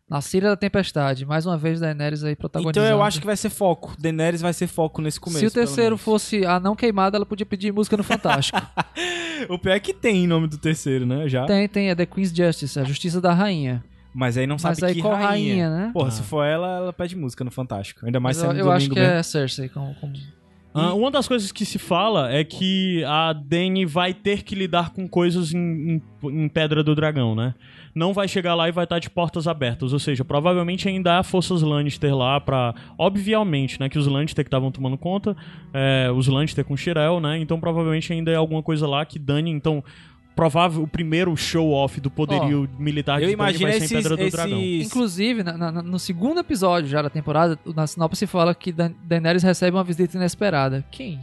[0.10, 1.26] Na Síria da Tempestade.
[1.26, 2.86] Mais uma vez Daenerys aí protagonizando.
[2.86, 3.95] Então eu acho que vai ser foco.
[3.99, 5.39] Daenerys vai ser foco nesse começo.
[5.39, 8.60] Se o terceiro fosse a não queimada, ela podia pedir música no Fantástico.
[9.49, 11.28] O pior é que tem nome do terceiro, né?
[11.28, 11.45] Já.
[11.45, 13.84] tem, tem, é The Queen's Justice, a Justiça da Rainha.
[14.14, 15.28] Mas aí não sabe Mas aí que qual rainha.
[15.28, 15.91] rainha, né?
[15.93, 16.12] Porra, Ah.
[16.12, 18.06] se for ela, ela pede música no Fantástico.
[18.06, 19.14] Ainda mais Mas eu, sendo eu acho domingo que mesmo.
[19.20, 19.68] é Cersei.
[19.68, 20.14] Como, como-
[20.78, 24.89] Ah, uma das coisas que se fala é que a Dany vai ter que lidar
[24.91, 26.01] com coisas em, em-
[26.43, 27.55] em Pedra do Dragão, né?
[27.95, 31.23] Não vai chegar lá e vai estar de portas abertas, ou seja, provavelmente ainda há
[31.23, 32.76] forças Lannister lá pra...
[32.97, 35.36] Obviamente, né, que os Lannister que estavam tomando conta,
[35.73, 37.39] é, os Lannister com Shirel, né?
[37.39, 39.82] Então provavelmente ainda é alguma coisa lá que Dany, então...
[40.36, 43.91] Provável, o primeiro show-off do poderio militar Eu de Dany imagino vai ser em esses,
[44.09, 44.59] Pedra do Dragão.
[44.59, 44.88] esses...
[44.88, 49.43] Inclusive, na- na- no segundo episódio já da temporada, na sinopse fala que Dan- Daenerys
[49.43, 50.83] recebe uma visita inesperada.
[50.91, 51.19] Quem?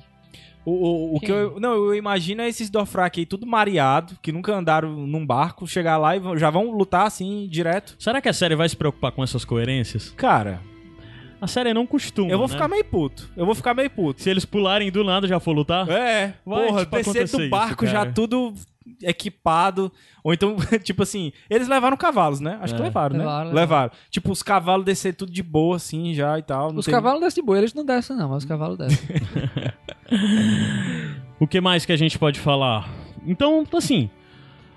[0.64, 4.30] O, o, o que eu, não, eu imagino é esses Dothraki aí, tudo mareado, que
[4.32, 7.96] nunca andaram num barco, chegar lá e vão- já vão lutar assim, direto.
[7.98, 10.10] Será que a série vai se preocupar com essas coerências?
[10.16, 10.60] Cara,
[11.40, 12.54] A série não costuma, eu vou né?
[12.54, 13.28] ficar meio puto.
[13.36, 14.22] Eu vou ficar meio puto.
[14.22, 15.86] Se eles pularem do nada já for lutar...
[15.90, 18.12] É, Vai, porra, tipo, descer acontecer do isso, barco já cara.
[18.12, 18.54] tudo
[19.02, 19.90] equipado.
[20.24, 22.58] Ou então, tipo assim, eles levaram cavalos, né?
[22.60, 22.84] Acho que É.
[22.84, 23.24] levaram, né?
[23.24, 23.54] Levaram, Levaram.
[23.60, 23.90] levaram.
[24.10, 26.70] Tipo, os cavalos descer tudo de boa, assim, já e tal.
[26.72, 28.98] não Os tem- cavalos descem de boa, eles não descem não, mas os cavalos descem.
[31.40, 32.88] O que mais que a gente pode falar?
[33.26, 34.08] Então, assim,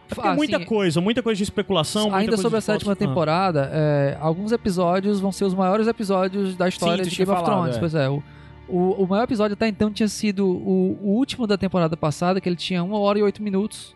[0.09, 0.65] é porque Ah, muita sim.
[0.65, 2.03] coisa, muita coisa de especulação.
[2.03, 5.87] muita Ainda coisa sobre a fotos- sétima temporada, é, alguns episódios vão ser os maiores
[5.87, 7.75] episódios da história tu de Game of falado, Thrones.
[7.75, 7.79] é.
[7.79, 8.23] Pois é, o,
[8.67, 12.49] o, o maior episódio até então tinha sido o, o último da temporada passada, que
[12.49, 13.94] ele tinha 1 hora e 8 minutos.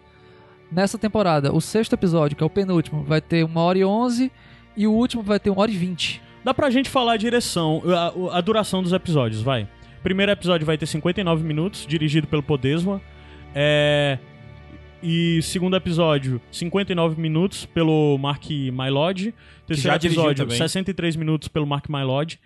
[0.71, 4.31] Nessa temporada, o sexto episódio, que é o penúltimo, vai ter 1 hora e 11
[4.77, 6.21] e o último vai ter 1 hora e 20.
[6.43, 7.81] Dá pra gente falar a direção,
[8.31, 9.67] a, a duração dos episódios, vai.
[10.03, 13.01] Primeiro episódio vai ter 59 minutos, dirigido pelo Podesma.
[13.53, 14.19] É...
[15.01, 19.33] E segundo episódio, 59 minutos pelo Mark Mylod.
[19.65, 20.57] Terceiro episódio, também.
[20.57, 22.39] 63 minutos pelo Mark Mylod.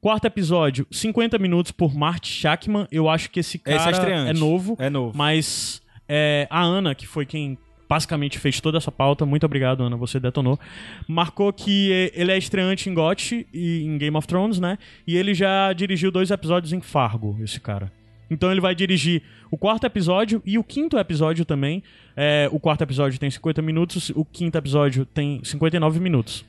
[0.00, 2.86] Quarto episódio, 50 minutos por Mart Shackman.
[2.92, 4.76] Eu acho que esse cara Esse é é novo.
[4.78, 5.16] É novo.
[5.16, 7.58] Mas é, a Ana, que foi quem
[7.88, 10.58] basicamente fez toda essa pauta, muito obrigado, Ana, você detonou,
[11.06, 14.76] marcou que ele é estreante em GOT e em Game of Thrones, né?
[15.06, 17.92] E ele já dirigiu dois episódios em Fargo, esse cara.
[18.28, 21.82] Então ele vai dirigir o quarto episódio e o quinto episódio também.
[22.16, 26.44] É, o quarto episódio tem 50 minutos, o quinto episódio tem 59 minutos.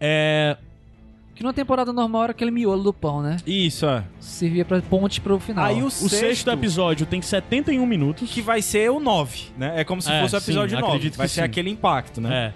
[0.00, 0.56] É,
[1.40, 3.38] Que numa temporada normal era aquele miolo do pão, né?
[3.46, 4.04] Isso, é.
[4.20, 5.64] Servia pra ponte pro final.
[5.64, 8.30] Aí o, o sexto, sexto episódio tem 71 minutos.
[8.30, 9.72] que vai ser o 9, né?
[9.80, 10.86] É como se É, fosse o sim, episódio 9.
[10.86, 11.46] acredito Vai que ser sim.
[11.46, 12.48] aquele impacto, né?
[12.48, 12.52] É.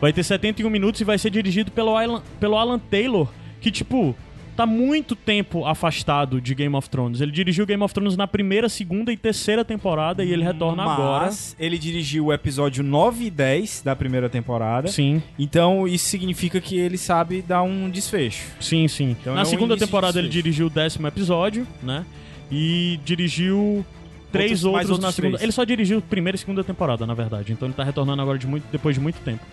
[0.00, 3.28] Vai ter 71 minutos e vai ser dirigido pelo Alan, pelo Alan Taylor,
[3.60, 4.16] que, tipo,
[4.56, 7.20] tá muito tempo afastado de Game of Thrones.
[7.20, 11.24] Ele dirigiu Game of Thrones na primeira, segunda e terceira temporada e ele retorna agora.
[11.26, 14.88] Mas ele dirigiu o episódio 9 e 10 da primeira temporada.
[14.88, 18.46] Sim, Então isso significa que ele sabe dar um desfecho.
[18.60, 19.10] sim, sim.
[19.20, 22.04] Então na é segunda temporada ele dirigiu o décimo episódio, né?
[22.50, 23.84] E dirigiu
[24.30, 25.36] três Outros- mais outros, na outros segunda.
[25.38, 25.42] três.
[25.42, 27.52] Ele só dirigiu primeira e segunda temporada, na verdade.
[27.52, 29.44] Então ele tá retornando agora de muito, depois de muito tempo.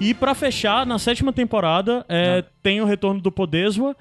[0.00, 3.96] E pra fechar, na sétima temporada, é, tem o retorno do Podeswa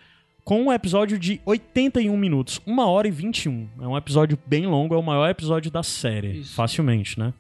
[0.46, 2.62] com um episódio de 81 minutos.
[2.66, 3.68] Uma hora e 21.
[3.82, 6.40] É um episódio bem longo, é o maior episódio da série.
[6.40, 6.54] Isso.
[6.54, 7.34] Facilmente, né?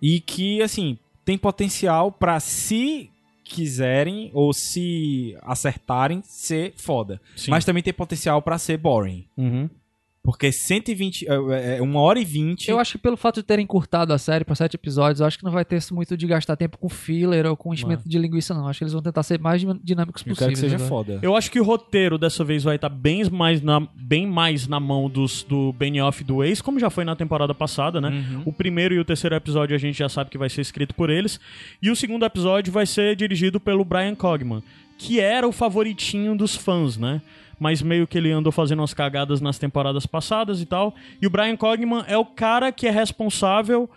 [0.00, 3.10] E que, assim, tem potencial pra se
[3.44, 7.20] quiserem ou se acertarem ser foda.
[7.36, 7.50] Sim.
[7.50, 9.26] Mas também tem potencial pra ser boring.
[9.36, 9.68] Uhum.
[10.26, 12.68] Porque 120, é, é, uma hora e 20.
[12.68, 15.38] Eu acho que pelo fato de terem encurtado a série pra sete episódios, eu acho
[15.38, 18.18] que não vai ter isso muito de gastar tempo com filler ou com enchimento de
[18.18, 18.66] linguiça, não.
[18.66, 20.58] Acho que eles vão tentar ser mais din- dinâmicos eu quero possíveis.
[20.58, 20.88] que seja agora.
[20.88, 21.18] foda.
[21.22, 24.80] Eu acho que o roteiro dessa vez vai estar bem mais na, bem mais na
[24.80, 28.08] mão dos, do Benioff e do Ace, como já foi na temporada passada, né?
[28.08, 28.42] Uhum.
[28.46, 31.08] O primeiro e o terceiro episódio a gente já sabe que vai ser escrito por
[31.08, 31.38] eles.
[31.80, 34.60] E o segundo episódio vai ser dirigido pelo Brian Cogman,
[34.98, 37.22] que era o favoritinho dos fãs, né?
[37.58, 40.94] Mas meio que ele andou fazendo umas cagadas nas temporadas passadas e tal.
[41.22, 43.88] E o Brian Cogman é o cara que é responsável.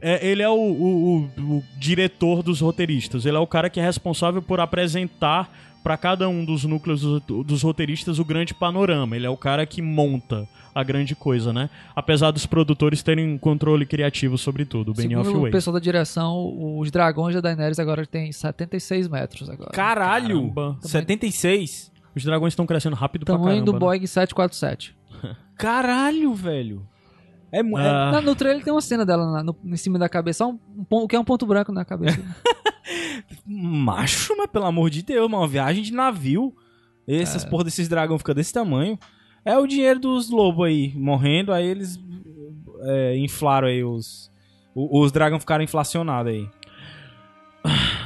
[0.00, 3.24] é, ele é o, o- o- o diretor dos roteiristas.
[3.24, 5.50] Ele é o cara que é responsável por apresentar
[5.82, 9.16] para cada um dos núcleos dos, dos roteiristas o grande panorama.
[9.16, 11.70] Ele é o cara que monta a grande coisa, né?
[11.94, 15.80] Apesar dos produtores terem um controle criativo sobre tudo, o Benioff Segundo o pessoal da
[15.80, 19.70] direção, os dragões da Daenerys agora têm 76 metros agora.
[19.70, 20.40] Caralho!
[20.52, 20.76] Caramba.
[20.82, 21.90] 76?
[22.16, 23.66] Os dragões estão crescendo rápido Tamanho pra caramba.
[23.66, 23.78] do né?
[23.78, 24.96] Boeing 747.
[25.56, 26.86] Caralho, velho.
[27.52, 28.10] É, mu- é- Ah.
[28.12, 30.84] Na- no trailer tem uma cena dela na- no- em cima da cabeça, um, um
[30.90, 32.18] o que é um ponto branco na cabeça.
[33.46, 35.42] Macho, mas pelo amor de Deus, mano.
[35.42, 36.54] Uma viagem de navio.
[37.06, 37.48] Essas É.
[37.48, 38.98] porra desses dragões ficam desse tamanho.
[39.44, 41.98] É o dinheiro dos lobos aí morrendo, aí eles
[42.82, 44.30] é, inflaram aí os.
[44.74, 46.48] Os dragões ficaram inflacionados aí.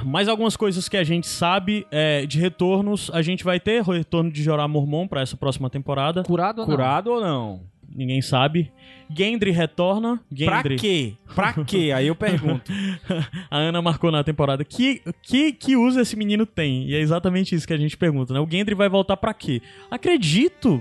[0.04, 3.10] Mais algumas coisas que a gente sabe é, de retornos.
[3.12, 6.22] A gente vai ter o retorno de Jorah Mormon pra essa próxima temporada.
[6.22, 6.74] Curado ou não?
[6.74, 7.60] Curado ou não?
[7.92, 8.70] Ninguém sabe.
[9.12, 10.20] Gendry retorna.
[10.44, 10.76] Pra Gendry.
[10.76, 11.14] quê?
[11.34, 11.90] Pra quê?
[11.94, 12.70] Aí eu pergunto.
[13.50, 14.64] A Ana marcou na temporada.
[14.64, 16.86] Que, que, que uso esse menino tem?
[16.88, 18.38] E é exatamente isso que a gente pergunta, né?
[18.40, 19.60] O Gendry vai voltar pra quê?
[19.90, 20.80] Acredito,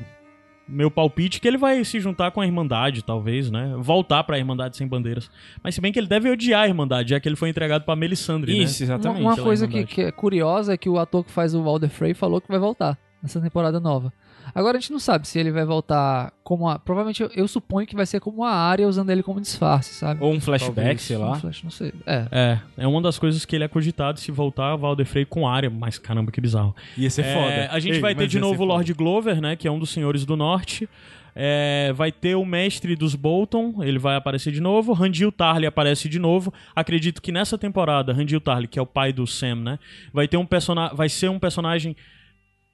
[0.69, 3.75] meu palpite, que ele vai se juntar com a Irmandade, talvez, né?
[3.79, 5.29] Voltar pra Irmandade Sem Bandeiras.
[5.63, 7.95] Mas se bem que ele deve odiar a Irmandade, já que ele foi entregado pra
[7.95, 8.85] Melisandre, Isso, né?
[8.85, 9.21] exatamente.
[9.21, 11.89] Uma, uma coisa que, que é curiosa é que o ator que faz o Walder
[11.89, 14.13] Frey falou que vai voltar nessa temporada nova.
[14.53, 16.77] Agora a gente não sabe se ele vai voltar como a.
[16.79, 20.23] Provavelmente eu, eu suponho que vai ser como a área usando ele como disfarce, sabe?
[20.23, 21.01] Ou um flashback, Talvez.
[21.01, 21.35] sei Um lá.
[21.35, 21.93] flash, não sei.
[22.05, 22.27] É.
[22.31, 25.69] É, é uma das coisas que ele é cogitado se voltar Valder Frey com área.
[25.69, 26.75] Mas caramba, que bizarro.
[26.97, 27.69] Ia ser É, foda.
[27.73, 28.73] A gente Ei, vai ter de novo o foda.
[28.73, 29.55] Lord Glover, né?
[29.55, 30.89] Que é um dos senhores do norte.
[31.35, 34.91] É, vai ter o mestre dos Bolton, ele vai aparecer de novo.
[34.93, 36.51] Randil Tarly aparece de novo.
[36.75, 39.79] Acredito que nessa temporada, Randil Tarly, que é o pai do Sam, né?
[40.11, 40.97] Vai ter um personagem.
[40.97, 41.95] Vai ser um personagem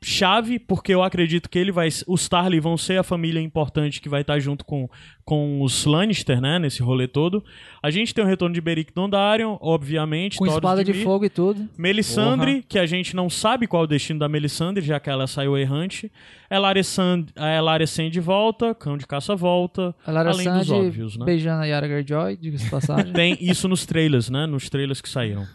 [0.05, 1.89] chave, porque eu acredito que ele vai.
[2.07, 4.87] Os Tarly vão ser a família importante que vai estar junto com,
[5.25, 6.59] com os Lannister, né?
[6.59, 7.43] Nesse rolê todo.
[7.81, 10.37] A gente tem o retorno de Beric Dondarrion, obviamente.
[10.37, 11.67] Com Thoros espada de Mir, fogo e tudo.
[11.75, 15.25] Melisandre, que a gente não sabe qual é o destino da Melisandre, já que ela
[15.25, 16.11] saiu errante.
[16.51, 19.95] Elaria Sand, a Elaria Sand de volta, Cão de Caça volta.
[20.05, 21.25] Além dos óbvios, né?
[21.25, 23.11] beijando a Yara Greyjoy, diga-se de passagem.
[23.11, 24.45] Tem isso nos trailers, né?
[24.45, 25.47] Nos trailers que saíram.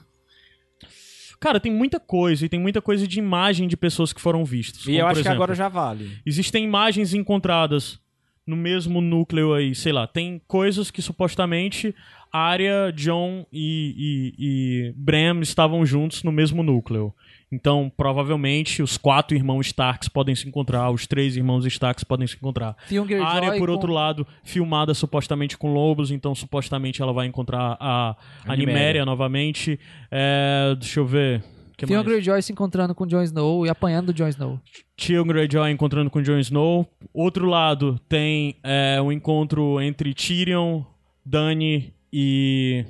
[1.40, 4.82] Cara, tem muita coisa, e tem muita coisa de imagem de pessoas que foram vistas.
[4.82, 6.18] E como, eu acho que exemplo, agora já vale.
[6.24, 7.98] Existem imagens encontradas
[8.46, 10.06] no mesmo núcleo aí, sei lá.
[10.06, 11.94] Tem coisas que supostamente
[12.30, 17.14] Arya, John e, e, e Bram estavam juntos no mesmo núcleo.
[17.52, 22.36] Então, provavelmente, os quatro irmãos Starks podem se encontrar, os três irmãos Starks podem se
[22.36, 22.76] encontrar.
[22.88, 27.12] Theon A Greyjoy Arya, por com- outro lado, filmada supostamente com lobos, então supostamente ela
[27.12, 28.16] vai encontrar a,
[28.46, 28.56] a.
[28.56, 29.80] Niméria novamente.
[30.10, 31.42] É, deixa eu ver.
[31.76, 32.04] Que Theon?
[32.04, 34.60] Greyjoy se encontrando com Jon Snow e apanhando o Jon Snow.
[34.96, 36.86] Tyrion Greyjoy encontrando com Jon Snow.
[37.12, 40.82] Outro lado tem é, um encontro entre Tyrion,
[41.24, 42.84] Dany e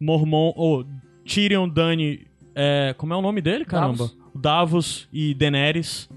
[0.00, 0.52] Mormon.
[0.56, 0.84] Ou
[1.24, 2.26] Tyrion, Dany.
[2.54, 3.96] É, como é o nome dele, caramba?
[4.04, 4.16] Davos.
[4.34, 6.08] Davos e Daenerys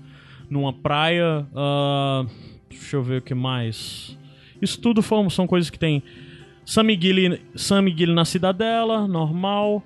[0.49, 1.45] numa praia.
[1.55, 2.25] ah,
[2.69, 4.17] deixa eu ver o que mais.
[4.61, 6.01] Isso tudo foram, são coisas que tem.
[6.65, 9.83] Sam Miguel, Sam Miguel na cidadela, normal.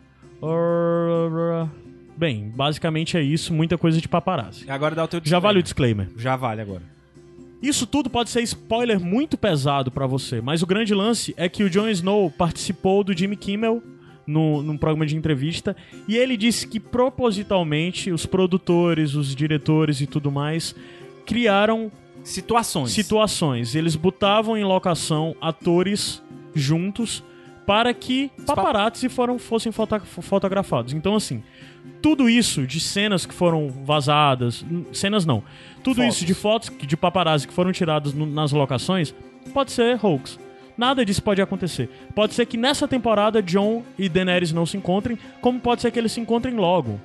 [2.17, 4.69] Bem, basicamente é isso, muita coisa de paparazzi.
[4.69, 6.05] Agora dá o teu Já vale o disclaimer.
[6.05, 6.23] disclaimer.
[6.23, 6.83] Já vale agora.
[7.61, 11.63] Isso tudo pode ser spoiler muito pesado pra você, mas o grande lance é que
[11.63, 13.83] o Jon Snow participou do Jimmy Kimmel
[14.27, 15.75] no, num programa de entrevista
[16.07, 20.75] e ele disse que propositalmente os produtores, os diretores e tudo mais
[21.25, 21.91] criaram
[22.23, 22.91] Situações.
[22.91, 23.75] situações.
[23.75, 26.21] Eles botavam em locação atores
[26.53, 27.23] juntos
[27.65, 30.91] para que paparazzi foram, fossem foto- fotografados.
[30.93, 31.43] Então, assim,
[32.01, 35.43] tudo isso de cenas que foram vazadas, cenas não,
[35.83, 36.15] tudo Fotos.
[36.15, 39.13] isso de fotos de paparazzi que foram tiradas no- nas locações,
[39.53, 40.39] pode ser hoax.
[40.79, 41.89] Nada disso pode acontecer.
[42.15, 45.99] Pode ser que nessa temporada John e Daenerys não se encontrem, como pode ser que
[45.99, 46.97] eles se encontrem logo.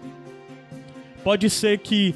[1.25, 2.15] Pode ser que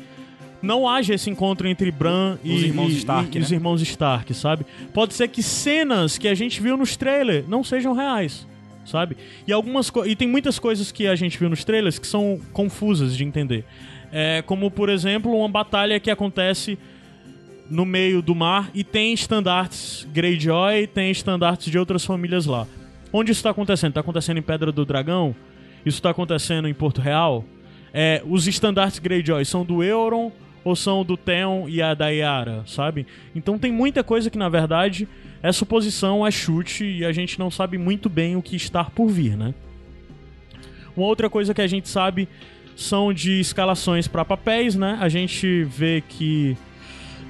[0.63, 3.57] não haja esse encontro entre Bran e Os irmãos e- Stark, e os né?
[3.57, 4.65] irmãos Stark, sabe?
[4.95, 8.47] Pode ser que cenas que a gente viu nos trailers não sejam reais,
[8.85, 9.17] sabe?
[9.45, 13.17] E algumas e tem muitas coisas que a gente viu nos trailers que são confusas
[13.17, 13.65] de entender.
[14.13, 16.79] É, como por exemplo, uma batalha que acontece
[17.71, 22.67] no meio do mar e tem estandartes Greyjoy, tem estandartes de outras famílias lá.
[23.13, 23.91] Onde isso está acontecendo?
[23.91, 25.35] Está acontecendo em Pedra do Dragão?
[25.85, 27.45] Isso está acontecendo em Porto Real?
[27.93, 30.31] É, os estandartes Greyjoy são do Euron
[30.65, 33.07] ou são do Theon e a da Yara, sabe?
[33.35, 35.09] Então tem muita coisa que na verdade
[35.43, 39.09] é suposição, é chute e a gente não sabe muito bem o que está por
[39.09, 39.55] vir, né?
[40.97, 42.29] Uma outra coisa que a gente sabe
[42.77, 44.99] são de escalações para papéis, né?
[45.01, 46.57] A gente vê que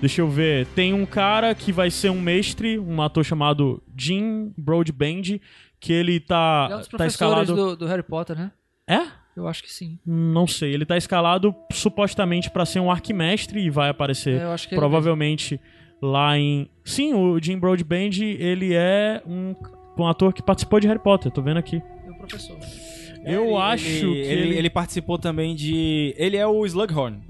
[0.01, 0.67] Deixa eu ver.
[0.75, 5.41] Tem um cara que vai ser um mestre, um ator chamado Jim Broadband,
[5.81, 7.55] que ele tá, Ele é um dos tá professores escalado.
[7.55, 8.53] do, do Harry Potter, né?
[8.87, 9.01] É?
[9.37, 9.99] Eu acho que sim.
[10.07, 10.73] Não sei.
[10.73, 14.75] Ele tá escalado supostamente pra ser um arquimestre e vai aparecer É, eu acho que
[14.75, 15.61] ele provavelmente
[16.03, 16.69] lá em.
[16.85, 19.55] Sim, o Jim Broadband, ele é um,
[19.99, 21.83] um ator que participou de Harry Potter, tô vendo aqui.
[22.07, 22.57] É o professor.
[23.25, 26.15] Eu Ele- acho ele, que ele, ele- ele participou também de.
[26.17, 27.21] Ele é o Slughorn.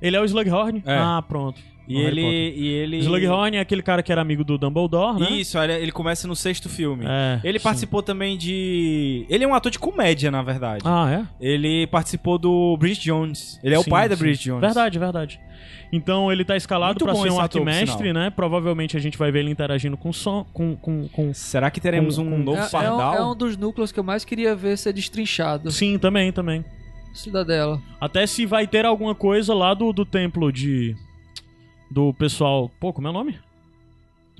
[0.00, 0.82] Ele é o Slughorn?
[0.86, 0.96] É.
[0.96, 1.60] Ah, pronto.
[1.86, 2.98] E ele, e ele.
[2.98, 5.30] Slughorn é aquele cara que era amigo do Dumbledore, né?
[5.30, 7.04] Isso, ele, começa no sexto filme.
[7.06, 7.62] É, ele sim.
[7.62, 9.26] participou também de.
[9.28, 10.82] Ele é um ator de comédia, na verdade.
[10.84, 11.46] Ah, é?
[11.46, 13.60] Ele participou do Bridget Jones.
[13.62, 14.16] Ele é o Sim, pai da.
[14.16, 14.60] Bridget Jones.
[14.60, 15.40] Verdade, verdade.
[15.92, 18.30] Então ele tá escalado Muito pra bom ser um arquimestre, né?
[18.30, 21.32] Provavelmente a gente vai ver ele interagindo com som, com, com, com...
[21.32, 24.04] Será que teremos Com- um novo É, é, um, é um dos núcleos que eu
[24.04, 25.70] mais queria ver ser destrinchado.
[25.70, 26.64] Sim, também, também.
[27.12, 27.80] Cidadela.
[28.00, 30.96] Até se vai ter alguma coisa lá do, do templo de
[31.94, 33.38] do pessoal, pô, como é o nome?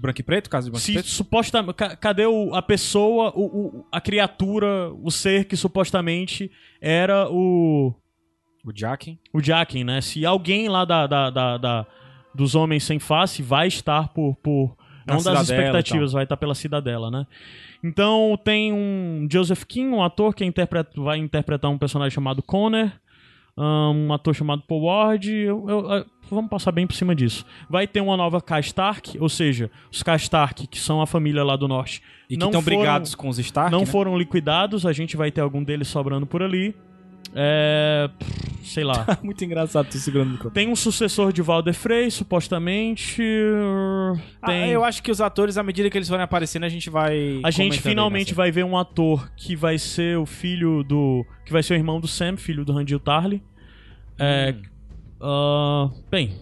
[0.01, 0.51] Branco e preto?
[0.51, 1.09] Caso de branco e Se preto?
[1.09, 3.45] supostamente, ca- cadê o, a pessoa, o,
[3.79, 6.51] o- a criatura, o ser que supostamente
[6.81, 7.95] era o
[8.65, 9.19] O Jack.
[9.33, 10.01] o Jaqen, né?
[10.01, 11.87] Se alguém lá da, da, da- da-
[12.35, 14.35] dos homens sem face vai estar por.
[14.43, 14.77] por
[15.07, 17.25] é uma das e expectativas, vai estar pela cidadela, né?
[17.85, 22.91] Então tem um Joseph King, um ator que interpreta- vai interpretar um personagem chamado Connor,
[23.57, 25.31] um ator chamado Paul Ward.
[25.31, 27.45] eu- eu- eu- vamos passar bem por cima disso.
[27.71, 31.45] Vai ter uma nova K Stark, ou seja, os K Stark, que são a família
[31.45, 33.71] lá do norte, E que não estão brigados com os Stark.
[33.71, 33.87] não né?
[33.87, 34.85] foram liquidados.
[34.85, 36.75] A gente vai ter algum deles sobrando por ali.
[37.35, 38.11] É.
[38.65, 39.07] sei lá.
[39.23, 40.55] Muito engraçado tu segurando o microfone.
[40.55, 43.23] Tem um sucessor de Valder Frey, supostamente.
[44.43, 44.71] Ah, Tem.
[44.71, 47.41] eu acho que os atores, à medida que eles forem aparecendo, a gente vai.
[47.43, 48.37] a gente comentando finalmente né?
[48.37, 51.25] vai ver um ator que vai ser o filho do.
[51.45, 53.43] que vai ser o irmão do Sam, filho do Randall Tarly.
[54.19, 54.63] É, Hum.
[55.21, 56.35] ah, bem,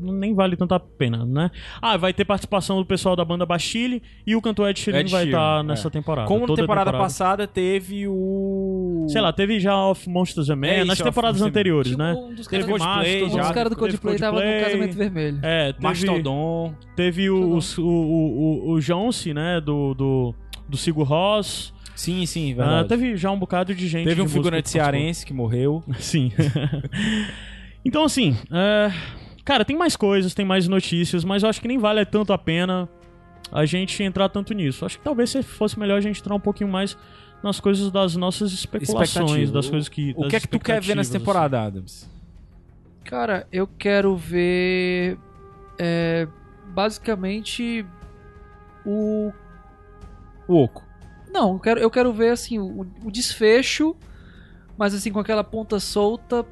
[0.00, 1.50] nem vale tanta pena, né?
[1.80, 5.10] Ah, vai ter participação do pessoal da banda Bastille e o cantor Ed Sheeran Ed
[5.10, 5.62] vai Sheeran, estar é.
[5.62, 6.28] nessa temporada.
[6.28, 9.06] Como na temporada, temporada passada teve o.
[9.08, 12.12] Sei lá, teve já Off Monsters and Men, É, nas temporadas anteriores, Tipo, né?
[12.14, 13.54] um dos Teve caras do Coldplay, Mastodon, Um dos já.
[13.54, 15.38] caras do teve Coldplay tava no casamento vermelho.
[15.42, 16.74] É, teve, Mastodon.
[16.94, 20.34] teve o, o, o, o, o Jonce, né, do, do,
[20.68, 21.74] do Sigur Ross.
[21.94, 22.88] Sim, sim, Ah, verdade.
[22.90, 25.82] teve já um bocado de gente Teve de um figurante cearense que morreu.
[25.98, 26.30] Sim.
[27.84, 28.92] então, assim, é,
[29.46, 32.38] cara, tem mais coisas, tem mais notícias, mas eu acho que nem vale tanto a
[32.38, 32.88] pena
[33.52, 34.84] a gente entrar tanto nisso.
[34.84, 36.98] Acho que talvez se fosse melhor a gente entrar um pouquinho mais
[37.42, 40.12] nas coisas das nossas especulações, das coisas que.
[40.16, 41.18] O que é que tu quer ver nessa expectativas, assim.
[41.18, 42.10] temporada, Adams?
[43.04, 45.16] Cara, eu quero ver.
[45.78, 46.26] é,
[46.74, 47.86] basicamente.
[48.84, 49.32] O.
[50.48, 50.84] O Oco.
[51.32, 53.94] Não, eu quero, eu quero ver assim o, o desfecho,
[54.76, 56.44] mas assim com aquela ponta solta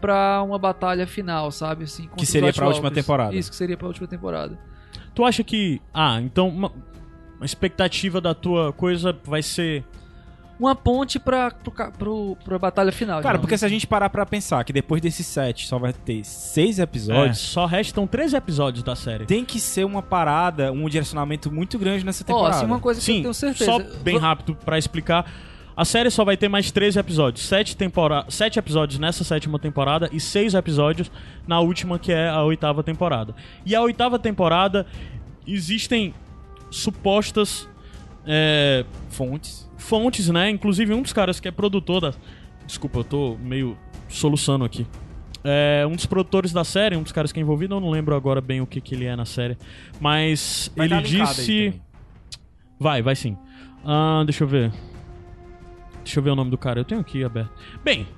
[0.00, 1.84] pra uma batalha final, sabe?
[1.84, 3.34] Assim, Que seria pra última temporada.
[3.34, 4.58] Isso, que seria pra última temporada.
[5.14, 5.80] Tu acha que.
[5.92, 6.72] Ah, então uma,
[7.36, 9.84] uma expectativa da tua coisa vai ser.
[10.60, 13.22] Uma ponte pra, pro, pro, pra batalha final.
[13.22, 13.76] Cara, porque se a assim.
[13.76, 17.64] gente parar pra pensar que depois desses sete só vai ter seis É, episódios, só
[17.64, 19.24] restam 13 episódios da série.
[19.24, 22.56] tem que ser uma parada, um direcionamento muito grande nessa Ó, temporada.
[22.56, 23.70] assim, uma coisa que eu Sim, tenho certeza.
[23.70, 25.30] só bem rápido pra explicar.
[25.78, 27.46] A série só vai ter mais 13 episódios.
[27.46, 28.24] Sete, tempora...
[28.28, 31.08] Sete episódios nessa sétima temporada e seis episódios
[31.46, 33.32] na última, que é a oitava temporada.
[33.64, 34.84] E a oitava temporada
[35.46, 36.12] existem
[36.68, 37.68] supostas
[38.26, 39.70] é, Fontes.
[39.76, 40.50] fontes, né?
[40.50, 42.14] Inclusive um dos caras que é produtor da.
[42.66, 43.78] Desculpa, eu tô meio
[44.08, 44.84] soluçando aqui.
[45.44, 48.16] É, um dos produtores da série, um dos caras que é envolvido, eu não lembro
[48.16, 49.56] agora bem o que, que ele é na série.
[50.00, 51.80] Mas Vai ele disse.
[52.80, 53.38] Vai, vai sim.
[53.84, 54.72] Ah, deixa eu ver.
[56.08, 56.80] Deixa eu ver o nome do cara.
[56.80, 57.50] Eu tenho aqui aberto.
[57.84, 58.08] Bem,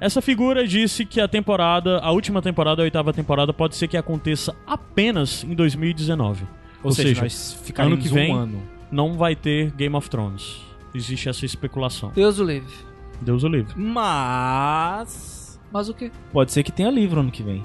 [0.00, 3.98] essa figura disse que a temporada, a última temporada, a oitava temporada, pode ser que
[3.98, 6.44] aconteça apenas em 2019.
[6.44, 6.48] Ou,
[6.84, 8.62] Ou seja, seja, ano que vem- um ano.
[8.90, 10.56] Não vai ter Game of Thrones.
[10.94, 12.12] Existe essa especulação.
[12.14, 12.72] Deus o livre.
[13.20, 13.74] Deus o livre.
[13.78, 15.60] Mas.
[15.70, 16.10] Mas o que?
[16.32, 17.62] Pode ser que tenha livro ano que vem.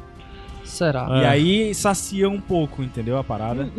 [0.74, 1.08] Será?
[1.12, 1.22] É.
[1.22, 3.18] E aí sacia um pouco, entendeu?
[3.18, 3.70] A parada.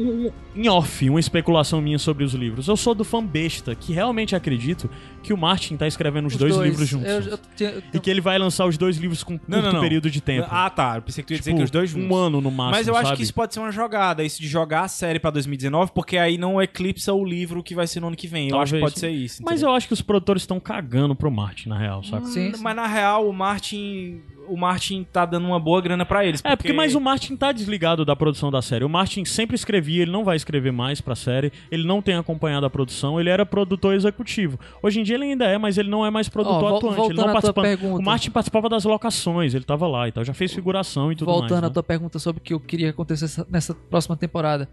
[0.57, 2.69] Em off, uma especulação minha sobre os livros.
[2.69, 4.89] Eu sou do fã besta que realmente acredito
[5.23, 7.09] que o Martin tá escrevendo os, dois, livros juntos.
[7.09, 9.61] Eu, eu tinha- eu E que ele vai lançar os dois livros com curto Não,
[9.61, 9.81] não, não.
[9.81, 10.47] período de tempo.
[10.51, 10.97] Ah, tá.
[10.97, 12.09] Eu pensei que tu ia dizer Tipo, que os dois juntos.
[12.09, 12.77] Um ano no máximo.
[12.77, 13.17] Mas eu acho sabe?
[13.17, 16.39] que isso pode ser uma jogada, isso de jogar a série pra 2019, porque aí
[16.39, 18.51] não eclipsa o livro que vai ser no ano que vem.
[18.51, 18.93] Eu acho que Talvez.
[18.95, 19.43] pode ser isso.
[19.45, 19.71] Mas entendeu?
[19.71, 22.27] eu acho que os produtores estão cagando pro Martin, na real, saca?
[22.27, 22.63] Sim, Hum, sim.
[22.63, 24.21] Mas na real, o Martin.
[24.49, 26.41] O Martin tá dando uma boa grana pra eles.
[26.45, 28.85] É, porque mais o Martin tá desligado da produção da série.
[28.85, 32.67] O Martin sempre escrevia, ele não vai escrever mais pra série, ele não tem acompanhado
[32.67, 34.59] a produção, ele era produtor executivo.
[34.83, 36.87] Hoje em dia ele ainda é, mas ele não é mais produtor vol- atuante.
[36.95, 37.63] Ele voltando não à tua participa...
[37.63, 38.03] pergunta.
[38.03, 41.31] O Martin participava das locações, ele tava lá e tal, já fez figuração e tudo
[41.31, 41.65] Voltando mais.
[41.65, 41.73] à né?
[41.73, 44.69] tua pergunta sobre o que eu queria que acontecesse nessa próxima temporada.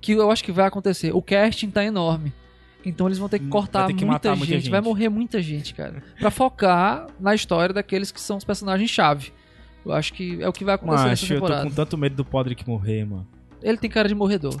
[0.00, 1.14] Que eu acho que vai acontecer.
[1.14, 2.32] O casting tá enorme.
[2.88, 4.38] Então eles vão ter que Hum, cortar vai ter que muita, matar gente.
[4.38, 4.70] muita gente.
[4.70, 6.02] Vai morrer muita gente, cara.
[6.18, 9.32] Pra focar na história daqueles que são os personagens-chave.
[9.84, 11.68] Eu acho que é o que vai acontecer nessa Macho, eu tô temporada.
[11.68, 13.26] com tanto medo do Podrick morrer, mano.
[13.62, 14.54] Ele tem cara de morredor.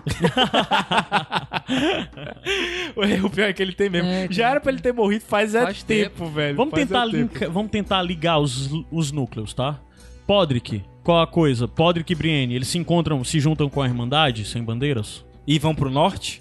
[3.24, 4.08] o pior é que ele tem mesmo.
[4.08, 6.56] É, Já era pra ele ter morrido faz, é Faz tempo, velho.
[6.56, 7.16] Vamos Faz tentar, é tempo.
[7.34, 9.78] linka- vamos tentar ligar os, os núcleos, tá?
[10.26, 11.68] Podrick, qual a coisa?
[11.68, 15.24] Podrick e Brienne, eles se encontram, se juntam com a Irmandade, sem bandeiras?
[15.46, 16.40] E vão pro norte?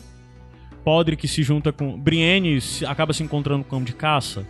[0.83, 1.97] Podrick se junta com...
[1.97, 4.45] Brienne acaba se encontrando com o campo de caça?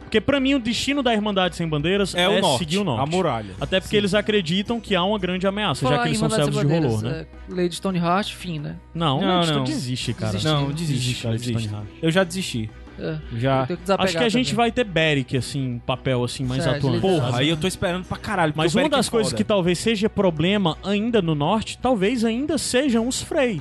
[0.00, 2.58] Porque pra mim o destino da Irmandade Sem Bandeiras é, É, o norte.
[2.58, 3.02] seguir o norte.
[3.02, 3.50] A muralha.
[3.60, 6.66] Até porque eles acreditam que há uma grande ameaça, já que eles são servos de
[6.66, 7.26] Rolor, né?
[7.50, 8.76] é, Lady Stoneheart, fim, né?
[8.94, 9.64] Não, Não, não, não.
[9.64, 10.32] desiste, cara.
[10.32, 10.48] Desiste.
[10.52, 11.68] Não, desiste, cara, Desiste, desiste.
[11.68, 11.98] Stoneheart.
[12.02, 12.70] Eu já desisti.
[12.96, 13.18] É.
[13.36, 13.66] Já.
[13.66, 14.56] Que Acho que a gente também.
[14.56, 17.00] vai ter Beric, assim, papel assim, mais Sério, atuante.
[17.00, 18.52] Porra, aí eu tô esperando pra caralho.
[18.54, 19.36] Mas uma Beric é das coisas foda.
[19.36, 23.60] que talvez seja problema ainda no norte, talvez ainda sejam os Frey.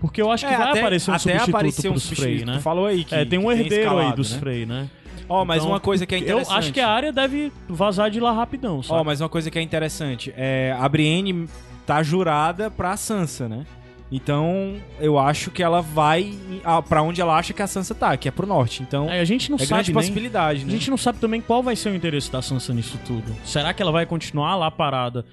[0.00, 2.08] Porque eu acho que É, vai até- aparecer um até substituto aparecer um pros.
[2.10, 2.58] Frey, né?
[2.60, 3.14] Falou aí que.
[3.14, 4.38] é, tem um herdeiro aí escalado, dos né?
[4.38, 4.88] Frey, né?
[5.28, 6.58] Ó, mas Então, uma coisa que é Eu interessante.
[6.58, 8.80] acho que a área deve vazar de lá rapidão?
[8.88, 10.32] Ó, mas uma coisa que é interessante.
[10.36, 11.46] É, a Brienne
[11.86, 13.64] tá jurada pra Sansa, né?
[14.12, 18.16] Então, eu acho que ela vai ah, pra onde ela acha que a Sansa tá,
[18.16, 18.82] que é pro norte.
[18.82, 19.94] Então, É, a gente não é sabe grande nem...
[20.02, 20.72] possibilidade, A né?
[20.72, 23.32] gente não sabe também qual vai ser o interesse da Sansa nisso tudo.
[23.44, 25.24] Será que ela vai continuar lá parada?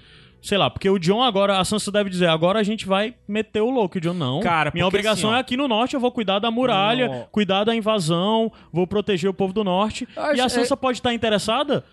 [0.42, 3.62] Sei lá, porque o John agora, a Sansa deve dizer, agora a gente vai meter
[3.62, 3.98] o louco.
[3.98, 4.40] O John, não.
[4.40, 7.28] Cara, Minha obrigação assim, ó- é aqui no norte, eu vou cuidar da muralha, Não.
[7.32, 10.08] cuidar da invasão, vou proteger o povo do norte.
[10.16, 11.84] Eu acho- e a Sansa é- pode estar interessada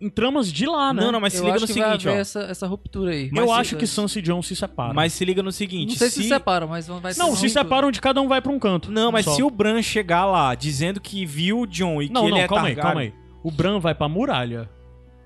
[0.00, 1.02] em tramas de lá, né?
[1.02, 2.20] Não, não, mas se eu liga acho no que vai seguinte, haver ó.
[2.20, 3.26] essa, essa ruptura aí.
[3.26, 4.94] eu Mas acho se- que Sansa e John se separam.
[4.94, 5.90] Mas se liga no seguinte.
[5.90, 8.40] Não sei se se separam, mas vão- vai Não, se separam de cada um vai
[8.42, 8.90] pra um canto.
[8.90, 9.32] Não, mas Só.
[9.32, 12.44] se o Bran chegar lá dizendo que viu o John e Não, que não, ele
[12.44, 13.14] é calma aí, calma aí.
[13.42, 14.68] O Bran vai pra muralha.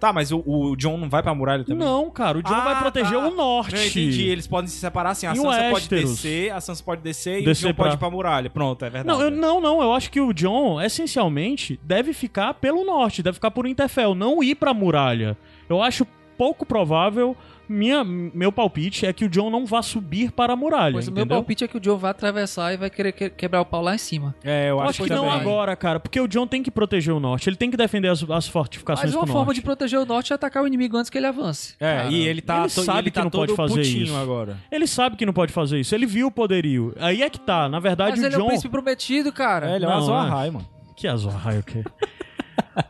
[0.01, 1.87] Tá, mas o, o John não vai pra muralha também?
[1.87, 3.29] Não, cara, o John Ah, vai proteger tá.
[3.29, 3.75] o norte.
[3.75, 4.23] Não, eu entendi.
[4.29, 5.27] Eles podem se separar assim.
[5.27, 6.11] A E o Sansa pode Westeros?
[6.11, 8.49] descer, a Sansa pode descer e Descer o John pode pra- ir pra muralha.
[8.51, 9.07] Pronto, é verdade.
[9.19, 9.83] Não, eu, não, não.
[9.83, 14.43] Eu acho que o John, essencialmente, deve ficar pelo norte, deve ficar por Interfell, não
[14.43, 15.37] ir pra muralha.
[15.69, 16.07] Eu acho
[16.39, 17.37] pouco provável.
[17.73, 20.93] Minha, meu palpite é que o John não vá subir para a muralha.
[20.95, 23.61] Pois o meu palpite é que o Joe vai atravessar e vai querer que- quebrar
[23.61, 24.35] o pau lá em cima.
[24.43, 25.41] É, eu Eu acho, acho que que não também.
[25.41, 28.29] agora, cara, porque o John tem que proteger o norte, ele tem que defender as,
[28.29, 29.57] as fortificações Mas uma forma norte.
[29.59, 31.75] de proteger o norte é atacar o inimigo antes que ele avance.
[31.79, 34.17] É, Cara, e ele tá, ele sabe ele que tá não pode fazer isso.
[34.17, 34.57] agora.
[34.73, 36.93] Ele sabe que não pode fazer isso, ele viu o poderio.
[36.99, 38.45] Aí é que tá, na verdade Mas o ele é John...
[38.45, 39.71] o príncipe prometido, cara.
[39.71, 40.19] É, ele é um Azor é.
[40.19, 40.67] Ahai, mano.
[40.97, 41.83] Que azul, raio, o quê?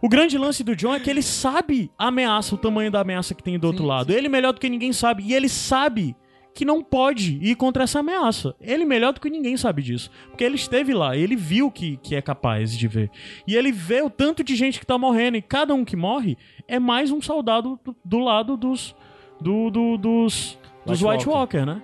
[0.03, 3.35] O grande lance do John é que ele sabe a ameaça, o tamanho da ameaça
[3.35, 4.13] que tem do outro Sim, lado.
[4.13, 5.23] Ele melhor do que ninguém sabe.
[5.25, 6.15] E ele sabe
[6.55, 8.55] que não pode ir contra essa ameaça.
[8.61, 10.11] Ele melhor do que ninguém sabe disso.
[10.29, 13.11] Porque ele esteve lá, ele viu que, que é capaz de ver.
[13.47, 15.37] E ele vê o tanto de gente que tá morrendo.
[15.37, 16.37] E cada um que morre
[16.69, 18.95] é mais um soldado do, do lado dos.
[19.41, 20.59] Do, do- dos.
[20.85, 21.81] Dos White White Walker, né?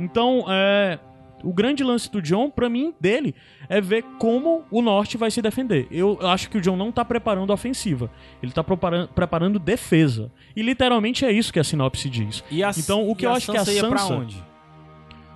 [0.00, 0.98] Então, é.
[1.44, 3.34] O grande lance do John, pra mim, dele,
[3.68, 5.86] é ver como o norte vai se defender.
[5.90, 8.10] Eu acho que o John não tá preparando ofensiva.
[8.42, 10.32] Ele tá preparando, preparando defesa.
[10.56, 12.42] E literalmente é isso que a sinopse diz.
[12.50, 14.44] E a, Então, o que eu acho que a Sansa ia pra Sansa- onde?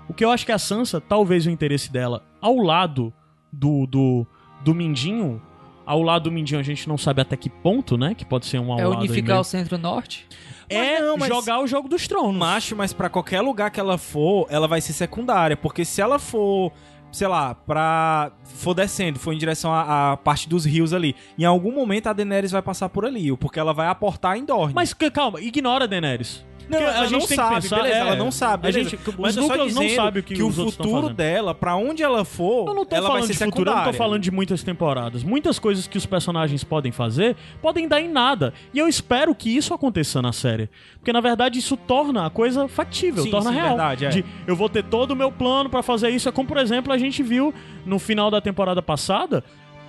[0.09, 3.13] O que eu acho que a Sansa, talvez o interesse dela ao lado
[3.53, 4.27] do, do,
[4.65, 5.41] do Mindinho,
[5.87, 8.15] ao lado do Mindinho a gente não sabe até que ponto, né?
[8.15, 10.27] Que pode ser um ao É unificar o centro-norte.
[10.69, 12.35] É Mas não, mas- jogar o jogo dos tronos.
[12.37, 15.57] Macho, mas pra qualquer lugar que ela for, ela vai ser secundária.
[15.57, 16.73] Porque se ela for,
[17.11, 18.33] sei lá, pra.
[18.45, 22.13] for descendo, for em direção à, à parte dos rios ali, em algum momento a
[22.13, 24.73] Daenerys vai passar por ali, porque ela vai aportar em Dorne.
[24.75, 26.45] Mas calma, ignora a Daenerys.
[26.69, 29.75] Não, Porque ela não sabe, beleza, é, ela não sabe, A gente, Mas os núcleos
[29.75, 32.85] não sabem o que, o outros tão futuro dela, pra onde ela for, Eu não
[32.85, 35.23] tô ela vai falando ser de futuro, eu não tô falando de muitas temporadas.
[35.23, 38.53] Muitas coisas que os personagens podem fazer podem dar em nada.
[38.73, 40.69] E eu espero que isso aconteça na série.
[40.99, 43.69] Porque na verdade isso torna a coisa factível, Sim, torna sim, real.
[43.69, 44.09] verdade, é.
[44.09, 46.29] De eu vou ter todo o meu plano pra fazer isso.
[46.29, 47.53] É como, por exemplo, a gente viu
[47.85, 49.45] no final da temporada passada.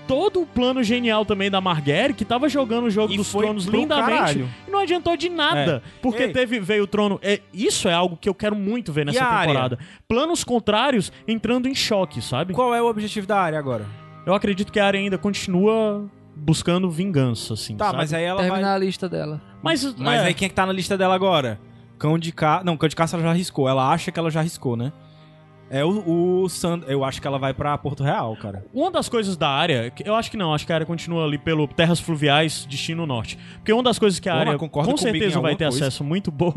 [0.07, 3.65] Todo o plano genial também da Marguerite, que tava jogando o jogo E dos tronos
[3.65, 4.11] lindamente.
[4.11, 4.49] caralho.
[4.67, 5.81] E não adiantou de nada.
[6.01, 6.34] Porque Ei.
[6.34, 7.19] teve, veio o trono.
[7.21, 9.47] É, isso é algo que eu quero muito ver nessa a área?
[9.47, 9.80] temporada.
[10.07, 12.53] Planos contrários entrando em choque, sabe?
[12.53, 13.85] Qual é o objetivo da área agora?
[14.25, 16.05] Eu acredito que a área ainda continua
[16.35, 17.75] buscando vingança, assim.
[17.77, 17.97] Tá, sabe?
[17.97, 18.75] mas aí ela Terminar vai...
[18.75, 19.41] a lista dela.
[19.61, 21.59] Mas, Mas é, aí quem é que tá na lista dela agora?
[21.97, 22.65] Cão de caça...
[22.65, 23.69] Não, Cão de caça ela já arriscou.
[23.69, 24.91] Ela acha que ela já arriscou, né?
[25.73, 26.83] É o, o Sand...
[26.87, 28.63] Eu acho que ela vai pra Porto Real, cara.
[28.71, 31.39] Uma das coisas da área, eu acho que não, acho que a área continua ali
[31.39, 33.39] pelo Terras Fluviais, destino norte.
[33.55, 35.87] Porque uma das coisas que a mas área com certeza vai ter coisa.
[35.87, 36.53] acesso muito bom.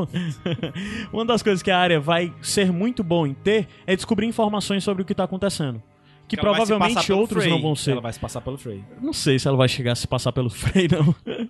[1.10, 4.84] uma das coisas que a área vai ser muito bom em ter é descobrir informações
[4.84, 5.82] sobre o que tá acontecendo.
[6.28, 7.54] Que, ela provavelmente outros Frey.
[7.54, 7.92] não vão ser.
[7.92, 8.84] Ela vai se passar pelo Frey.
[9.00, 11.14] Não sei se ela vai chegar a se passar pelo Frey, não.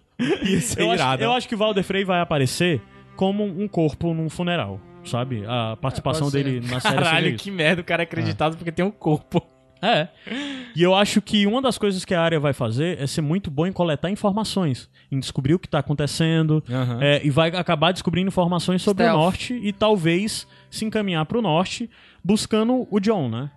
[0.49, 1.25] Ia ser eu, acho, irado.
[1.25, 2.81] eu acho que o Valder Frey vai aparecer
[3.17, 5.45] como um corpo num funeral, sabe?
[5.47, 8.85] A participação É, dele na série Caralho, que merda o cara é acreditado porque tem
[8.85, 9.43] um corpo.
[9.83, 10.09] É.
[10.75, 13.51] E eu acho que uma das coisas que a área vai fazer é ser muito
[13.51, 16.99] bom em coletar informações, em descobrir o que tá acontecendo, Aham.
[17.03, 19.19] é, e vai acabar descobrindo informações sobre Stealth.
[19.19, 21.91] o norte e talvez se encaminhar pro norte
[22.25, 23.51] buscando o John, né?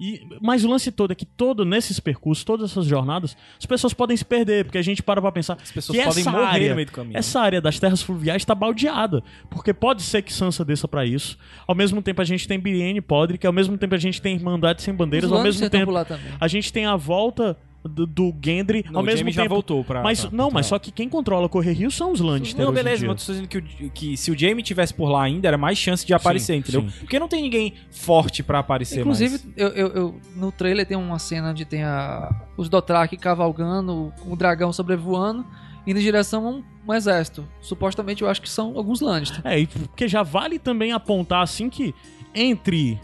[0.00, 3.92] E, mas o lance todo é que todo nesses percursos, todas essas jornadas, as pessoas
[3.92, 6.44] podem se perder, porque a gente para pra pensar As pessoas que podem essa morrer
[6.44, 7.16] área, no meio do caminho.
[7.18, 9.22] essa área das terras fluviais está baldeada.
[9.50, 11.36] Porque pode ser que Sansa desça pra isso.
[11.66, 14.82] Ao mesmo tempo a gente tem Brienne Podrick, ao mesmo tempo a gente tem Irmandade
[14.82, 15.92] Sem Bandeiras, Os ao mesmo tempo
[16.40, 19.44] a gente tem a volta do, do Gendry, Não, ao o mesmo Jaime tempo...
[19.44, 20.02] já voltou pra...
[20.02, 22.62] mas pra- não, pra- mas só que quem controla o Correr Rio são os Lannister
[22.64, 25.22] Não, beleza, mas eu tô dizendo que, o- que se o Jamie tivesse por lá
[25.22, 26.82] ainda, era mais chance de aparecer, Sim, entendeu?
[26.82, 26.98] sim.
[27.00, 29.46] Porque não tem ninguém forte pra aparecer Inclusive, mais.
[29.56, 34.34] eu, eu- eu- no trailer tem uma cena onde tem a, os Dothraki cavalgando, o
[34.36, 35.46] dragão sobrevoando,
[35.86, 37.48] indo em direção a um, um exército.
[37.60, 39.40] Supostamente eu acho que são alguns Lannister.
[39.44, 41.94] É, e porque já vale também apontar assim que
[42.34, 42.98] entre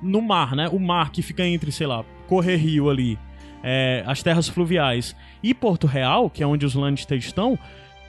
[0.00, 0.68] no mar, né?
[0.68, 3.18] O mar que fica entre, sei lá, Correr Rio ali,
[3.62, 7.58] é, as terras fluviais e Porto Real, que é onde os Lannister estão,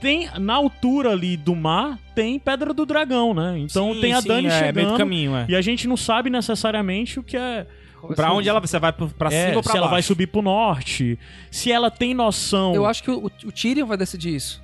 [0.01, 3.57] tem na altura ali do mar tem Pedra do Dragão, né?
[3.59, 5.45] Então Sim, tem a sim, Dani é, meio do chegando caminho, é.
[5.49, 7.65] e a gente não sabe necessariamente o que é
[8.17, 9.91] Pra onde ela você vai pra é, cima ou pra se ela baixo?
[9.91, 11.17] vai subir pro norte,
[11.49, 12.75] se ela tem noção.
[12.75, 14.61] Eu acho que o, o Tyrion vai decidir isso.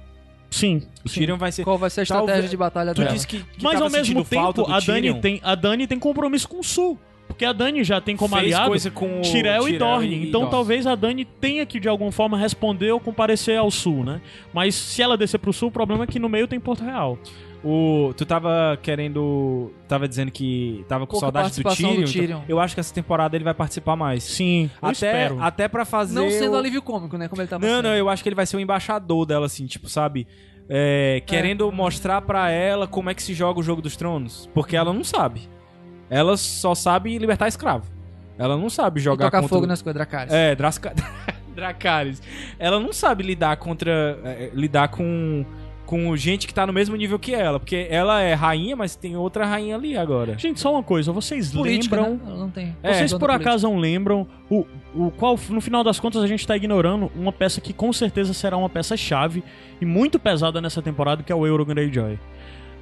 [0.51, 0.81] sim.
[1.05, 1.21] O sim.
[1.21, 3.13] Tyrion vai ser Qual vai ser a estratégia Talvez- de batalha Tu dela.
[3.13, 6.49] disse que, que Mas tava ao mesmo tempo, a Dani, tem, a Dani tem compromisso
[6.49, 6.99] com o Sul.
[7.39, 10.07] Porque a Dani já tem como Fez aliado coisa com o Tirel e Dorne.
[10.13, 10.51] e Então Dorne.
[10.51, 14.19] talvez a Dani tenha que de alguma forma responder ou comparecer ao Sul, né?
[14.53, 17.17] Mas se ela descer pro Sul, o problema é que no meio tem Porto Real.
[17.63, 19.71] O, tu tava querendo.
[19.87, 21.93] Tava dizendo que tava com Pouca saudade do Tyrion.
[21.95, 22.41] do então Tyrion.
[22.49, 24.21] eu acho que essa temporada ele vai participar mais.
[24.21, 25.41] Sim, eu Até, espero.
[25.41, 26.15] até pra fazer.
[26.19, 27.29] Não sendo o- alívio cômico, né?
[27.29, 27.85] Como ele tava Não, sendo.
[27.87, 30.27] não, eu acho que ele vai ser o embaixador dela, assim, tipo, sabe?
[30.69, 34.49] É, querendo mostrar pra ela como é que se joga o jogo dos tronos.
[34.53, 35.47] Porque ela não sabe.
[36.09, 37.85] Ela só sabe libertar escravo.
[38.37, 39.55] Ela não sabe E jogar tocar contra...
[39.55, 40.33] fogo nas coisas, Dracarys.
[40.33, 40.93] É, Drasca...
[41.53, 42.21] Dracarys.
[42.57, 44.17] Ela não sabe lidar contra...
[44.23, 45.45] é, lidar com...
[45.85, 47.59] Com gente que tá no mesmo nível que ela.
[47.59, 50.37] Porque ela é rainha, mas tem outra rainha ali agora.
[50.37, 52.13] Gente, só uma coisa, vocês Política, lembram...
[52.13, 52.19] né?
[52.27, 52.77] Ela não tem.
[52.83, 56.45] É, Vocês por acaso não lembram o, o qual, no final das contas, a gente
[56.45, 59.43] tá ignorando uma peça que com certeza será uma peça chave
[59.81, 62.19] e muito pesada nessa temporada, que é o Euron Greyjoy.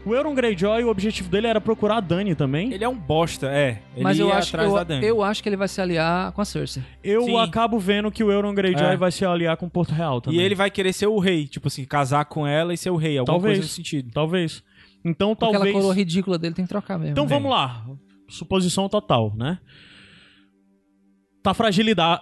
[0.08, 2.72] O Euron Greyjoy, o objetivo dele era procurar a Dany também.
[2.72, 3.82] Ele é um bosta, é.
[3.94, 5.06] Ele Mas eu ia acho, atrás eu, da Dany.
[5.06, 6.82] eu acho que ele vai se aliar com a Cersei.
[7.04, 7.38] Eu Sim.
[7.38, 8.96] acabo vendo que o Euron Greyjoy É.
[8.96, 10.40] vai se aliar com Porto Real também.
[10.40, 12.96] E ele vai querer ser o rei, tipo assim, casar com ela e ser o
[12.96, 13.58] rei, alguma Talvez.
[13.58, 14.10] coisa nesse sentido.
[14.14, 14.64] Talvez.
[15.04, 15.76] Então Aquela talvez...
[15.76, 17.12] coroa ridícula dele tem que trocar mesmo.
[17.12, 17.30] Então né?
[17.30, 17.86] vamos lá.
[18.30, 19.58] Suposição total, né?
[21.48, 22.22] Tá fragilidade.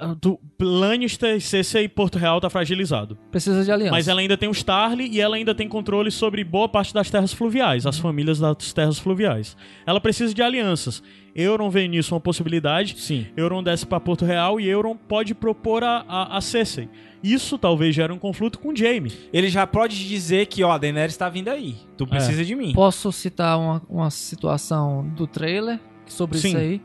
[0.61, 3.18] Lannister, CC e Porto Real tá fragilizado.
[3.31, 3.91] Precisa de aliança.
[3.91, 7.10] Mas ela ainda tem o Starly e ela ainda tem controle sobre boa parte das
[7.10, 9.57] terras fluviais, as famílias das terras fluviais.
[9.84, 11.02] Ela precisa de alianças.
[11.35, 12.99] Euron vê nisso uma possibilidade.
[12.99, 13.26] Sim.
[13.35, 16.88] Euron desce pra Porto Real e Euron pode propor a, a, a Cersei.
[17.23, 19.11] Isso talvez gere um conflito com Jaime.
[19.34, 21.77] Ele já pode dizer que, ó, a Daenerys tá vindo aí.
[21.97, 22.73] Tu precisa de mim.
[22.73, 26.49] Posso citar uma, uma situação do trailer sobre Sim.
[26.49, 26.81] isso aí.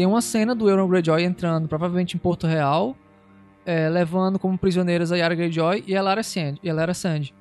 [0.00, 2.96] Tem uma cena do Euron Greyjoy entrando, provavelmente em Porto Real,
[3.66, 7.34] é, levando como prisioneiras a Yara Greyjoy e a Lara Sand, e a Lara Sand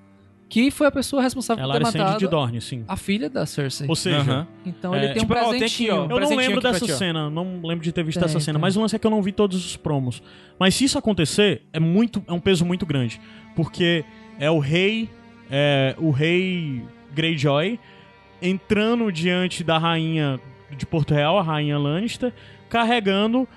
[0.49, 2.83] que foi a pessoa responsável Ela por ter era Sandy matado de Dorne, sim.
[2.85, 3.87] a filha da Cersei.
[3.87, 4.47] Ou seja, Aham.
[4.65, 5.95] Então É, ele tem tipo, um ó, tem aqui, presentinho.
[5.95, 8.61] ó, Eu não lembro dessa cena, não lembro de ter visto Tem, essa cena, tem.
[8.61, 10.21] mas o lance é que eu não vi todos os promos.
[10.59, 13.21] Mas se isso acontecer, é muito, é um peso muito grande,
[13.55, 14.03] porque
[14.37, 15.09] é o rei,
[15.49, 16.83] é, o rei
[17.13, 17.79] Greyjoy
[18.41, 20.41] entrando diante da rainha
[20.75, 22.33] de Porto Real, a rainha Lannister,
[22.69, 23.47] carregando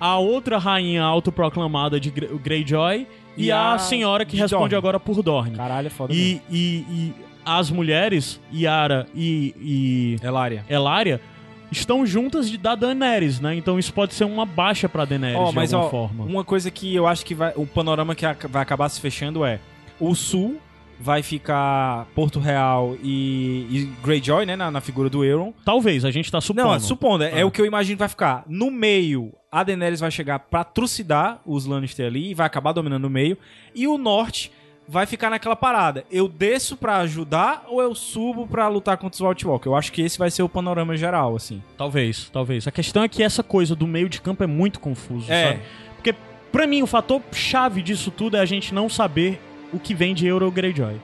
[0.00, 3.06] a- outra rainha autoproclamada de Gre- Greyjoy
[3.36, 4.74] e, E a, a senhora que de responde Dorne.
[4.76, 5.56] agora por Dorne.
[5.56, 7.14] Caralho, é foda E, e, e
[7.44, 10.26] as mulheres, Yara e- e mesmo.
[10.26, 10.64] Elária.
[10.68, 11.20] Elária
[11.70, 13.54] estão juntas de, da Daenerys, né?
[13.56, 16.24] Então isso pode ser uma baixa pra Daenerys Ó, de mas alguma ó, forma.
[16.24, 17.52] uma coisa que eu acho que vai.
[17.56, 19.58] O panorama que vai acabar se fechando é.
[20.00, 20.58] O sul
[21.00, 24.56] vai ficar Porto Real e, e Greyjoy, né?
[24.56, 25.52] Na, na figura do Euron.
[25.64, 26.68] Talvez, a gente tá supondo.
[26.68, 27.46] Não, supondo, é, é Ah.
[27.46, 28.44] o que eu imagino que vai ficar.
[28.48, 33.04] No meio, a Daenerys vai chegar pra trucidar os Lannister ali e vai acabar dominando
[33.04, 33.36] o meio.
[33.74, 34.50] E o norte
[34.86, 36.04] vai ficar naquela parada.
[36.10, 39.68] Eu desço pra ajudar ou eu subo pra lutar contra os White Walker?
[39.68, 41.62] Eu acho que esse vai ser o panorama geral, assim.
[41.76, 42.66] Talvez, talvez.
[42.66, 45.48] A questão é que essa coisa do meio de campo é muito confuso, É.
[45.52, 45.60] sabe?
[45.96, 46.14] Porque,
[46.52, 49.40] pra mim, o fator chave disso tudo é a gente não saber
[49.74, 51.00] o que vem de Euro Greyjoy.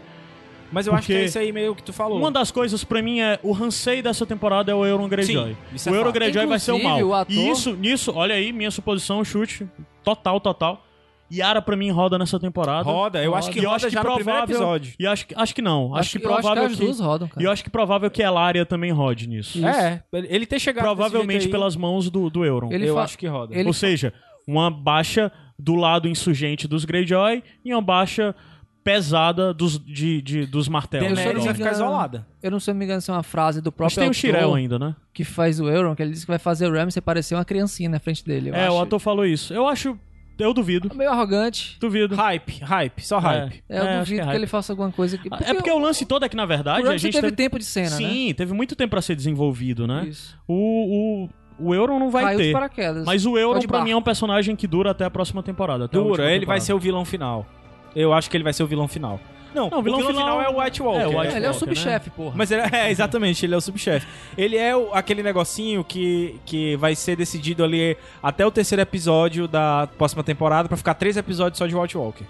[0.72, 2.16] Mas eu acho que Porque é isso aí meio que tu falou.
[2.18, 5.50] Uma das coisas, pra mim, é o Hansei dessa temporada é o Euron Greyjoy.
[5.52, 6.14] Sim, isso é o Euron fato.
[6.14, 7.02] Greyjoy vai ser o mal.
[7.02, 9.68] O ator- E isso, nisso, olha aí, minha suposição, chute,
[10.04, 10.86] total, total.
[11.32, 12.82] Yara, pra mim, roda nessa temporada.
[12.82, 14.94] Roda, eu acho que roda acho que já no primeiro provável- episódio.
[14.98, 15.94] E acho, que- acho que não.
[15.94, 16.84] Acho, que eu acho provável as que.
[16.84, 17.40] duas rodam, cara.
[17.42, 19.58] E eu acho que provável que Elaria também rode nisso.
[19.58, 19.66] Isso.
[19.66, 22.72] É, ele ter chegado desse Provavelmente jeito aí, pelas mãos do, do Euron.
[22.72, 23.54] Ele eu fa- acho que roda.
[23.56, 24.12] ele- Ou seja,
[24.46, 28.34] uma baixa do lado insurgente dos Greyjoy e uma baixa
[28.82, 31.06] pesada dos, de, de- dos martelos.
[31.06, 32.26] Tem- Daenerys eu vai não ficar isolada.
[32.42, 34.14] Eu não sei se me engano se é uma frase do Mas próprio tem o
[34.14, 34.94] Shirel ainda, né?
[35.12, 37.88] que faz o Euron, que ele disse que vai fazer o Ramsay parecer uma criancinha
[37.90, 38.50] na frente dele.
[38.50, 38.76] Eu é, acho.
[38.76, 39.52] o ator falou isso.
[39.52, 39.98] Eu acho.
[40.38, 40.90] Eu duvido.
[40.94, 41.76] Meio arrogante.
[41.78, 42.14] Duvido.
[42.16, 43.62] Hype, hype, só hype.
[43.68, 45.28] É, eu É, duvido que é que, ele faça alguma coisa que.
[45.44, 47.64] é porque o lance todo é que, na verdade, o a gente teve tempo de
[47.66, 47.96] cena, né?
[47.96, 50.06] Sim, teve muito tempo pra ser desenvolvido, né?
[50.08, 50.38] Isso.
[50.48, 51.28] O,
[51.58, 52.52] o, o Euron não vai Caiu de ter.
[52.54, 53.04] paraquedas.
[53.04, 53.84] Mas o Euron, pra barco.
[53.84, 55.84] mim, é um personagem que dura até a próxima temporada.
[55.84, 56.64] até a última Dura, ele vai temporada.
[56.64, 57.46] ser o vilão final.
[57.94, 59.20] Eu acho que ele vai ser o vilão final.
[59.52, 61.00] Não, Não, o vilão, final, é o White Walker.
[61.00, 62.34] É, o White É, ele é o Walker, subchefe, porra.
[62.36, 64.06] Mas ele, é, exatamente, ele é o subchefe.
[64.38, 69.48] Ele é o- aquele negocinho que, que vai ser decidido ali até o terceiro episódio
[69.48, 72.24] da próxima temporada pra ficar três episódios só de White Walker.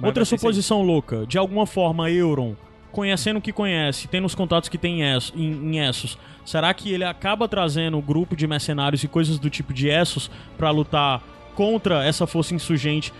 [0.00, 1.26] Mas Outra suposição louca.
[1.26, 2.54] De alguma forma, Euron,
[2.90, 6.16] conhecendo o que conhece, tendo os contatos que tem em, Es- em, em Essos,
[6.46, 10.30] será que ele acaba trazendo o grupo de mercenários e coisas do tipo de Essos
[10.56, 11.22] pra lutar
[11.54, 13.12] contra essa força insurgente?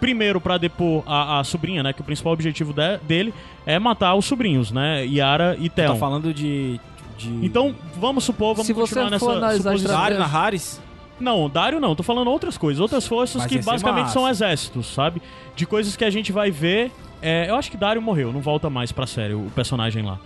[0.00, 1.92] Primeiro, pra depor a, a sobrinha, né?
[1.92, 3.34] Que o principal objetivo de- dele
[3.66, 5.04] é matar os sobrinhos, né?
[5.06, 5.96] Yara e Tá Theon.
[5.96, 6.80] falando de.
[7.18, 7.28] de...
[7.44, 9.96] Então, vamos supor, vamos Se você continuar for nessa suposição.
[10.00, 10.80] Dario Naharis?
[11.20, 12.80] Não, Dário não, tô falando outras coisas.
[12.80, 14.14] Outras forças Mas que ser basicamente massa.
[14.14, 15.20] são exércitos, sabe?
[15.54, 16.90] De coisas que a gente vai ver.
[17.20, 20.18] é, eu acho que Dário morreu, não volta mais pra série, o personagem lá.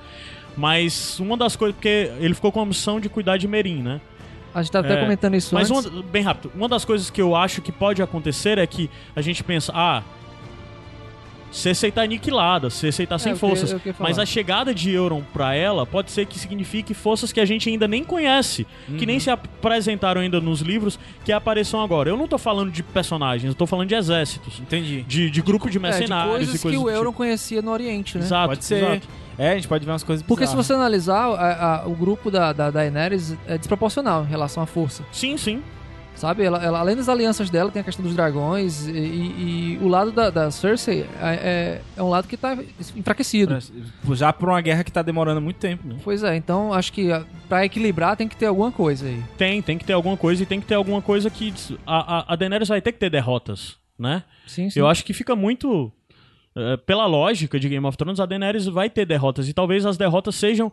[0.56, 1.74] Mas uma das coisas.
[1.74, 4.00] Porque ele ficou com a missão de cuidar de Merim, né?
[4.54, 5.86] A gente tá até É, comentando isso Mas, antes.
[5.86, 9.20] uma- bem rápido, uma das coisas que eu acho que pode acontecer é que a
[9.20, 10.02] gente pensa, ah.
[11.50, 13.72] Cersei tá aniquilada, Cersei tá sem É, que- forças.
[13.80, 14.08] que eu falar.
[14.10, 17.68] Mas a chegada de Euron pra ela pode ser que signifique forças que a gente
[17.68, 19.06] ainda nem conhece, que Uhum.
[19.06, 22.10] nem se apresentaram ainda nos livros, que apareçam agora.
[22.10, 25.02] Eu não tô falando de personagens, eu tô falando de exércitos, Entendi.
[25.02, 27.18] de, de grupo de É, de mercenários coisas e coisas que o Euron tipo.
[27.18, 28.24] conhecia no Oriente, né?
[28.24, 28.82] Exato, Pode ser.
[28.82, 29.08] exato.
[29.38, 30.66] É, a gente pode ver umas coisas Porque se bizarras.
[30.66, 35.04] você analisar, a- a- o grupo da, da Daenerys é desproporcional em relação à força.
[35.12, 35.62] Sim, sim.
[36.16, 36.44] Sabe?
[36.44, 38.86] Ela, ela- além das alianças dela, tem a questão dos dragões.
[38.86, 42.56] E, e- e o lado da, da Cersei é, é, é um lado que tá
[42.94, 43.58] enfraquecido.
[44.12, 45.96] Já por uma guerra que tá demorando muito tempo, né?
[46.04, 49.20] Pois é, então acho que ah, pra equilibrar tem que ter alguma coisa aí.
[49.36, 51.52] Tem, tem que ter alguma coisa e tem que ter alguma coisa que.
[51.84, 54.22] A, a, a Daenerys vai ter que ter derrotas, né?
[54.46, 54.78] Sim, sim.
[54.78, 55.90] Eu acho que fica muito.
[56.56, 59.48] Eh, pela lógica de Game of Thrones, a Daenerys vai ter derrotas.
[59.48, 60.72] E talvez as derrotas sejam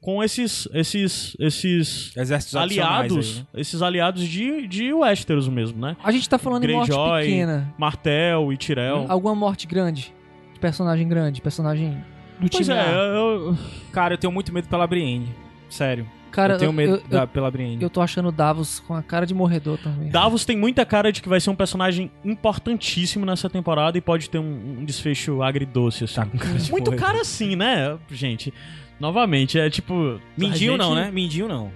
[0.00, 0.68] com esses.
[0.74, 1.36] esses.
[1.38, 3.36] esses Exércitos aliados.
[3.36, 3.46] aí, né?
[3.60, 5.96] Esses aliados de, de Westeros mesmo, né?
[6.02, 7.74] A gente tá falando de morte Greyjoy, pequena.
[7.78, 9.06] Martel e Tyrell.
[9.08, 10.12] Alguma morte grande.
[10.52, 12.04] De personagem grande, personagem
[12.40, 12.92] do Pois time é, A.
[12.92, 13.56] eu,
[13.92, 15.28] Cara, eu tenho muito medo pela Brienne.
[15.68, 16.06] Sério.
[16.32, 17.82] Cara, eu tenho medo eu, da- eu, pela Brienne.
[17.82, 20.08] eu tô achando Davos com a cara de morredor também.
[20.08, 24.28] Davos tem muita cara de que vai ser um personagem importantíssimo nessa temporada e pode
[24.30, 26.14] ter um, um desfecho agridoce, assim.
[26.16, 27.00] Tá com cara de Muito morrer.
[27.00, 28.52] cara assim, né, gente?
[28.98, 30.18] Novamente, é tipo.
[30.36, 31.10] Mindinho a não, gente né?
[31.10, 31.64] Mindinho não.
[31.64, 31.72] Não,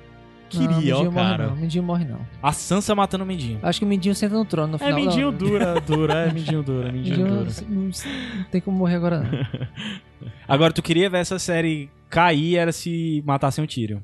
[0.48, 1.46] Queria, ó, Mindinho morre cara.
[1.48, 1.56] não.
[1.56, 2.20] Mindinho morre não.
[2.40, 3.58] A Sansa matando o Mindinho.
[3.62, 4.94] Acho que o Mindinho senta no trono no É final.
[5.00, 5.36] mindinho não.
[5.38, 7.50] dura, dura, é mindinho dura, mindinho Mindinho dura.
[7.68, 7.90] não, não-
[8.38, 9.66] não tem como morrer agora não.
[10.46, 13.98] Agora, tu queria ver essa série cair era se matassem o Tyrion.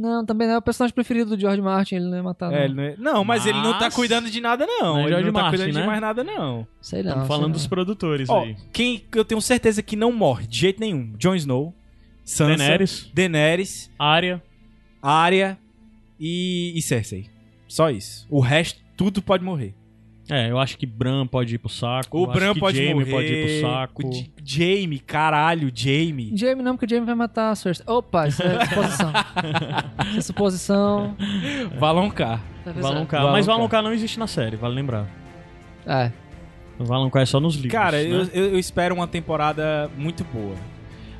[0.00, 2.56] Não, também não é o personagem preferido do George Martin, ele não é matar É,
[2.56, 2.64] não.
[2.64, 4.80] ele não, é- não, mas, ele não tá Mas- cuidando de nada, não.
[4.94, 5.80] Não é ele George não tá Martin, cuidando né?
[5.82, 6.66] de mais nada, não.
[6.80, 7.10] Sei não.
[7.10, 7.50] Estamos falando não.
[7.52, 8.56] dos produtores Ó, aí.
[8.72, 11.12] quem eu tenho certeza que não morre de jeito nenhum?
[11.18, 11.74] Jon Snow,
[12.24, 14.42] Sansa, Daenerys, Daenerys, Arya.
[15.02, 15.58] Arya
[16.18, 17.28] e, e Cersei.
[17.68, 18.26] Só isso.
[18.30, 19.74] O resto, tudo pode morrer.
[20.30, 22.18] É, eu acho que Bran pode ir pro saco.
[22.22, 23.10] O Bran pode Jaime morrer.
[23.10, 24.06] pode ir pro saco.
[24.06, 26.32] O J- Jaime, caralho, Jaime.
[26.36, 27.84] Jaime não, porque o Jaime vai matar a Cersei.
[27.88, 29.12] Opa, isso é suposição.
[30.10, 31.16] isso é suposição.
[31.78, 32.40] Valonqar.
[32.64, 33.20] Talvez Valonqar.
[33.20, 33.32] Valonqar.
[33.32, 35.06] Mas Valonqar não existe na série, vale lembrar.
[35.86, 36.10] É.
[36.78, 37.72] Valonqar é só nos livros.
[37.72, 38.28] Cara, né?
[38.32, 40.54] eu- eu espero uma temporada muito boa.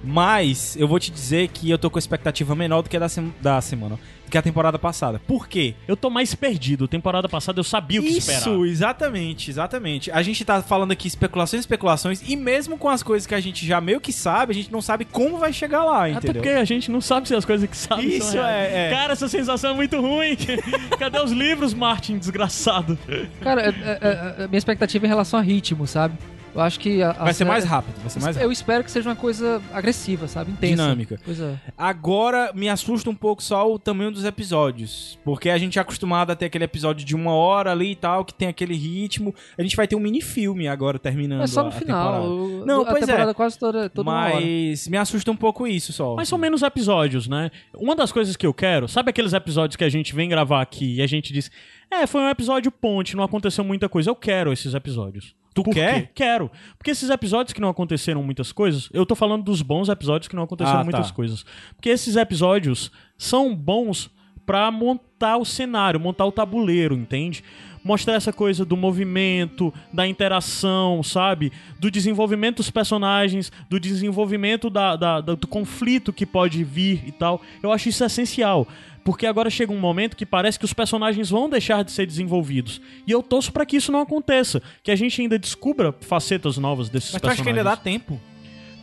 [0.02, 3.08] Mas eu vou te dizer que eu tô com expectativa menor do que a da,
[3.08, 3.96] sem- da semana.
[4.24, 5.20] Do que a temporada passada.
[5.26, 5.74] Por quê?
[5.88, 6.86] Eu tô mais perdido.
[6.88, 8.64] Temporada passada eu sabia o que Isso, esperar.
[8.66, 10.10] exatamente, exatamente.
[10.10, 13.66] A gente tá falando aqui especulações, especulações, e mesmo com as coisas que a gente
[13.66, 16.42] já meio que sabe, a gente não sabe como vai chegar lá, Até entendeu?
[16.42, 18.90] porque a gente não sabe se as coisas que sabe Isso são é- é.
[18.90, 20.36] Cara, essa sensação é muito ruim.
[20.98, 22.96] Cadê os livros, Martin, desgraçado?
[23.40, 23.98] Cara, é- é-
[24.40, 26.14] é- a minha expectativa é em relação a ritmo, sabe?
[26.54, 27.02] Eu acho que.
[27.02, 28.46] A, a Vai ser série- mais rápido, vai ser mais rápido.
[28.48, 30.50] Eu espero que seja uma coisa agressiva, sabe?
[30.50, 30.72] Intensa.
[30.74, 31.18] Dinâmica.
[31.24, 31.54] Pois é.
[31.78, 35.18] Agora me assusta um pouco só o tamanho dos episódios.
[35.24, 38.24] Porque a gente é acostumado a ter aquele episódio de uma hora ali e tal,
[38.24, 39.34] que tem aquele ritmo.
[39.56, 41.40] A gente vai ter um mini-filme agora terminando.
[41.40, 42.24] Mas só no a final.
[42.24, 43.06] o- Não, a pois é.
[43.06, 44.34] temporada quase toda, toda uma hora.
[44.40, 46.14] Mas me assusta um pouco isso só.
[46.16, 47.50] Mas são menos episódios, né?
[47.74, 50.96] Uma das coisas que eu quero, sabe aqueles episódios que a gente vem gravar aqui
[50.96, 51.50] e a gente diz,
[51.90, 54.10] é, foi um episódio ponte, não aconteceu muita coisa.
[54.10, 55.34] Eu quero esses episódios.
[55.62, 56.02] Tu Por quer?
[56.02, 56.08] quê?
[56.14, 56.50] Quero.
[56.78, 60.36] Porque esses episódios que não aconteceram muitas coisas, eu tô falando dos bons episódios que
[60.36, 60.90] não aconteceram Ah, tá.
[60.90, 61.44] muitas coisas.
[61.76, 64.10] Porque esses episódios são bons
[64.46, 67.44] pra montar o cenário, montar o tabuleiro, entende?
[67.84, 71.50] Mostrar essa coisa do movimento, da interação, sabe?
[71.78, 77.12] Do desenvolvimento dos personagens, do desenvolvimento da, da- da- do conflito que pode vir e
[77.12, 77.40] tal.
[77.62, 78.66] Eu acho isso essencial.
[79.04, 82.80] Porque agora chega um momento que parece que os personagens vão deixar de ser desenvolvidos.
[83.06, 84.62] E eu torço pra que isso não aconteça.
[84.82, 87.40] Que a gente ainda descubra facetas novas desses Mas tu personagens.
[87.40, 88.20] acha que ainda dá tempo?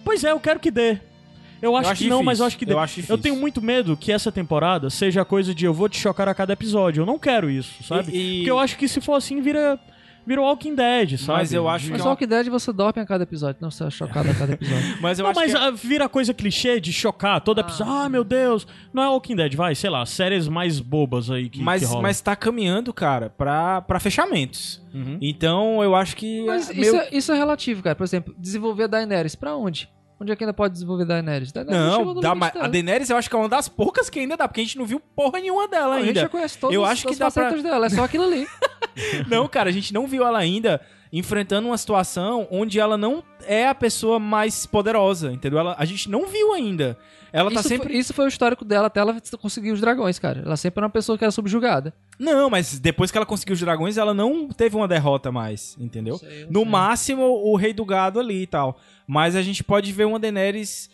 [0.03, 0.97] Pois é, eu quero que dê.
[1.61, 2.25] Eu acho, acho que não, difícil.
[2.25, 2.73] mas eu acho que dê.
[2.73, 3.17] Eu acho difícil.
[3.17, 6.33] tenho muito medo que essa temporada seja a coisa de eu vou te chocar a
[6.35, 7.01] cada episódio.
[7.01, 8.11] Eu não quero isso, sabe?
[8.11, 9.79] E- e- Porque eu acho que se for assim, vira,
[10.27, 11.39] vira Walking Dead, sabe?
[11.39, 13.57] Mas eu acho Mas que só o que der de você dorme a cada episódio.
[13.61, 14.97] Não, você é chocado a cada episódio.
[15.01, 15.57] Mas eu Não, acho mas que...
[15.57, 17.93] ah, vira coisa clichê de chocar todo episódio.
[17.93, 18.67] Ah, meu Deus.
[18.93, 22.01] Não é Walking Dead, vai, sei lá, séries mais bobas aí que, mas, que rolam.
[22.01, 24.81] mas tá caminhando, cara, pra, pra fechamentos.
[24.93, 25.17] Uhum.
[25.21, 26.45] Então eu acho que.
[26.45, 27.95] Mas é isso, é, isso é relativo, cara.
[27.95, 29.35] Por exemplo, desenvolver a Daenerys.
[29.35, 29.89] Pra onde?
[30.19, 31.51] Onde é que ainda pode desenvolver a Daenerys?
[31.51, 32.67] Daenerys Não, dá, mas a.
[32.67, 34.85] Daenerys eu acho que é uma das poucas que ainda dá, porque a gente não
[34.85, 36.21] viu porra nenhuma dela A gente ainda.
[36.21, 37.85] já conhece todas Eu as- acho que as dá pra- facetas dela.
[37.85, 38.47] É só aquilo ali.
[39.29, 40.81] Não, cara, a gente não viu ela ainda
[41.13, 45.59] enfrentando uma situação onde ela não é a pessoa mais poderosa, entendeu?
[45.59, 46.97] Ela, a gente não viu ainda.
[47.31, 47.89] Ela tá isso, sempre.
[47.89, 50.41] foi, isso foi o histórico dela até ela conseguir os dragões, cara.
[50.45, 51.93] Ela sempre era uma pessoa que era subjugada.
[52.17, 56.17] Não, mas depois que ela conseguiu os dragões, ela não teve uma derrota mais, entendeu?
[56.17, 56.69] Sei, não No sei.
[56.71, 58.79] máximo, o rei do gado ali e tal.
[59.07, 60.89] Mas a gente pode ver uma Daenerys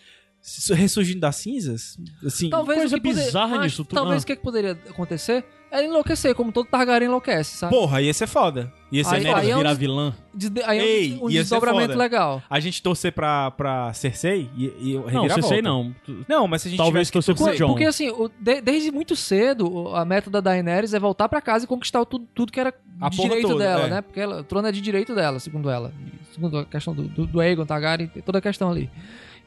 [0.74, 1.98] ressurgindo das cinzas?
[2.26, 3.96] Assim, Talvez coisa poder- bizarra mas nisso tudo.
[3.96, 4.24] Talvez Ah.
[4.24, 7.74] o que, que poderia acontecer é enlouquecer, como todo Targaryen enlouquece, sabe?
[7.74, 8.72] porra, ia ser foda.
[8.92, 9.40] Ia ser Aí- foda.
[9.40, 10.14] aí é um- virar vilã.
[10.34, 12.44] Desde- aí é um- Ei, um, desdobramento legal.
[12.50, 15.42] A gente torcer pra, pra Cersei e, e Não, reviravolta.
[15.42, 15.96] você sei não.
[16.28, 17.72] Não, mas se a gente Talvez tivesse que torcer pro John.
[17.72, 21.66] Porque assim, o- de- desde muito cedo, a meta da Daenerys é voltar pra casa
[21.66, 22.72] e conquistar tudo, tudo que era
[23.02, 23.90] A de direito toda, dela, é.
[23.90, 24.02] né?
[24.02, 25.92] Porque ela- o trono é de direito dela, segundo ela.
[26.34, 28.90] Segundo a questão do, do, do Aegon Targaryen, tem toda a questão ali.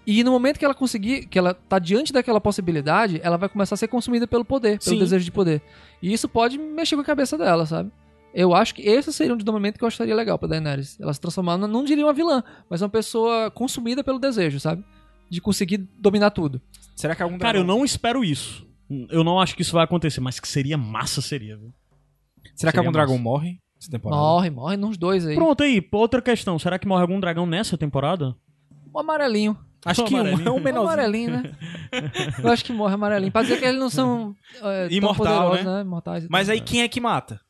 [0.06, 3.74] E no momento que ela conseguir, que ela tá diante daquela possibilidade, ela vai começar
[3.74, 4.98] a ser consumida pelo poder, pelo Sim.
[5.00, 5.60] desejo de poder.
[6.00, 7.90] E isso pode mexer com a cabeça dela, sabe?
[8.32, 10.96] Eu acho que esse seria um desdobramento que eu acharia legal pra Daenerys.
[11.00, 14.84] Ela se transformar, não- não diria uma vilã, mas uma pessoa consumida pelo desejo, sabe?
[15.28, 16.60] De conseguir dominar tudo.
[16.94, 18.64] Será que algum Cara, eu dragão- não espero isso.
[19.10, 21.56] Eu não acho que isso vai acontecer, mas que seria massa, seria.
[21.56, 21.72] Viu?
[22.54, 23.24] Será que seria algum dragão massa.
[23.24, 24.20] morre essa temporada?
[24.22, 25.34] Morre, morre nos dois aí.
[25.34, 26.58] Pronto aí, outra questão.
[26.60, 28.36] Será que morre algum dragão nessa temporada?
[28.92, 29.58] O amarelinho.
[29.86, 30.78] Acho que um, é um O menorzinho.
[30.80, 31.42] amarelinho, né?
[32.42, 33.32] Eu acho que morre amarelinho.
[33.32, 35.62] Pra dizer que eles não são é, Imortal, né?
[35.62, 35.80] né?
[35.82, 37.40] Imortais e Mas aí quem é que mata?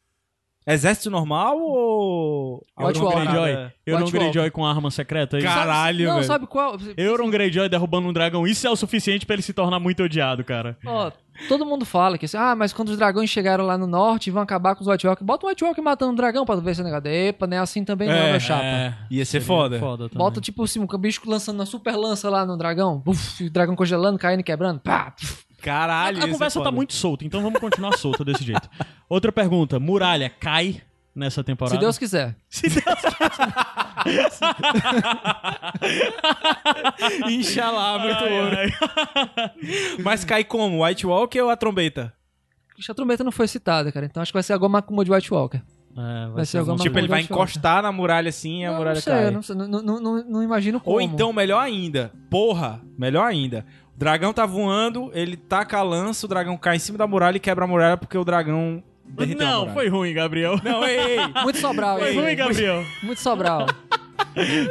[0.68, 2.60] Exército normal ou...
[2.74, 3.70] Parada- Greyjoy.
[3.86, 5.42] Euron Greyjoy com arma secreta aí.
[5.44, 6.26] Caralho, Não, velho.
[6.26, 6.76] sabe qual?
[6.96, 10.42] Euron Greyjoy derrubando um dragão, isso é o suficiente pra ele se tornar muito odiado,
[10.42, 10.76] cara.
[10.84, 11.12] Ó,
[11.48, 14.42] todo mundo fala que assim, ah, mas quando os dragões chegaram lá no norte vão
[14.42, 15.24] acabar com os White Walker.
[15.24, 17.06] Bota um White Walker matando um dragão pra ver esse negócio.
[17.08, 18.96] Epa, não é assim também não, É, meu chapa.
[19.10, 19.78] Ia ser seria foda.
[19.78, 20.08] foda.
[20.14, 23.02] Bota tipo assim, um bicho lançando uma super lança lá no dragão.
[23.06, 24.80] Uf, o dragão congelando, caindo e quebrando.
[24.80, 25.44] Pá, puf.
[25.62, 26.76] Caralho, A, a conversa tá foda.
[26.76, 28.68] muito solta, então vamos continuar solta desse jeito.
[29.08, 30.80] Outra pergunta: Muralha cai
[31.16, 31.74] nessa temporada?
[31.76, 32.36] Se Deus quiser.
[32.48, 32.84] Se Deus
[37.28, 38.56] Inxalá, muito Ai, ouro.
[38.56, 38.70] ai.
[40.02, 40.84] Mas cai como?
[40.84, 42.12] White Walker ou a trombeta?
[42.88, 44.06] A trombeta não foi citada, cara.
[44.06, 45.62] Então acho que vai ser a goma como de White Walker.
[45.98, 48.66] É, vai Vai ser ser alguma alguma Tipo, ele vai encostar na muralha assim e
[48.66, 49.30] a Não, muralha não sei, cai.
[49.30, 50.94] não, sei, não, não, não, não imagino como.
[50.96, 53.64] Ou então, melhor ainda, porra, melhor ainda.
[53.94, 57.38] O dragão tá voando, ele taca a lança, o dragão cai em cima da muralha
[57.38, 60.60] e quebra a muralha porque o dragão derreteu Não, foi ruim, Gabriel.
[60.62, 61.18] Não, ei, ei.
[61.42, 61.98] Muito Sobral.
[61.98, 62.16] Foi aí.
[62.18, 62.84] ruim, Gabriel.
[63.02, 63.66] Muito Sobral.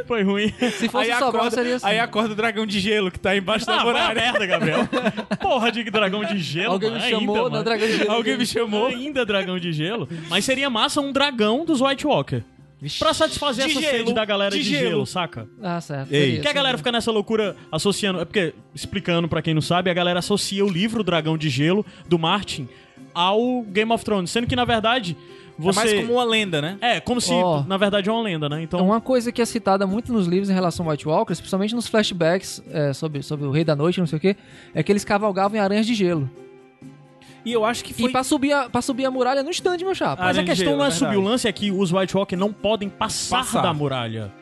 [0.06, 0.52] Foi ruim.
[0.78, 1.86] Se fosse Aí Sobral, acorda, seria assim.
[1.86, 4.14] aí acorda o dragão de gelo que tá embaixo da Ah, vai a muralha.
[4.14, 4.88] merda, Gabriel.
[5.40, 6.72] Porra de dragão de gelo.
[6.72, 8.12] Alguém me mano, chamou, ainda, não, dragão de gelo.
[8.12, 8.86] Alguém me chamou.
[8.86, 10.08] Ainda dragão de gelo.
[10.28, 12.42] Mas seria massa um dragão dos White Walker.
[12.98, 14.88] Pra satisfazer De essa gelo, sede da galera de de, gelo.
[14.90, 15.06] gelo.
[15.06, 15.48] saca?
[15.62, 16.12] Ah, certo.
[16.12, 16.20] Ei.
[16.26, 18.20] seria, Que a galera fica nessa loucura associando.
[18.20, 21.84] É porque, explicando pra quem não sabe, a galera associa o livro Dragão de Gelo,
[22.06, 22.68] do Martin,
[23.16, 24.30] ao Game of Thrones.
[24.30, 25.16] Sendo que, na verdade,
[25.58, 25.80] você.
[25.80, 26.76] É mais como uma lenda, né?
[26.80, 27.64] É, como se, Ó.
[27.66, 28.60] na verdade, é uma lenda, né?
[28.60, 28.84] É Então.
[28.84, 31.86] Uma coisa que é citada muito nos livros em relação ao White Walkers, principalmente nos
[31.88, 34.36] flashbacks é, sobre, sobre o Rei da Noite, não sei o quê,
[34.74, 36.30] é que eles cavalgavam em aranhas de gelo.
[37.44, 38.10] E eu acho que foi...
[38.10, 40.24] E pra subir, a, pra subir a muralha no stand, meu chapa.
[40.24, 41.16] Mas a questão gelo, não é é subir.
[41.16, 43.62] O lance é que os White Walker não podem passar, Passar.
[43.62, 44.32] da muralha.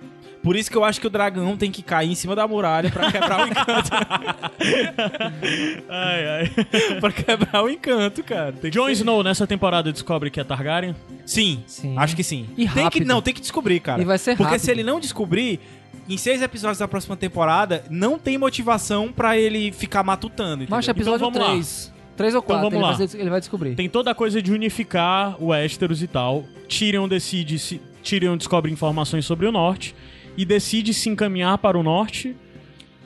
[0.45, 2.91] Por isso que eu acho que o dragão tem que cair em cima da muralha
[2.91, 3.91] pra quebrar o encanto.
[5.89, 6.51] Ai, ai.
[7.01, 8.53] pra quebrar o encanto, cara.
[8.53, 10.95] Tem Jon Snow, nessa temporada, descobre que é Targaryen.
[11.25, 11.97] Sim, Sim.
[11.99, 12.47] acho que sim.
[12.53, 13.07] E tem que rápido.
[13.07, 14.03] não, tem que descobrir, cara.
[14.03, 14.65] E vai ser Porque rápido.
[14.65, 15.61] se ele não descobrir,
[16.09, 20.66] em seis episódios da próxima temporada, não tem motivação pra ele ficar matutando.
[20.69, 20.91] Mas entendeu?
[21.15, 21.47] episódio vamos lá.
[21.53, 21.93] 3.
[22.16, 22.93] 3 ou Então 4, vamos ele, lá.
[22.93, 23.75] vai, ele vai descobrir.
[23.75, 26.45] Tem toda a coisa de unificar o Westeros e tal.
[26.69, 29.95] Tyrion decide se Tyrion descobre informações sobre o norte
[30.36, 32.36] e decide se encaminhar para o norte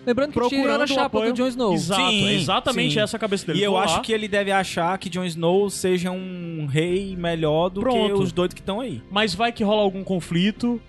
[0.09, 1.32] Lembrando que procurando a o chapa apoio.
[1.32, 1.74] do Jon Snow.
[1.74, 3.00] Exato, Sim, é exatamente sim.
[3.00, 3.59] essa a cabeça dele.
[3.59, 7.14] E eu Vou acho lá, que ele deve achar que Jon Snow seja um rei
[7.14, 8.22] melhor do que Pronto.
[8.22, 9.02] os doidos que estão aí.
[9.10, 10.80] mas vai que rola algum conflito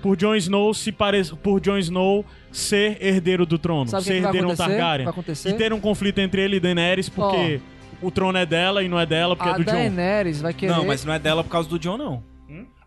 [0.00, 1.24] por Jon Snow se pare...
[1.42, 4.70] por Jon Snow ser herdeiro do trono, Sabe que, ser que vai herdeiro um acontecer?
[4.70, 5.04] Targaryen.
[5.06, 5.48] Vai acontecer?
[5.48, 7.60] E ter um conflito entre ele e Daenerys porque
[8.00, 9.72] o trono é dela e não é dela porque a é do Jon.
[9.72, 10.72] Daenerys vai querer...
[10.72, 12.22] Não, mas não é dela por causa do Jon, não.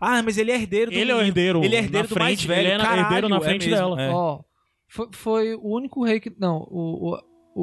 [0.02, 1.28] Ah, mas ele é herdeiro do Ele é o menino.
[1.28, 2.60] herdeiro Ele é herdeiro na do mais frente, velho.
[2.60, 4.02] ele é na- caralho, herdeiro na é frente mesmo, dela.
[4.02, 4.10] é.
[4.10, 4.40] Ó,
[4.88, 6.30] foi, foi o único rei que...
[6.38, 7.18] Não, o, o,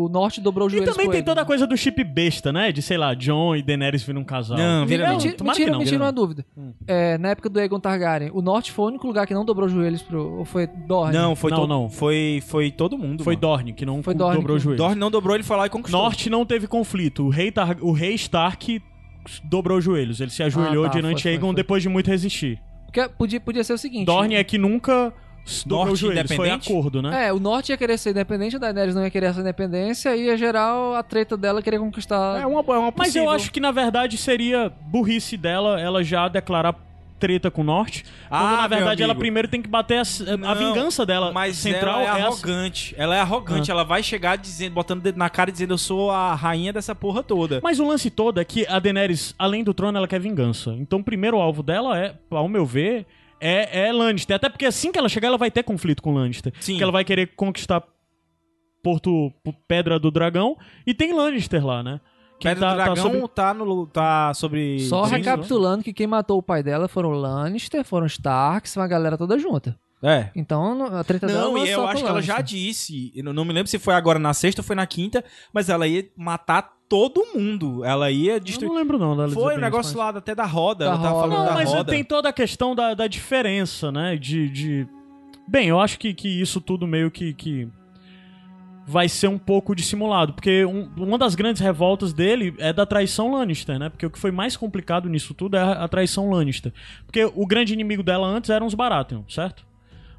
[0.05, 1.25] o norte dobrou os E joelhos também tem ele.
[1.25, 2.71] toda a coisa do chip besta, né?
[2.71, 4.55] De, sei lá, John e Daenerys viram um casal.
[4.57, 5.17] Não, vira não.
[5.17, 6.45] tira, me Tomara tira, que não, me vira tira uma dúvida.
[6.55, 6.73] Hum.
[6.87, 9.65] É, na época do Aegon Targaryen, o norte foi o único lugar que não dobrou
[9.67, 10.37] os joelhos pro...
[10.39, 11.17] Ou foi Dorne?
[11.17, 11.89] Não, foi Não, todo, não.
[11.89, 13.23] Foi, foi todo mundo.
[13.23, 13.41] Foi mano.
[13.41, 14.77] Dorne que não Foi Dorne dobrou que- o joelho.
[14.77, 16.01] Dorne não dobrou, ele foi lá e conquistou.
[16.01, 17.23] Norte não teve conflito.
[17.25, 18.79] O rei, Tar- o rei Stark
[19.43, 20.19] dobrou os joelhos.
[20.21, 21.55] Ele se ajoelhou Ah, tá, diante foi, de Aegon foi, foi.
[21.55, 22.61] depois de muito resistir.
[22.85, 24.05] Porque podia, podia ser o seguinte...
[24.05, 25.13] Dorne é que nunca
[25.65, 26.27] dobrou Norte os joelhos.
[26.27, 26.71] Foi independente?
[26.71, 27.27] acordo, né?
[27.27, 30.25] É, o norte ia querer ser independente, a Daenerys não ia querer essa independência, e
[30.25, 32.41] ia gerar a treta dela querer conquistar...
[32.41, 33.29] É uma, é uma Mas eu possível.
[33.29, 36.73] acho que na verdade seria burrice dela ela já declarar
[37.19, 38.05] treta com o Norte.
[38.29, 41.57] Ah, quando na verdade ela primeiro tem que bater a, a Não, vingança dela Mas
[41.57, 42.95] central ela é é arrogante.
[42.97, 43.69] Ela é arrogante.
[43.69, 46.71] Ela vai chegar dizendo, botando o dedo na cara e dizendo eu sou a rainha
[46.73, 47.59] dessa porra toda.
[47.61, 50.75] Mas o lance todo é que a Daenerys, além do trono, ela quer vingança.
[50.79, 53.05] Então o primeiro alvo dela é, ao meu ver,
[53.39, 54.35] é, é Lannister.
[54.35, 56.53] Até porque assim que ela chegar, ela vai ter conflito com Lannister.
[56.59, 56.77] Sim.
[56.77, 57.83] Que ela vai querer conquistar
[58.83, 59.33] Porto
[59.67, 61.99] Pedra do Dragão e tem Lannister lá, né?
[62.39, 64.79] Que Pedra tá- do tá Dragão sobre- tá, no, tá sobre...
[64.87, 69.17] Só Sim, recapitulando que quem matou o pai dela foram Lannister, foram Starks, uma galera
[69.17, 69.77] toda junta.
[70.01, 70.29] É.
[70.33, 73.23] Então não- a treta dela Não, é e eu acho que ela já disse, eu
[73.25, 75.21] não- não me lembro se foi agora na sexta ou foi na quinta,
[75.53, 77.83] mas ela ia matar todo mundo.
[77.83, 78.69] Ela ia Eu destruir.
[78.69, 81.01] não lembro não dela Foi o bem negócio isso, lá até da roda, Da ela
[81.01, 81.21] tava roda.
[81.27, 81.91] falando Não, da mas roda.
[81.91, 84.15] tem toda a questão da, da diferença, né?
[84.15, 84.87] De, de...
[85.47, 87.67] Bem, eu acho que, que isso tudo meio que, que
[88.89, 90.33] vai ser um pouco dissimulado.
[90.33, 93.87] Porque um- uma das grandes revoltas dele é da traição Lannister, né?
[93.87, 96.73] Porque o que foi mais complicado nisso tudo é a, traição Lannister.
[97.05, 99.63] Porque o grande inimigo dela antes eram os Baratheon, certo?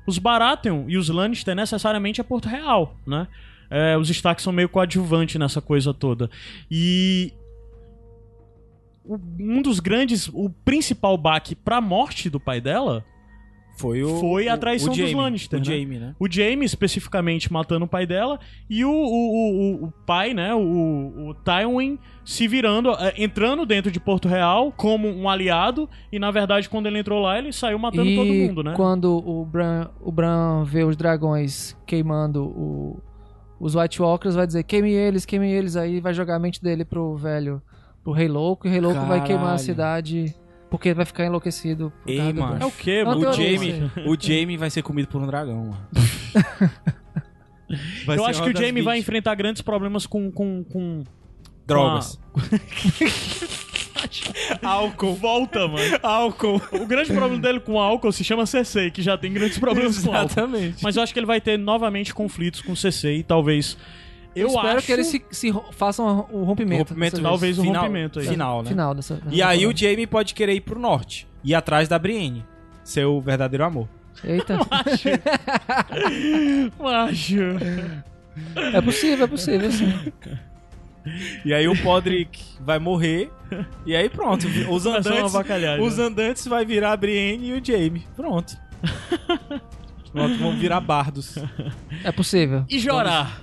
[0.07, 3.27] Os Baratheon e os Lannister necessariamente é Porto Real, né?
[3.69, 6.31] É, os Stark são meio coadjuvantes nessa coisa toda.
[6.71, 7.33] E
[9.05, 13.05] um dos grandes, o principal baque pra morte do pai dela
[13.81, 15.65] Foi, o, Foi a o- traição o dos Jaime, Lannister, O né?
[15.65, 16.15] Jaime, né?
[16.20, 18.39] o Jaime especificamente matando o pai dela
[18.69, 20.61] e o, o, o, o pai, né, o,
[21.28, 26.31] o Tywin se virando, eh, entrando dentro de Porto Real como um aliado e na
[26.31, 28.73] verdade quando ele entrou lá ele saiu matando e todo mundo, né?
[28.77, 33.01] quando o Bran, o Bran vê os dragões queimando o-
[33.59, 36.85] os White Walkers, vai dizer queime eles, queime eles, aí vai jogar a mente dele
[36.85, 37.61] pro velho,
[38.02, 39.59] pro Rei Louco, e o Rei Louco vai queimar a Caralho.
[39.65, 40.35] cidade
[40.71, 41.93] porque ele vai ficar enlouquecido.
[42.03, 42.63] por Ei, do mano.
[42.63, 43.29] É o quê, mano?
[43.29, 45.89] O Jaime, o Jaime vai ser comido por um dragão, mano.
[48.05, 51.05] Vai Eu ser acho que o Jaime vai enfrentar grandes problemas com com, com...
[51.65, 52.19] Drogas.
[54.61, 55.15] álcool.
[55.15, 55.99] Volta, mano.
[56.03, 56.61] Álcool.
[56.73, 60.13] O grande problema dele com álcool se chama Cersei, que já tem grandes problemas com
[60.13, 60.33] álcool.
[60.33, 60.83] Exatamente.
[60.83, 63.79] Mas eu acho que ele vai ter novamente conflitos com Cersei e talvez
[64.35, 66.90] Eu, eu, espero acho que eles se, se façam o rompimento.
[66.90, 68.28] Rompimento, dessa talvez um final, rompimento aí.
[68.28, 68.69] Final, né?
[68.70, 69.16] Final dessa.
[69.16, 69.77] dessa E aí o.
[69.77, 71.27] Jaime pode querer ir pro norte.
[71.43, 72.44] Ir atrás da Brienne.
[72.85, 73.89] Seu verdadeiro amor.
[74.23, 74.59] Eita.
[76.78, 77.39] Macho.
[78.74, 79.93] é possível, é possível, sim.
[81.44, 83.31] E aí o Podrick vai morrer.
[83.86, 84.47] E aí pronto.
[84.69, 85.35] Os andantes,
[85.81, 88.07] os andantes vai virar a Brienne e o Jaime.
[88.15, 88.57] Pronto.
[90.12, 91.36] Pronto, vão virar bardos.
[92.02, 92.65] É possível.
[92.69, 93.40] E chorar.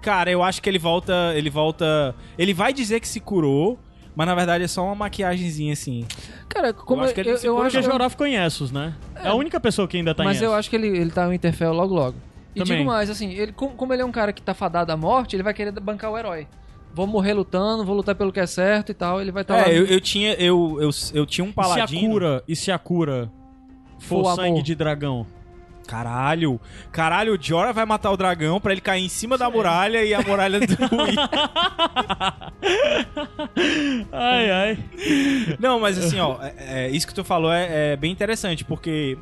[0.00, 1.32] Cara, eu acho que ele volta.
[1.34, 2.14] Ele volta.
[2.38, 3.78] Ele vai dizer que se curou,
[4.14, 6.06] mas na verdade é só uma maquiagenzinha assim.
[6.48, 8.10] Cara, como acho eu, que ele eu, se eu acho.
[8.10, 8.94] Ficou em Essos, né?
[9.16, 11.26] É a única pessoa que ainda tá Mas em eu acho que ele, ele tá
[11.26, 12.16] no Interfell logo logo.
[12.54, 12.78] E Também.
[12.78, 15.42] digo mais, assim, ele, como, ele é um cara que tá fadado à morte, ele
[15.42, 16.48] vai querer bancar o herói.
[16.92, 19.20] Vou morrer lutando, vou lutar pelo que é certo e tal.
[19.20, 19.68] Ele vai estar lá.
[19.68, 20.32] É, eu, eu tinha.
[20.34, 22.08] Eu, eu, eu tinha um E se a paladino.
[22.10, 23.30] cura, e se a cura
[24.00, 24.62] for, For sangue amor.
[24.64, 25.26] de dragão?
[25.90, 26.60] Caralho.
[26.92, 30.14] Caralho, o Jorah vai matar o dragão pra ele cair em cima da muralha e
[30.14, 31.16] a muralha ruir.
[34.12, 34.78] Ai, ai.
[35.58, 39.16] Não, mas assim, ó, é, é, isso que tu falou é, é bem interessante, porque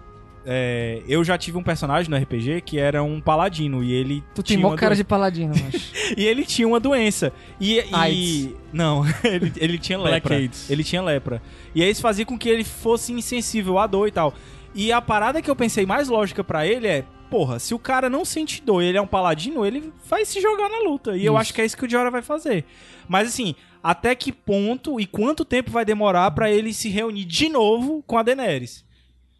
[0.45, 4.43] é, eu já tive um personagem no RPG que era um paladino e ele Tu
[4.43, 5.03] tem tinha mó uma cara doença.
[5.03, 5.93] de paladino, mas.
[6.16, 7.32] E ele tinha uma doença.
[7.61, 8.51] E, e- AIDS.
[8.73, 10.35] não, ele, ele tinha Black lepra.
[10.36, 10.70] AIDS.
[10.70, 11.43] Ele tinha lepra.
[11.74, 14.35] E aí isso fazia com que ele fosse insensível à dor e tal.
[14.81, 18.09] E a parada que eu pensei mais lógica pra ele é, porra, se o cara
[18.09, 21.17] não sente dor e ele é um paladino, ele vai se jogar na luta.
[21.17, 21.41] E eu Isso.
[21.41, 22.65] acho que é isso que o Jorah vai fazer.
[23.09, 27.49] Mas assim, até que ponto e quanto tempo vai demorar pra ele se reunir de
[27.49, 28.85] novo com a Daenerys?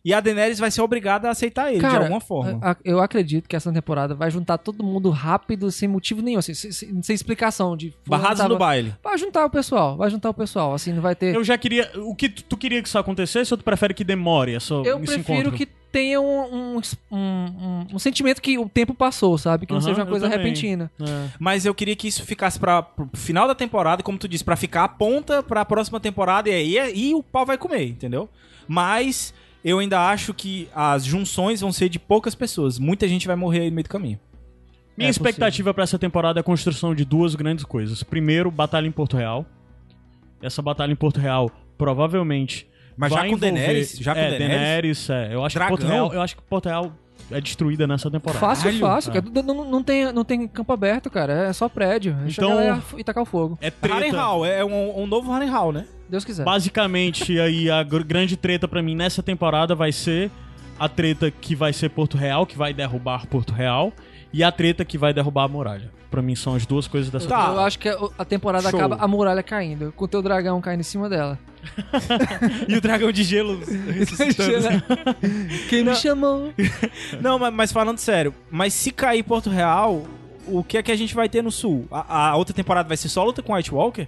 [0.05, 2.59] E a Daenerys vai ser obrigada a aceitar ele de Cara, alguma forma.
[2.63, 6.55] a- eu acredito que essa temporada vai juntar todo mundo rápido, sem motivo nenhum, assim,
[6.55, 7.77] sem, sem- sem explicação.
[7.77, 8.95] De Barrados tava- no baile.
[9.03, 10.73] Vai juntar o pessoal, vai juntar o pessoal.
[10.73, 11.35] Assim, não vai ter.
[11.35, 11.91] Eu já queria.
[11.97, 14.99] O que tu, tu queria que isso acontecesse ou tu prefere que demore essa, Eu
[15.03, 15.53] esse prefiro encontro?
[15.59, 16.81] que tenha um, um,
[17.11, 19.67] um, um- um sentimento que o tempo passou, sabe?
[19.67, 20.45] Que não Aham, seja uma coisa também.
[20.45, 20.91] repentina.
[21.01, 21.29] É.
[21.41, 24.55] Mas eu queria que isso ficasse para pro final da temporada, como tu disse, pra
[24.57, 28.29] ficar a ponta pra próxima temporada e aí e o pau vai comer, entendeu?
[28.67, 29.33] Mas
[29.65, 32.79] eu ainda acho que as junções vão ser de poucas pessoas.
[32.79, 34.19] Muita gente vai morrer aí no meio do caminho.
[34.97, 38.03] Minha É expectativa pra essa temporada é a construção de duas grandes coisas.
[38.03, 39.47] Primeiro, batalha em Porto Real.
[40.43, 42.67] Essa batalha em Porto Real provavelmente
[42.97, 43.53] Mas já com envolver...
[43.53, 43.99] Daenerys?
[43.99, 45.11] Já com é, Daenerys?
[45.11, 45.35] É.
[45.35, 45.67] Eu acho que?
[45.67, 46.93] Porto Real, eu acho que Porto Real
[47.31, 48.41] é destruída nessa temporada.
[48.41, 49.11] Fácil, fácil.
[49.11, 49.21] É.
[49.21, 49.43] cara.
[49.43, 51.49] Não, não, não tem, não tem campo aberto, cara.
[51.49, 52.17] É só prédio.
[52.25, 53.59] É Então- e tacar o fogo.
[53.61, 53.95] É treta.
[53.97, 55.87] Harrenhal, é um, um novo Harrenhal, né?
[56.09, 56.45] Deus quiser.
[56.45, 60.31] Basicamente, aí a gr- grande treta pra mim nessa temporada vai ser
[60.79, 63.93] a treta que vai ser Porto Real, que vai derrubar Porto Real,
[64.33, 65.91] e a treta que vai derrubar a muralha.
[66.11, 67.49] Pra mim são as duas coisas dessa Tá.
[67.53, 68.79] Eu acho que a a temporada Show.
[68.81, 71.39] acaba a muralha caindo, com o teu dragão caindo em cima dela.
[72.69, 73.61] E o dragão de gelo
[73.93, 74.83] ressuscitando.
[75.69, 76.53] Quem me chamou?
[77.21, 80.07] Não, mas, mas falando sério, mas se cair Porto Real,
[80.47, 81.87] o que é que a gente vai ter no sul?
[81.91, 84.07] A, a outra temporada vai ser só luta com White Walker?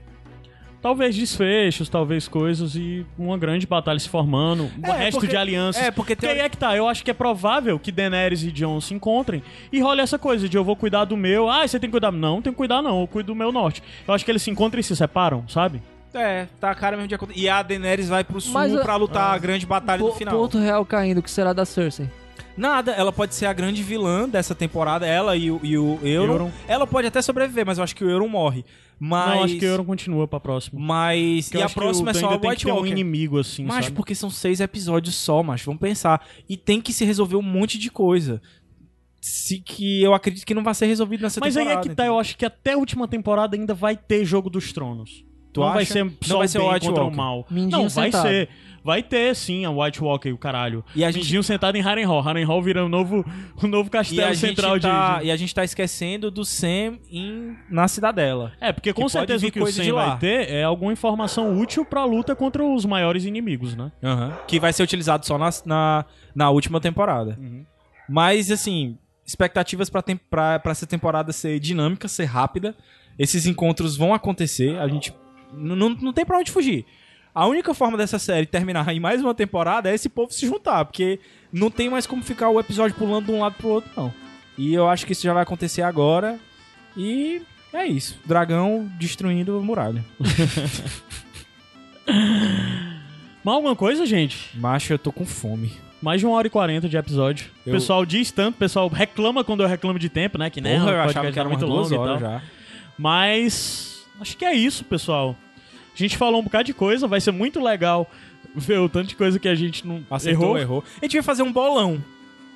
[0.83, 5.37] Talvez desfechos, talvez coisas e uma grande batalha se formando, um É, resto porque- de
[5.37, 5.83] alianças.
[5.83, 8.43] é, porque Porque tem- aí é que tá, eu acho que é provável que Daenerys
[8.43, 9.43] e Jon se encontrem
[9.73, 12.11] e role essa coisa de eu vou cuidar do meu, ah, você tem que cuidar.
[12.13, 13.83] Não, tem que cuidar não, eu cuido do meu norte.
[14.07, 15.83] Eu acho que eles se encontram e se separam, sabe?
[16.13, 17.39] É, tá a cara mesmo de acontecer.
[17.39, 20.37] E a Daenerys vai pro sul Mas, pra lutar a grande batalha Po- final.
[20.37, 22.09] Porto Real caindo, o que será da Cersei?
[22.57, 26.33] Nada, ela pode ser a grande vilã dessa temporada, ela e o, e o Euron.
[26.33, 26.51] Euron.
[26.67, 28.65] Ela pode até sobreviver, mas eu acho que o Euron morre.
[29.03, 29.35] Mas...
[29.35, 30.79] Não, acho que o Euron continua pra próxima.
[30.79, 31.47] Mas...
[31.49, 32.91] Porque E a próxima é só o White ter um Walker.
[32.91, 33.97] inimigo assim, Mas sabe?
[33.97, 36.25] porque são seis episódios só, mas vamos pensar.
[36.47, 38.43] E tem que se resolver um monte de coisa.
[39.23, 41.87] Se que eu acredito que não vai ser resolvido nessa Mas aí temporada.
[41.87, 44.73] é que tá, eu acho que até a última temporada ainda vai ter Jogo dos
[44.73, 45.25] Tronos.
[45.53, 45.93] Tu não vai acha?
[45.93, 47.15] ser Não só vai o ser o bem White contra Walker.
[47.15, 47.47] o mal.
[47.51, 48.23] Mindinho não, vai sentado.
[48.29, 48.49] ser.
[48.83, 50.83] Vai ter, sim, a White Walker e o caralho.
[50.95, 52.21] E a gente- Mindinho sentado em Harrenhal.
[52.21, 53.25] Harrenhal vira o novo,
[53.63, 55.27] o novo castelo central de- tá, de...
[55.27, 58.53] e a gente tá esquecendo do Sam em, na cidadela.
[58.61, 62.05] É, porque com certeza o que o Sam vai ter é alguma informação útil pra
[62.05, 63.93] luta contra os maiores inimigos, né?
[64.49, 66.05] Que vai ser utilizado só na, na,
[66.35, 67.37] na última temporada.
[67.39, 67.65] Uhum.
[68.09, 68.97] Mas, assim,
[69.27, 72.75] expectativas pra, tem, pra, pra essa temporada ser dinâmica, ser rápida.
[73.19, 74.79] Esses encontros vão acontecer.
[74.79, 75.13] A gente.
[75.53, 76.87] Não, não tem pra onde fugir.
[77.35, 80.85] A única forma dessa série terminar em mais uma temporada é esse povo se juntar,
[80.85, 81.21] porque
[81.53, 84.13] não tem mais como ficar o episódio pulando de um lado pro outro, não.
[84.59, 86.39] E eu acho que isso já vai acontecer agora.
[86.97, 87.41] E
[87.73, 88.19] é isso.
[88.27, 90.05] Dragão destruindo a muralha.
[93.43, 94.51] Mas alguma coisa, gente?
[94.59, 95.73] Macho, eu tô com fome.
[96.03, 97.47] Mais de uma hora e quarenta de episódio.
[97.65, 100.51] O Eu- pessoal diz tanto, o pessoal reclama quando eu reclamo de tempo, né?
[100.51, 102.31] Que né, Porra, o eu achava que era muito longo e horas tal.
[102.33, 102.43] já.
[102.99, 105.37] Mas acho que é isso, pessoal.
[106.03, 108.09] A gente falou um bocado de coisa, vai ser muito legal
[108.55, 110.59] ver o tanto de coisa que a gente não Acertou, errou.
[110.59, 110.85] errou.
[111.01, 112.03] A gente ia fazer um bolão.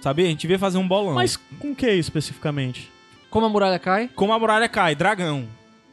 [0.01, 0.27] Sabia?
[0.27, 1.15] A gente ia fazer um bolão.
[1.15, 2.91] Mas com o que especificamente?
[3.31, 4.09] Como a muralha cai?
[4.15, 5.47] como a muralha cai, dragão.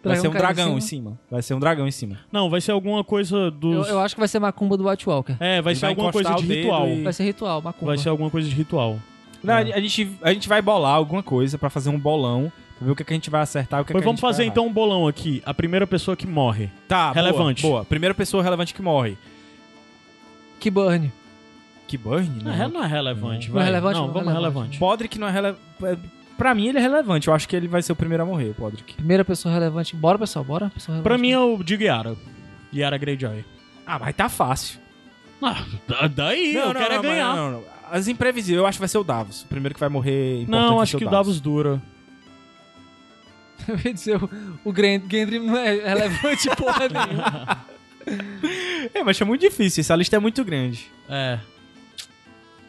[0.03, 1.19] Vai Dragão ser um dragão em cima.
[1.29, 2.19] Vai ser um dragão em cima.
[2.31, 3.87] Não, vai ser alguma coisa Eu, dos.
[3.87, 5.35] eu acho que vai ser macumba do White Walker.
[5.39, 6.87] É, vai Ele ser vai alguma coisa encostar de o dedo ritual.
[6.89, 7.85] e- Vai ser ritual, macumba.
[7.85, 8.99] Vai ser alguma coisa de ritual.
[9.43, 9.73] Não, É.
[9.73, 12.51] a, gente, a gente vai bolar alguma coisa pra fazer um bolão.
[12.81, 14.17] Ver o que, que a gente vai acertar e o que, Mas que a vamos
[14.19, 15.41] gente vai fazer então um bolão aqui.
[15.45, 16.69] A primeira pessoa que morre.
[16.87, 17.61] Tá, boa, relevante.
[17.61, 19.17] Boa, Primeira pessoa relevante que morre.
[20.59, 21.11] Que burn.
[21.87, 22.27] Que burn?
[22.43, 22.63] Não, Não.
[22.63, 23.47] é- não é relevante.
[23.47, 23.63] Não vai.
[23.63, 23.95] é relevante?
[23.95, 24.53] Não, Não é vamos relevante.
[24.77, 24.79] relevante.
[24.79, 25.61] Podrick não é relevante.
[26.37, 27.27] Pra mim ele é relevante.
[27.27, 28.95] Eu acho que ele vai ser o primeiro a morrer, o Podrick.
[28.95, 29.95] Primeira pessoa relevante.
[29.95, 30.69] Bora, pessoal, bora.
[30.73, 32.15] Pessoa Pra mim eu digo Yara.
[32.73, 33.45] Yara Greyjoy.
[33.85, 34.79] Ah, mas tá fácil.
[35.41, 37.35] Ah, da- daí, eu quero é não, ganhar.
[37.35, 37.63] Não, não, não.
[37.91, 39.41] As imprevisíveis, eu acho que vai ser o Davos.
[39.43, 40.45] O primeiro que vai morrer.
[40.47, 41.81] Não, acho que o Davos dura.
[43.67, 44.29] Eu ia dizer, o,
[44.65, 47.65] o Gendry não é relevante porra nenhuma.
[48.93, 49.81] É, mas é muito difícil.
[49.81, 50.87] Essa lista é muito grande.
[51.09, 51.39] É.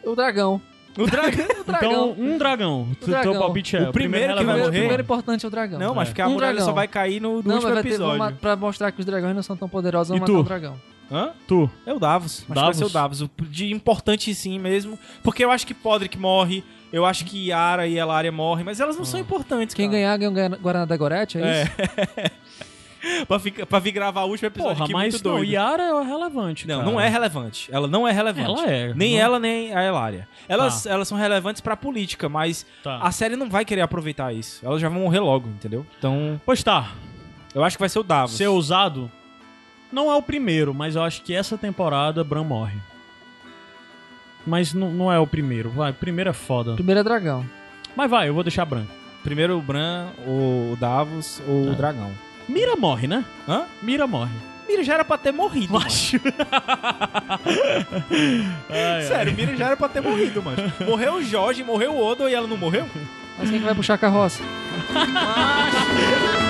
[0.03, 0.61] O dragão.
[0.97, 1.45] O dragão.
[1.63, 1.91] O dragão.
[1.91, 2.87] Então, um dragão.
[2.99, 3.31] Tu- dragão.
[3.31, 3.89] Teu palpite é.
[3.89, 5.79] O primeiro que vai o primeiro, morrer- primeiro importante é o dragão.
[5.79, 6.11] Não, mas É.
[6.11, 6.67] porque a Um muralha dragão.
[6.67, 8.19] só vai cair no, no Não, último mas ter, episódio.
[8.19, 10.79] ma- pra mostrar que os dragões não são tão poderosos, E matar o dragão.
[11.11, 11.31] Hã?
[11.47, 11.69] Tu.
[11.85, 12.33] É o Davos.
[12.33, 12.77] Acho que vai Davos?
[12.77, 13.21] ser o Davos.
[13.21, 14.99] O de importante sim mesmo.
[15.23, 16.63] Porque eu acho que Podrick morre.
[16.93, 18.63] Eu acho que Yara e Elaria morrem.
[18.63, 19.97] Mas elas não são importantes, Quem cara.
[19.97, 23.25] ganhar, ganha o Guarana- Guaraná da Gorete, é, isso?
[23.27, 25.49] pra, ficar, pra vir gravar o último episódio Porra, aqui mas muito não, doido.
[25.51, 26.67] Yara é relevante.
[26.67, 26.91] Não, cara.
[26.91, 27.69] não é relevante.
[27.73, 28.47] Ela não é relevante.
[28.61, 28.93] Ela é.
[28.93, 30.27] Nem Não- ela, nem a Elaria.
[30.47, 32.99] Elas, elas são relevantes pra política, mas Tá.
[32.99, 34.63] a série não vai querer aproveitar isso.
[34.65, 35.85] Elas já vão morrer logo, entendeu?
[35.97, 36.91] Então, Pois tá.
[37.55, 38.37] eu acho que vai ser o Davos.
[38.37, 39.11] Ser ousado.
[39.91, 42.77] Não é o primeiro, mas eu acho que essa temporada Bran morre.
[44.45, 45.69] Mas não, não é o primeiro.
[45.69, 46.73] Vai, o primeiro é foda.
[46.75, 47.45] Primeiro é dragão.
[47.95, 48.91] Mas vai, eu vou deixar branco.
[49.23, 51.71] Primeiro o Bran, o Davos ou É.
[51.71, 52.11] o Dragão.
[52.49, 53.23] Mira morre, né?
[53.47, 53.63] Hã?
[53.81, 54.31] Mira morre.
[54.67, 55.71] Mira já era pra ter morrido.
[55.73, 56.19] Macho.
[58.69, 59.01] Ai, ai.
[59.03, 60.57] Sério, Mira já era pra ter morrido, mano.
[60.85, 62.85] Morreu o Jorge, morreu o Odo e ela não morreu?
[63.37, 64.43] Mas quem que vai puxar a carroça?
[64.93, 65.77] Macho.